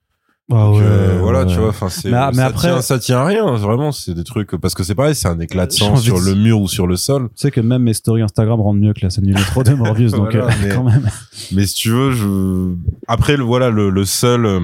[0.49, 1.47] Ah Donc, ouais, euh, voilà, ouais.
[1.53, 4.15] tu vois, enfin, c'est, Mais- mais ça, après- tient, ça tient à rien, vraiment, c'est
[4.15, 6.61] des trucs, parce que c'est pareil, c'est un éclat de J'ai sang sur le mur
[6.61, 7.25] ou sur le sol.
[7.31, 9.75] Tu sais que même mes stories Instagram rendent mieux que la scène du métro de
[9.75, 11.11] Morbius, donc Voilà, euh, mais- quand même.
[11.51, 12.75] Mais si tu veux, je
[13.09, 14.61] après le voilà le, le seul euh,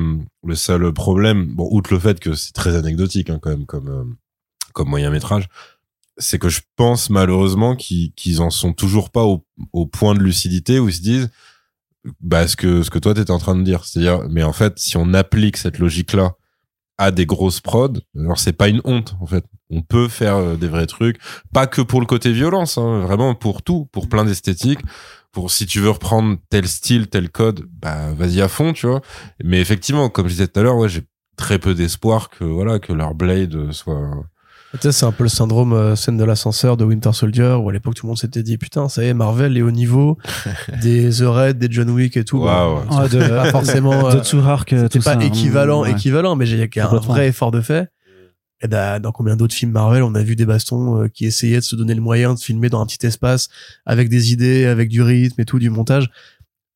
[0.46, 3.88] le seul problème, bon outre le fait que c'est très anecdotique hein, quand même comme
[3.88, 4.04] euh,
[4.72, 5.48] comme moyen métrage,
[6.16, 10.20] c'est que je pense malheureusement qu'ils qu'ils en sont toujours pas au, au point de
[10.20, 11.30] lucidité où ils se disent
[12.20, 14.78] bah ce que ce que toi t'étais en train de dire, c'est-à-dire mais en fait
[14.78, 16.32] si on applique cette logique là
[16.98, 19.44] à des grosses prods, alors c'est pas une honte en fait.
[19.70, 21.18] On peut faire euh, des vrais trucs,
[21.52, 24.80] pas que pour le côté violence, hein, vraiment pour tout, pour plein d'esthétiques
[25.32, 29.00] pour si tu veux reprendre tel style, tel code, bah vas-y à fond, tu vois.
[29.42, 31.02] Mais effectivement, comme je disais tout à l'heure, ouais, j'ai
[31.36, 34.26] très peu d'espoir que voilà que leur blade soit.
[34.72, 37.68] Tu sais, c'est un peu le syndrome euh, scène de l'ascenseur de Winter Soldier où
[37.68, 40.16] à l'époque tout le monde s'était dit, putain, ça y est, Marvel est au niveau
[40.82, 42.38] des The Raid, des John Wick et tout.
[42.40, 43.04] Bon, ouais.
[43.10, 45.20] c'était pas forcément, euh, de Tsuhark, euh, tout pas ça, hein.
[45.20, 45.90] équivalent, Ouais.
[45.92, 47.14] équivalent, mais il y a qu'un Complètement.
[47.14, 47.88] vrai effort de fait.
[48.64, 51.56] Et dans, dans combien d'autres films Marvel, on a vu des bastons euh, qui essayaient
[51.58, 53.48] de se donner le moyen de filmer dans un petit espace
[53.86, 56.10] avec des idées, avec du rythme et tout, du montage.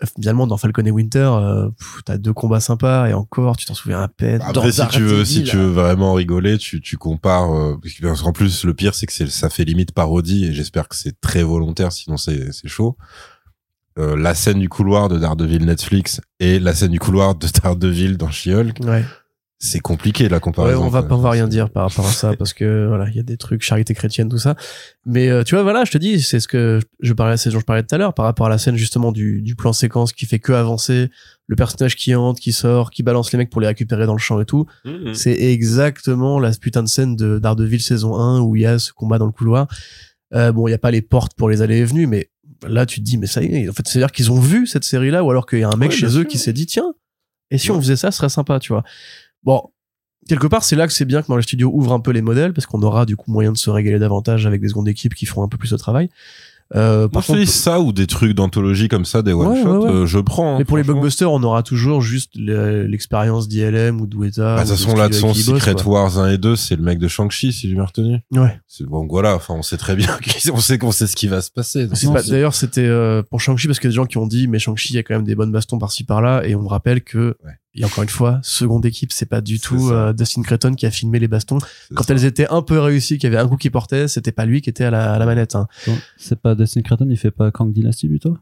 [0.03, 1.69] Euh, Finalement, dans Falcon et Winter, euh,
[2.05, 4.43] t'as deux combats sympas et encore, tu t'en souviens à peine.
[4.43, 7.51] Après, Dans si tu veux, si tu veux vraiment rigoler, tu tu compares.
[7.53, 10.89] euh, parce qu'en plus, le pire, c'est que c'est ça fait limite parodie et j'espère
[10.89, 12.97] que c'est très volontaire, sinon c'est c'est chaud.
[13.99, 18.19] Euh, la scène du couloir de Daredevil Netflix et la scène du couloir de Daredevil
[18.19, 19.05] dans She-Hulk, Ouais.
[19.59, 20.85] C'est compliqué la Ouais, comparaison.
[20.85, 23.17] on va pas on va rien dire par rapport à ça parce que voilà, il
[23.17, 24.55] y a des trucs charité chrétienne tout ça.
[25.07, 27.55] Mais euh, tu vois voilà, je te dis, c'est ce que je parlais c'est ce
[27.55, 29.73] dont je parlais tout à l'heure par rapport à la scène justement du du plan
[29.73, 31.11] séquence qui fait que avancer,
[31.47, 34.19] le personnage qui entre, qui sort, qui balance les mecs pour les récupérer dans le
[34.19, 34.67] champ et tout.
[34.85, 35.15] Mhm.
[35.15, 38.93] C'est exactement la putain de scène de Daredevil saison 1 où il y a ce
[38.93, 39.69] combat dans le couloir.
[40.35, 42.31] Euh, bon, il y a pas les portes pour les allées et venues mais
[42.67, 44.41] là tu te dis mais ça y est, en fait c'est à dire qu'ils ont
[44.41, 46.27] vu cette série là ou alors qu'il y a un mec Ouais, chez eux sûr.
[46.27, 46.93] qui s'est dit tiens,
[47.53, 48.83] et si on faisait ça, ce serait sympa, tu vois.
[49.47, 49.63] Bon,
[50.29, 52.21] quelque part, c'est là que c'est bien que dans les studios ouvre un peu les
[52.23, 55.15] modèles parce qu'on aura du coup moyen de se régaler davantage avec des secondes équipes
[55.15, 56.11] qui feront un peu plus de travail.
[56.75, 59.91] Euh, par ça ou des trucs d'anthologie comme ça, des one Ouais, shot, ouais, ouais.
[59.99, 60.55] euh, je prends.
[60.57, 64.57] hein, mais pour les blockbusters, on aura toujours juste le- l'expérience d'ILM ou d'Ueta.
[64.57, 66.99] Bah, de toute façon, là, de son Secret Wars 1 et 2, c'est le mec
[66.99, 68.19] de Shang-Chi, si j'ai bien retenu.
[68.33, 68.59] Ouais.
[68.67, 69.37] C'est bon, voilà.
[69.37, 70.09] Enfin, on sait très bien,
[70.53, 71.87] on sait qu'on sait ce qui va se passer.
[72.33, 74.59] D'ailleurs, c'était euh, pour Shang-Chi parce qu'il y a des gens qui ont dit, mais
[74.59, 77.01] Shang-Chi, il y a quand même des bonnes bastons par-ci par-là, et on me rappelle
[77.05, 77.53] que, Ouais.
[77.77, 80.91] Et encore une fois, seconde équipe, c'est pas du tout euh, Dustin Creighton qui a
[80.91, 81.59] filmé les bastons.
[81.95, 82.15] Quand ça.
[82.15, 84.63] elles étaient un peu réussies, qu'il y avait un coup qui portait, c'était pas lui
[84.63, 85.55] qui était à la, à la manette.
[85.55, 85.69] Hein.
[86.17, 88.37] C'est pas Destiny Creighton, il fait pas Kang Dynasty plutôt?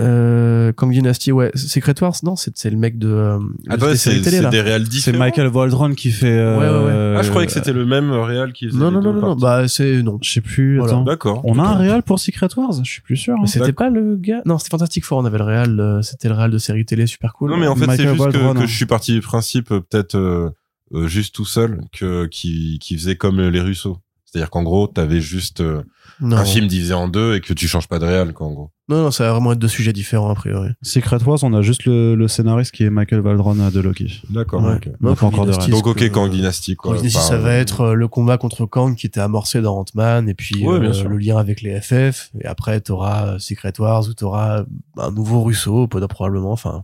[0.00, 1.52] Euh, Kang Dynasty, ouais.
[1.54, 3.08] Secret Wars, non, c'est c'est le mec de.
[3.08, 3.38] Euh,
[3.68, 4.50] Attends, des c'est séries télé, c'est là.
[4.50, 5.12] des réels C'est.
[5.16, 6.36] Michael Waldron qui fait.
[6.36, 9.00] euh, Ouais, ouais, Ah, je croyais que c'était le même réel qui faisait Non, non,
[9.00, 10.18] non, non, non, bah c'est non.
[10.20, 10.78] Je sais plus.
[10.78, 10.94] Voilà.
[10.94, 11.04] Attends.
[11.04, 11.40] D'accord.
[11.44, 13.34] On a un réal pour Secret Wars Je suis plus sûr.
[13.34, 13.38] hein.
[13.42, 13.86] Mais c'était D'accord.
[13.86, 14.42] pas le gars?
[14.46, 15.18] Non, c'était Fantastic Four.
[15.18, 15.78] On avait le réel.
[15.78, 17.50] euh, C'était le réel de série télé super cool.
[17.50, 18.66] Non, mais en fait, c'est Michael juste que, Waldron, que hein.
[18.66, 20.50] je suis parti du principe, euh, peut-être euh,
[20.92, 23.98] euh, juste tout seul, que qui, qui faisait comme les Russo.
[24.34, 25.84] C'est-à-dire qu'en gros, t'avais juste euh,
[26.20, 26.36] non.
[26.36, 28.70] un film divisé en deux et que tu changes pas de réel, quoi, en gros.
[28.88, 30.70] Non, non, ça va vraiment être deux sujets différents a priori.
[30.82, 34.22] Secret Wars, on a juste le, le scénariste qui est Michael Waldron euh, de Loki.
[34.30, 34.64] D'accord.
[34.64, 34.74] Ouais.
[34.74, 34.88] ok.
[35.00, 35.70] On a pas encore de Dynasty.
[35.70, 36.94] Donc, ok, Kang Dynasty, quoi.
[36.94, 39.62] Kang Dynasty, Enfin, ça va euh, être euh, le combat contre Kang qui était amorcé
[39.62, 42.30] dans Ant-Man et puis Ouais, euh, le lien avec les FF.
[42.40, 44.64] Et après, t'auras euh, Secret Wars ou t'auras
[44.98, 46.50] un nouveau Russo, peut-être probablement.
[46.52, 46.82] Enfin,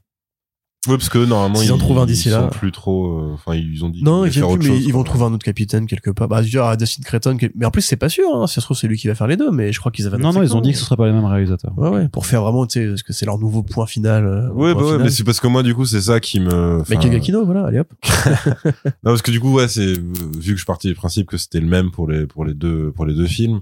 [0.89, 2.41] Ouais, parce que normalement, S'ils en trouvent un d'ici ils là.
[2.41, 3.19] sont plus trop.
[3.19, 4.03] euh, Enfin, ils ont dit.
[4.03, 6.27] Non, ils viennent voulaient plus, mais chose, ils vont trouver un autre capitaine quelque part.
[6.27, 8.47] Bah, je veux dire, Dustin Creighton, mais en plus, c'est pas sûr, hein.
[8.47, 10.07] Si ça se trouve, c'est lui qui va faire les deux, mais je crois qu'ils
[10.07, 11.77] avaient Non, non, ils ont dit que ce serait pas les mêmes réalisateurs.
[11.77, 14.25] Ouais, ouais, pour faire vraiment, tu sais, parce que c'est leur nouveau point final.
[14.27, 15.03] euh, Ouais, point bah ouais, final.
[15.05, 16.79] mais c'est parce que moi, du coup, c'est ça qui me.
[16.89, 17.93] Michael Giacchino, voilà, allez hop.
[19.05, 21.61] Non, parce que du coup, ouais, c'est vu que je partais du principe que c'était
[21.61, 23.61] le même pour les pour les deux pour les deux films.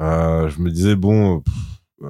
[0.00, 1.54] Euh, je me disais bon, pff,
[2.04, 2.08] euh,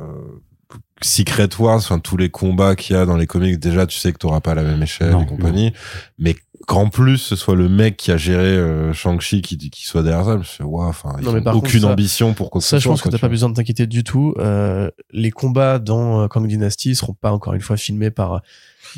[1.05, 4.13] Secret Wars, enfin tous les combats qu'il y a dans les comics, déjà tu sais
[4.13, 5.23] que t'auras pas la même échelle Non.
[5.23, 5.73] et compagnie,
[6.19, 6.37] mais
[6.67, 10.25] qu'en plus ce soit le mec qui a géré euh, Shang-Chi qui qui soit derrière
[10.25, 12.61] ça, je me suis ouais, enfin ils Non, ont aucune contre, ça- ambition pour quoi
[12.61, 14.35] que Ça, je pense que t'as pas besoin de t'inquiéter du tout.
[14.39, 18.35] Euh, les combats dans euh, Kang Dynasty seront pas encore une fois filmés par.
[18.35, 18.39] euh,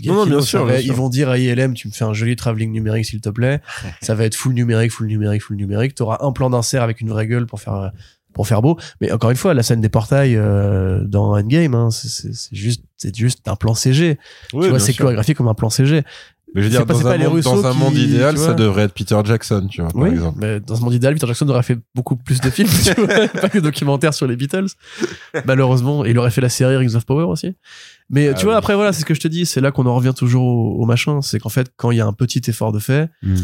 [0.04, 0.94] Non, non, bien sûr, bien Ils sûr.
[0.94, 3.60] vont dire à ILM, tu me fais un joli travelling numérique s'il te plaît.
[4.02, 5.94] ça va être full numérique, full numérique, full numérique.
[5.94, 7.88] T'auras un plan d'insert avec une vraie gueule pour faire euh,
[8.34, 8.76] pour faire beau.
[9.00, 12.54] Mais encore une fois, la scène des portails euh, dans Endgame, hein, c'est- c'est c'est
[12.56, 14.18] juste c'est juste un plan CG.
[14.52, 16.02] Oui, tu vois, c'est chorégraphié comme un plan CG.
[16.56, 18.38] Mais je veux dire, pas- dans, un les monde, Russo dans un qui- monde idéal,
[18.38, 18.54] ça vois.
[18.54, 20.38] devrait être Peter Jackson, tu vois, par Oui, exemple.
[20.40, 23.06] mais dans ce monde idéal, Peter Jackson aurait fait beaucoup plus de films, tu vois,
[23.40, 24.66] pas que documentaires sur les Beatles.
[25.46, 27.56] Malheureusement, et il aurait fait la série Rings of Power aussi.
[28.10, 28.58] Mais Ah tu vois, oui.
[28.58, 30.82] après voilà, c'est ce que je te dis, c'est là qu'on en revient toujours au,
[30.82, 33.34] au machin, c'est qu'en fait, quand il y a un petit effort de fait, Hmm.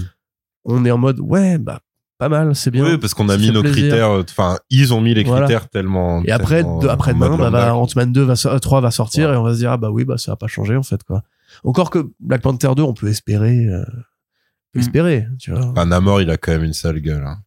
[0.65, 1.81] on est en mode ouais, bah
[2.21, 2.85] pas mal, c'est bien.
[2.85, 3.89] Oui, parce qu'on a mis nos plaisir.
[3.89, 5.47] critères, euh, enfin, ils ont mis les Voilà.
[5.47, 6.23] critères tellement.
[6.25, 7.75] Et après, tellement, de, après demain, bah, bah.
[7.75, 9.35] Ant-Man 2 va, so- euh, 3 va sortir Ouais.
[9.35, 11.03] et on va se dire ah bah oui, bah ça va pas changer en fait
[11.03, 11.23] quoi.
[11.65, 14.81] Encore que Black Panther 2, on peut espérer, euh, on peut Mm.
[14.81, 15.65] espérer, tu vois.
[15.65, 17.25] Enfin, Namor, il a quand même une sale gueule.
[17.27, 17.39] hein.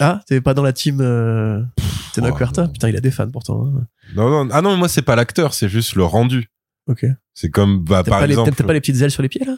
[0.00, 1.60] Ah, t'es pas dans la team euh,
[2.14, 2.66] Tena oh.
[2.72, 3.66] Putain, il a des fans pourtant.
[3.66, 3.86] hein.
[4.16, 6.48] Non, non, ah non, moi, c'est pas l'acteur, c'est juste le rendu.
[6.88, 7.04] Ok.
[7.34, 8.50] C'est comme, bah, par pas, les- exemple.
[8.50, 9.56] t'as- t'as pas les petites ailes sur les pieds là?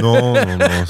[0.00, 0.84] Non, non, non.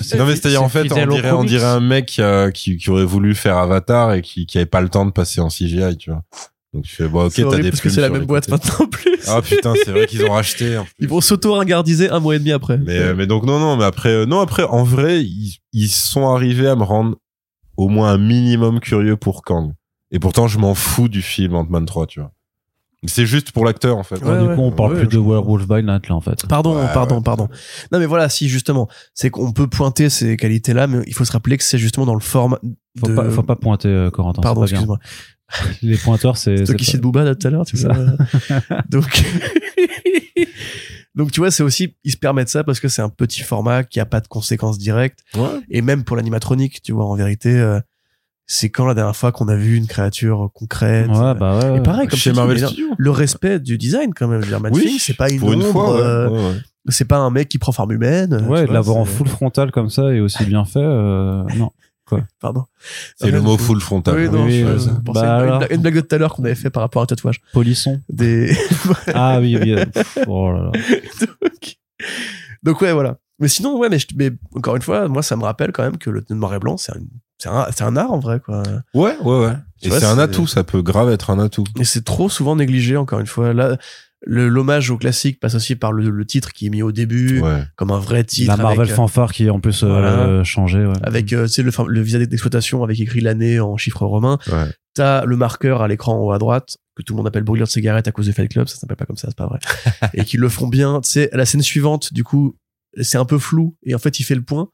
[0.00, 2.76] c'est- Non, mais c'est-à-dire, en fait, on dirait, on dirait un mec qui, a- qui,
[2.76, 5.48] qui aurait voulu faire Avatar et qui, qui avait pas le temps de passer en
[5.48, 6.22] CGI, tu vois.
[6.74, 8.62] Donc, tu fais, bon, ok, C'est t'as des parce que c'est la même boîte côtés.
[8.68, 9.18] maintenant en plus.
[9.26, 10.76] Ah, putain, c'est vrai qu'ils ont racheté.
[10.76, 10.92] en plus.
[10.98, 12.76] Ils vont s'auto-ringardiser un mois et demi après.
[12.76, 15.88] Mais, euh, mais donc non non mais après euh, non après en vrai ils, ils
[15.88, 17.16] sont arrivés à me rendre
[17.78, 19.72] au moins un minimum curieux pour Kang
[20.10, 22.32] et pourtant je m'en fous du film Ant-Man 3 tu vois
[23.06, 24.54] c'est juste pour l'acteur en fait Ouais, Ouais, du ouais.
[24.56, 25.18] coup, on parle Ouais, plus de.
[25.18, 26.46] Werewolf by Night là en fait.
[26.48, 27.22] Pardon, Ouais, pardon, ouais.
[27.22, 27.48] pardon.
[27.92, 31.32] Non mais voilà, si justement, c'est qu'on peut pointer ces qualités-là, mais il faut se
[31.32, 32.58] rappeler que c'est justement dans le format.
[32.98, 34.42] Faut de- pas, faut pas pointer euh, Corentin.
[34.42, 34.98] Pardon, excuse-moi.
[35.82, 36.58] Les pointeurs, c'est.
[36.58, 37.96] C'est toi c'est qui pas- cite Booba là, tout à l'heure, tu C'est vois.
[38.90, 39.06] Donc,
[41.14, 43.84] donc tu vois, c'est aussi ils se permettent ça parce que c'est un petit format
[43.84, 45.20] qui a pas de conséquences directes.
[45.36, 45.48] Ouais.
[45.70, 47.80] Et même pour l'animatronique, tu vois, en vérité, euh,
[48.50, 51.06] c'est quand la dernière fois qu'on a vu une créature concrète?
[51.08, 51.78] Ouais, bah ouais.
[51.78, 54.40] Et pareil, comme chez dis, Marvel Studios le respect du design quand même.
[54.40, 56.28] Je veux dire, Matt oui Thing, c'est pas une pour une ombre, fois ouais, euh,
[56.30, 56.54] ouais, ouais.
[56.88, 58.44] c'est pas un mec qui prend forme humaine.
[58.48, 61.70] Ouais, de l'avoir en full frontal comme ça et aussi bien fait, euh, non.
[62.40, 62.64] Pardon.
[63.16, 65.58] c'est le mot full frontal Oui, non, Oui, je, Bah une, alors.
[65.58, 67.42] blague- une blague de tout à l'heure qu'on avait fait par rapport à un tatouage.
[67.52, 68.00] Polisson.
[68.08, 68.56] Des...
[69.14, 69.74] Ah oui, oui.
[69.74, 70.70] euh, pff, oh là là.
[71.42, 71.76] donc...
[72.62, 73.18] donc ouais, voilà.
[73.40, 75.98] Mais sinon, ouais, mais, je- mais encore une fois, moi, ça me rappelle quand même
[75.98, 77.00] que le noir et blanc, c'est un,
[77.38, 78.62] c'est un, c'est un art en vrai, quoi.
[78.94, 81.38] ouais ouais ouais Tu et vois, c'est un c'est- atout ça peut grave être un
[81.38, 83.52] atout Et c'est trop souvent négligé, encore une fois.
[83.52, 83.76] Là,
[84.26, 87.40] le- l'hommage au classique passe aussi par le, le titre qui est mis au début,
[87.40, 88.50] ouais comme un vrai titre.
[88.50, 90.42] La Marvel avec, fanfare qui est en plus euh, Voilà.
[90.44, 90.84] changé.
[90.84, 90.92] Ouais.
[91.02, 94.38] avec euh, tu sais, le, le visa d'exploitation avec écrit l'année en chiffres romains.
[94.50, 97.44] ouais T'as le marqueur à l'écran en haut à droite, que tout le monde appelle
[97.44, 99.46] brûlure de cigarette à cause du Fight Club, ça s'appelle pas comme ça, c'est pas
[99.46, 99.60] vrai.
[100.14, 101.00] et qu'ils le font bien.
[101.02, 102.56] Tu sais, la scène suivante, du coup,
[103.00, 104.68] c'est un peu flou, et en fait, il fait le point.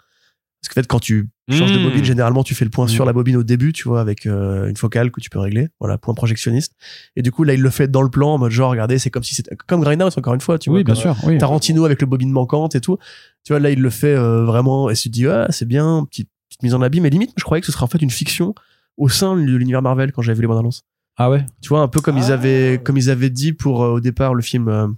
[0.65, 1.83] Parce qu'en fait, quand tu changes de Mmh.
[1.83, 2.89] bobine, généralement, tu fais le point Mmh.
[2.89, 5.69] sur la bobine au début, tu vois, avec euh, une focale que tu peux régler.
[5.79, 6.73] Voilà, point projectionniste.
[7.17, 9.11] Et du coup, là, il le fait dans le plan, en mode genre, regardez, c'est
[9.11, 10.79] comme si c'était, comme Grindhouse, encore une fois, tu vois.
[10.79, 11.17] Oui, bien comme, sûr.
[11.25, 11.37] Oui.
[11.37, 12.97] Tarantino avec le bobine manquante et tout.
[13.45, 16.07] Tu vois, là, il le fait euh, vraiment et tu te dis, ah, c'est bien,
[16.09, 17.03] petite, petite mise en abîme.
[17.03, 18.55] Mais limite, je croyais que ce serait en fait une fiction
[18.97, 20.85] au sein de l'univers Marvel quand j'avais vu les bandes annonces.
[21.19, 21.45] Ah ouais.
[21.61, 24.33] Tu vois, un peu comme ils avaient, comme ils avaient dit pour euh, au départ
[24.35, 24.89] le film, euh,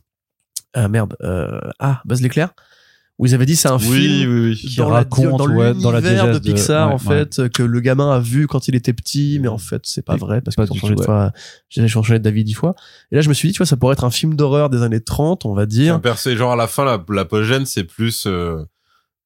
[0.75, 2.51] ah merde, euh, ah, Buzz l'éclair,
[3.19, 4.57] où ils avaient dit c'est un oui film oui oui.
[4.57, 6.99] Qui dans la, raconte, dans ouais, dans la l'univers de diégèse de- Pixar ouais, en
[6.99, 10.15] fait que le gamin a vu quand il était petit mais en fait c'est pas
[10.17, 11.33] Et vrai parce du changé de fois
[11.69, 12.75] j'ai changé de d'avis dix fois.
[13.13, 14.83] Et là je me suis dit tu vois ça pourrait être un film d'horreur des
[14.83, 16.01] années 30 on va dire.
[16.01, 18.63] Percé genre à la fin la l'apogène c'est plus euh,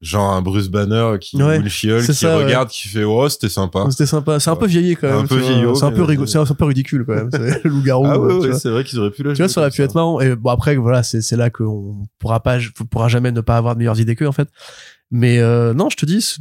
[0.01, 2.45] genre un Bruce Banner qui Ouais, ou le Chiol c'est qui ça, ouais.
[2.45, 3.87] regarde qui fait oh c'était sympa.
[3.91, 4.41] C'était sympa.
[4.41, 5.51] C'est un peu vieilli quand même Un peu tu vois.
[5.53, 8.19] vieillot, c'est un peu rigolo c'est un peu ridicule quand même c'est le loup-garou ah
[8.19, 10.21] ouais, c'est vrai qu'ils auraient pu le tu vois ça aurait pu être marrant.
[10.21, 12.59] Et bon après voilà c'est c'est là qu'on pourra pas
[12.91, 14.49] pourra jamais ne pas avoir de meilleures idées qu'eux en fait.
[15.11, 16.37] Mais euh, non je te dis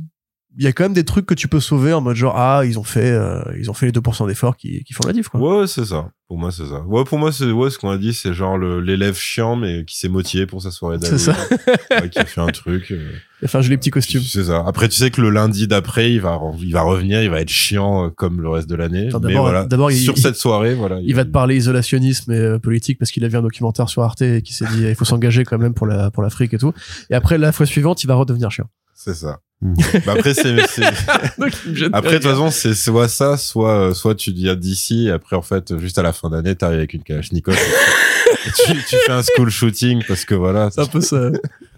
[0.57, 2.63] il y a quand même des trucs que tu peux sauver en mode genre ah
[2.65, 5.29] ils ont fait euh, ils ont fait les 2% d'efforts qui, qui font la diff
[5.29, 5.39] quoi.
[5.61, 6.09] Ouais, c'est ça.
[6.27, 6.81] Pour moi, c'est ça.
[6.83, 9.83] Ouais, pour moi, c'est ouais, ce qu'on a dit, c'est genre le- l'élève chiant, mais
[9.85, 11.31] qui s'est motivé pour sa soirée C'est ça.
[11.33, 11.57] d'Halloween.
[12.03, 12.91] Ouais, qui a fait un truc.
[12.91, 13.11] euh,
[13.43, 14.21] Enfin j'ai les petits costumes.
[14.21, 14.63] C'est ça.
[14.67, 17.49] Après, tu sais que le lundi d'après, il va, il va revenir, il va être
[17.49, 19.09] chiant euh, comme le reste de l'année.
[19.23, 19.65] Mais voilà.
[19.65, 20.99] d'abord, il- sur il- cette soirée, voilà.
[21.01, 24.03] Il va te parler isolationnisme et euh, politique parce qu'il a vu un documentaire sur
[24.03, 26.57] Arte et qui s'est dit il faut s'engager quand même pour la pour l'Afrique et
[26.59, 26.73] tout.
[27.09, 28.69] Et après la fois suivante il va redevenir chiant.
[28.93, 29.39] C'est ça.
[29.61, 29.73] Hmm.
[30.05, 30.57] Bah après, c'est,
[31.91, 35.11] après, de toute façon, c'est soit ça, soit, euh, soit tu dis à d'ici, et
[35.11, 37.55] après, en fait, juste à la fin d'année, t'arrives avec une Kalachnikov.
[38.65, 40.69] tu, tu fais un school shooting parce que voilà.
[40.71, 41.29] c'est un peu ça.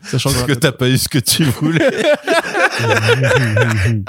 [0.03, 0.33] Ça change.
[0.33, 1.89] Parce que t'as pas eu ce que tu voulais.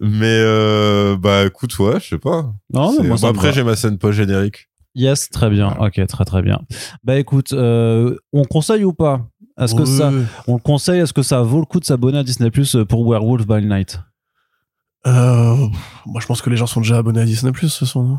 [0.00, 2.52] Mais, euh, bah, écoute, ouais, je sais pas.
[2.72, 4.68] Non, mais C'est- moi, ça bon, après, j'ai ma scène post générique.
[4.94, 5.74] Yes, très bien.
[5.80, 6.60] Ok, très très bien.
[7.02, 9.26] Bah écoute, euh, on conseille ou pas?
[9.60, 10.10] Est-ce que ça,
[10.46, 13.06] on le conseille Est-ce que ça vaut le coup de s'abonner à Disney Plus pour
[13.06, 14.00] Werewolf by Night?
[15.06, 15.56] Euh,
[16.06, 18.18] moi je pense que les gens sont déjà abonnés à Disney Plus ce sont.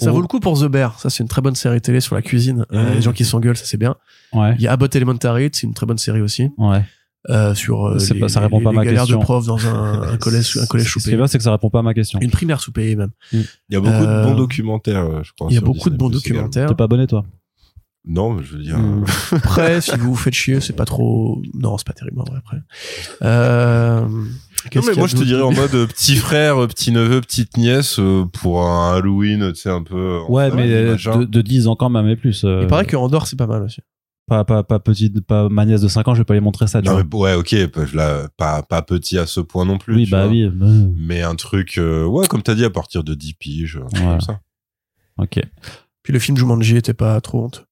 [0.00, 0.14] Ça Oh.
[0.14, 0.98] vaut le coup pour The Bear.
[1.00, 2.64] Ça c'est une très bonne série télé sur la cuisine.
[2.72, 3.96] Euh, les gens qui s'engueulent ça c'est bien.
[4.32, 6.50] Ouais, Il y a Abbott Elementary, c'est une très bonne série aussi.
[6.58, 6.84] ouais.
[7.30, 9.18] Euh, sur euh, les, pas- ça répond les- pas à les ma galères question.
[9.18, 11.16] de profs dans un, un collège un collège Ce qui est sous-payé.
[11.16, 12.20] bien, c'est que ça répond pas à ma question.
[12.20, 13.10] Une primaire sous-payée même.
[13.32, 15.48] Il y a beaucoup Euh, de bons documentaires, euh, je crois.
[15.50, 16.68] Il y a beaucoup de bons documentaires.
[16.68, 17.24] T'es pas abonné toi?
[18.10, 18.78] Non, mais je veux dire.
[18.78, 19.04] Hmm.
[19.32, 21.42] Après, si vous vous faites chier, c'est pas trop.
[21.54, 22.38] Non, c'est pas terrible en vrai.
[22.38, 22.56] Après.
[23.22, 24.00] Euh...
[24.74, 27.56] Non, mais moi, je te dirais en mode euh, petit frère, euh, petit neveu, petite
[27.56, 29.94] nièce euh, pour un Halloween, tu sais, un peu.
[29.94, 32.44] euh, Ouais, mais euh, de, de 10 ans quand même et plus.
[32.44, 33.80] euh, Il paraît que Andorre c'est pas mal aussi.
[34.26, 36.66] pas, pas, pas petite, pas ma nièce de 5 ans, je vais pas lui montrer
[36.66, 36.80] ça.
[36.82, 37.04] tu Non, vois.
[37.04, 37.54] mais, ouais, ok,
[37.94, 39.94] la- pas, pas petit à ce point non plus.
[39.94, 40.32] oui, tu bah vois.
[40.32, 40.48] oui.
[40.52, 40.66] bah,
[40.96, 44.02] Mais un truc, euh, ouais, comme t'as dit, à partir de 10 piges, un truc
[44.02, 44.10] Voilà.
[44.18, 44.40] comme ça.
[45.18, 45.40] Ok.
[46.02, 47.66] Puis le film Jumanji était pas trop honte.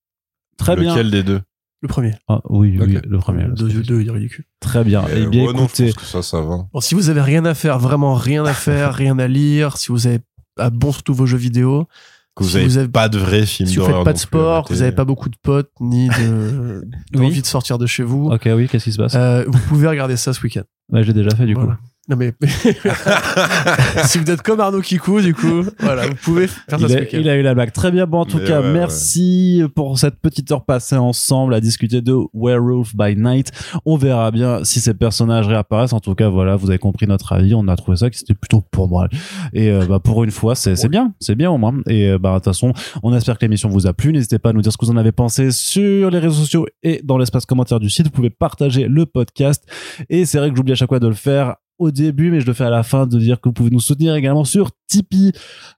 [0.57, 0.93] Très bien.
[0.95, 1.41] Lequel des deux
[1.81, 2.13] Le premier.
[2.27, 3.43] Ah, oui, le premier.
[3.43, 4.45] Le deux, deux, il est ridicule.
[4.59, 5.03] Très bien.
[5.05, 6.67] Euh, Eh bien, ouais, non, je écoutez, pense que ça, ça va.
[6.73, 9.89] Bon, si vous avez rien à faire, vraiment rien à faire, rien à lire, si
[9.91, 10.19] vous avez
[10.57, 11.87] à bon sur tous vos jeux vidéo,
[12.35, 14.17] Que vous Si avez vous avez- pas de vrai film si vous faites pas de
[14.17, 16.81] plus sport, que vous avez pas beaucoup de potes ni de
[17.13, 19.13] d'envie de sortir de chez vous, ok, oui, qu'est-ce qui se passe?
[19.15, 20.63] euh, vous pouvez regarder ça ce week-end.
[20.91, 21.73] Ouais, J'ai déjà fait du Voilà.
[21.73, 21.81] coup.
[22.09, 22.33] Non mais
[24.05, 26.95] si vous êtes comme Arnaud Kikou, du coup, voilà, vous pouvez faire ça Il ce
[27.15, 27.73] a, il a eu la blague.
[27.73, 28.05] Très bien.
[28.07, 32.01] Bon, en tout Mais cas, ouais, merci pour cette petite heure passée ensemble à discuter
[32.01, 33.51] de Werewolf by Night.
[33.85, 35.91] On verra bien si ces personnages réapparaissent.
[35.91, 37.53] En tout cas, voilà, vous avez compris notre avis.
[37.53, 39.09] On a trouvé ça que c'était plutôt pour moi.
[39.53, 41.13] Et euh, bah, pour une fois, c'est c'est bien.
[41.19, 41.73] C'est bien au moins.
[41.87, 42.71] Et euh, bah, de toute façon,
[43.03, 44.13] on espère que l'émission vous a plu.
[44.13, 46.67] N'hésitez pas à nous dire ce que vous en avez pensé sur les réseaux sociaux
[46.83, 48.05] et dans l'espace commentaire du site.
[48.05, 49.65] Vous pouvez partager le podcast.
[50.09, 52.45] Et c'est vrai que j'oublie à chaque fois de le faire au début, mais je
[52.45, 55.31] le fais à la fin, de dire que vous pouvez nous soutenir également sur Tipeee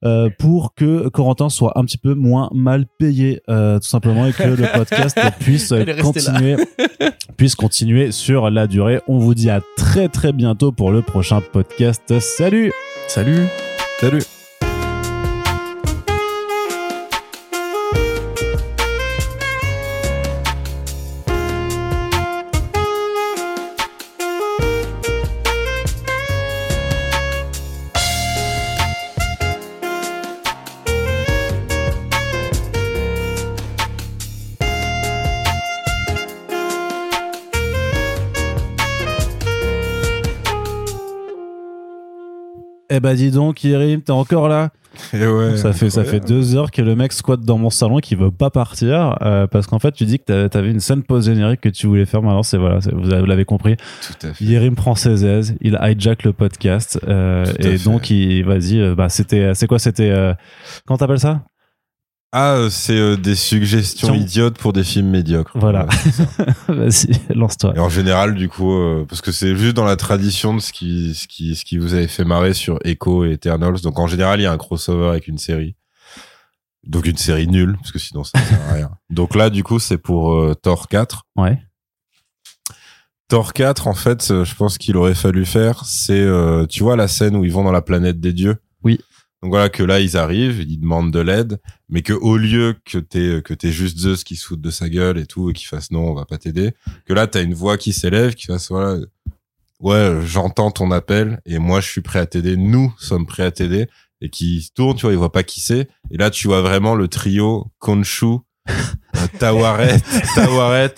[0.03, 4.33] euh, pour que Corentin soit un petit peu moins mal payé, euh, tout simplement, et
[4.33, 6.55] que le podcast puisse continuer,
[7.37, 9.01] puisse continuer sur la durée.
[9.07, 12.19] On vous dit à très très bientôt pour le prochain podcast.
[12.19, 12.71] Salut
[13.07, 13.47] Salut.
[13.99, 14.38] Salut.
[42.99, 44.71] Eh bah dis donc, Yerim, t'es encore là
[45.13, 47.99] Et ouais, Ça fait ça fait deux heures que le mec squatte dans mon salon
[47.99, 51.27] qui veut pas partir euh, parce qu'en fait tu dis que t'avais une scène post
[51.27, 52.21] générique que tu voulais faire.
[52.21, 53.77] Maintenant c'est voilà, vous avez- vous l'avez compris.
[53.77, 54.43] Tout à fait.
[54.43, 57.83] Yerim prend ses aises, il hijack le podcast euh, et fait.
[57.85, 60.33] donc il vas-y, euh, bah c'était c'est quoi c'était euh,
[60.85, 61.43] comment t'appelles ça?
[62.31, 65.51] Ah, euh, c'est euh, des suggestions idiotes pour des films médiocres.
[65.55, 65.87] Voilà.
[66.67, 67.73] Vas-y, lance-toi.
[67.75, 70.71] Et en général, du coup, euh, parce que c'est juste dans la tradition de ce
[70.71, 73.81] qui, ce qui, ce qui vous avait fait marrer sur Echo et Eternals.
[73.81, 75.75] Donc en général, il y a un crossover avec une série.
[76.85, 78.91] Donc une série nulle, parce que sinon ça ne sert à rien.
[79.09, 81.23] Donc là, du coup, c'est pour euh, Thor 4.
[81.35, 81.59] Ouais.
[83.27, 87.07] Thor 4, en fait, je pense qu'il aurait fallu faire, c'est, euh, tu vois, la
[87.07, 88.57] scène où ils vont dans la planète des dieux?
[89.41, 92.97] Donc voilà, que là, ils arrivent, ils demandent de l'aide, mais que au lieu que
[92.97, 95.65] t'aies, que t'aies juste Zeus qui se foute de sa gueule et tout, et qui
[95.65, 96.71] fasse non, on va pas t'aider,
[97.05, 98.99] que là, t'as une voix qui s'élève, qui fasse, voilà,
[99.79, 103.51] ouais, j'entends ton appel, et moi, je suis prêt à t'aider, nous sommes prêts à
[103.51, 103.87] t'aider,
[104.21, 106.61] et qui se tourne, tu vois, il voit pas qui c'est, et là, tu vois
[106.61, 108.25] vraiment le trio Konshu,
[108.69, 108.71] euh,
[109.39, 109.99] Tawaret,
[110.35, 110.95] Tawaret,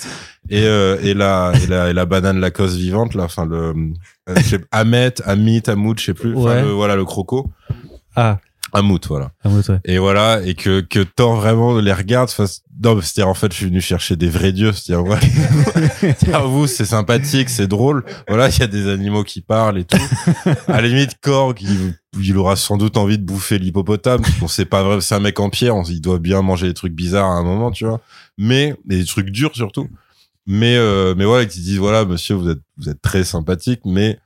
[0.50, 3.74] et, euh, et, la, et, la, et la banane Lacoste vivante, là, enfin, le,
[4.30, 4.36] euh,
[4.72, 6.64] Ahmet, Amit, Hamoud, je sais plus, Ouais.
[6.64, 7.52] le- voilà, le croco.
[8.16, 8.40] Ah,
[8.74, 9.32] Amout, voilà.
[9.44, 9.80] Ouais.
[9.84, 12.30] Et voilà, et que, que Thor vraiment les regarde.
[12.30, 14.72] face- Non, c'est-à-dire, en fait, je suis venu chercher des vrais dieux.
[14.72, 15.20] C'est-à-dire, ouais.
[16.00, 18.06] C'est-à-dire, vous, c'est sympathique, c'est drôle.
[18.30, 19.98] Voilà, il y a des animaux qui parlent et tout.
[20.70, 24.22] À la limite, Korg, il, il aura sans doute envie de bouffer l'hippopotame.
[24.42, 25.76] On sait pas vrai, c'est un mec en pierre.
[25.76, 28.00] on- il doit bien manger des trucs bizarres à un moment, tu vois.
[28.38, 29.90] Mais, et des trucs durs surtout.
[30.48, 34.18] Mais, euh, mais voilà, qu'ils disent, voilà, monsieur, vous êtes, vous êtes très sympathique, mais,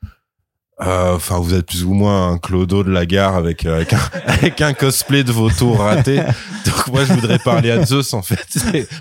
[0.78, 4.00] enfin, vous êtes plus ou moins un clodo de la gare avec, euh, avec un,
[4.26, 6.18] avec un cosplay de vautour raté.
[6.66, 8.46] Donc moi, je voudrais parler à Zeus en fait.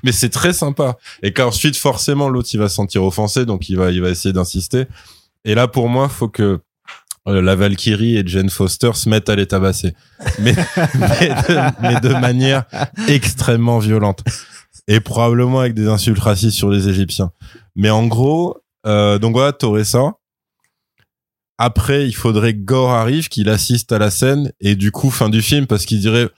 [0.02, 0.96] Mais c'est très sympa.
[1.22, 4.32] Et qu'ensuite, forcément, l'autre, il va se sentir offensé, donc il va, il va essayer
[4.32, 4.86] d'insister.
[5.44, 6.60] Et là, pour moi, faut que
[7.26, 9.94] euh, la Valkyrie et Jane Foster se mettent à les tabasser,
[10.40, 10.54] mais,
[11.80, 12.64] mais de manière
[13.08, 14.22] extrêmement violente
[14.88, 17.30] et probablement avec des insultes racistes sur les Égyptiens.
[17.76, 20.12] Mais en gros, euh, donc voilà, t'aurais ça.
[21.58, 25.28] Après, il faudrait que Gore arrive, qu'il assiste à la scène, et du coup, fin
[25.28, 26.28] du film, parce qu'il dirait,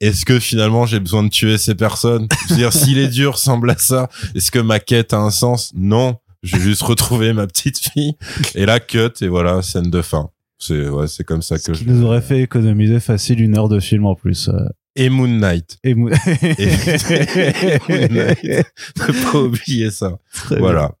[0.00, 2.26] est-ce que finalement j'ai besoin de tuer ces personnes?
[2.48, 5.30] Je veux dire, si les dieux ressemblent à ça, est-ce que ma quête a un
[5.30, 5.72] sens?
[5.74, 8.14] Non, je vais juste retrouver ma petite fille.
[8.54, 10.30] Et là, cut, et voilà, scène de fin.
[10.58, 11.84] C'est ouais, c'est comme ça Ce que je.
[11.84, 14.50] qui nous aurait fait économiser facile une heure de film en plus.
[14.96, 15.78] Et Moon Knight.
[15.84, 18.44] Et mou- Et, et Moon Knight.
[18.98, 20.18] Ne pas oublier ça.
[20.32, 20.60] Très bien.
[20.64, 20.92] Voilà,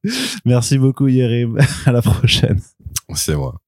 [0.44, 1.58] Merci beaucoup Yerim.
[1.86, 2.60] À la prochaine.
[3.14, 3.60] c'est moi.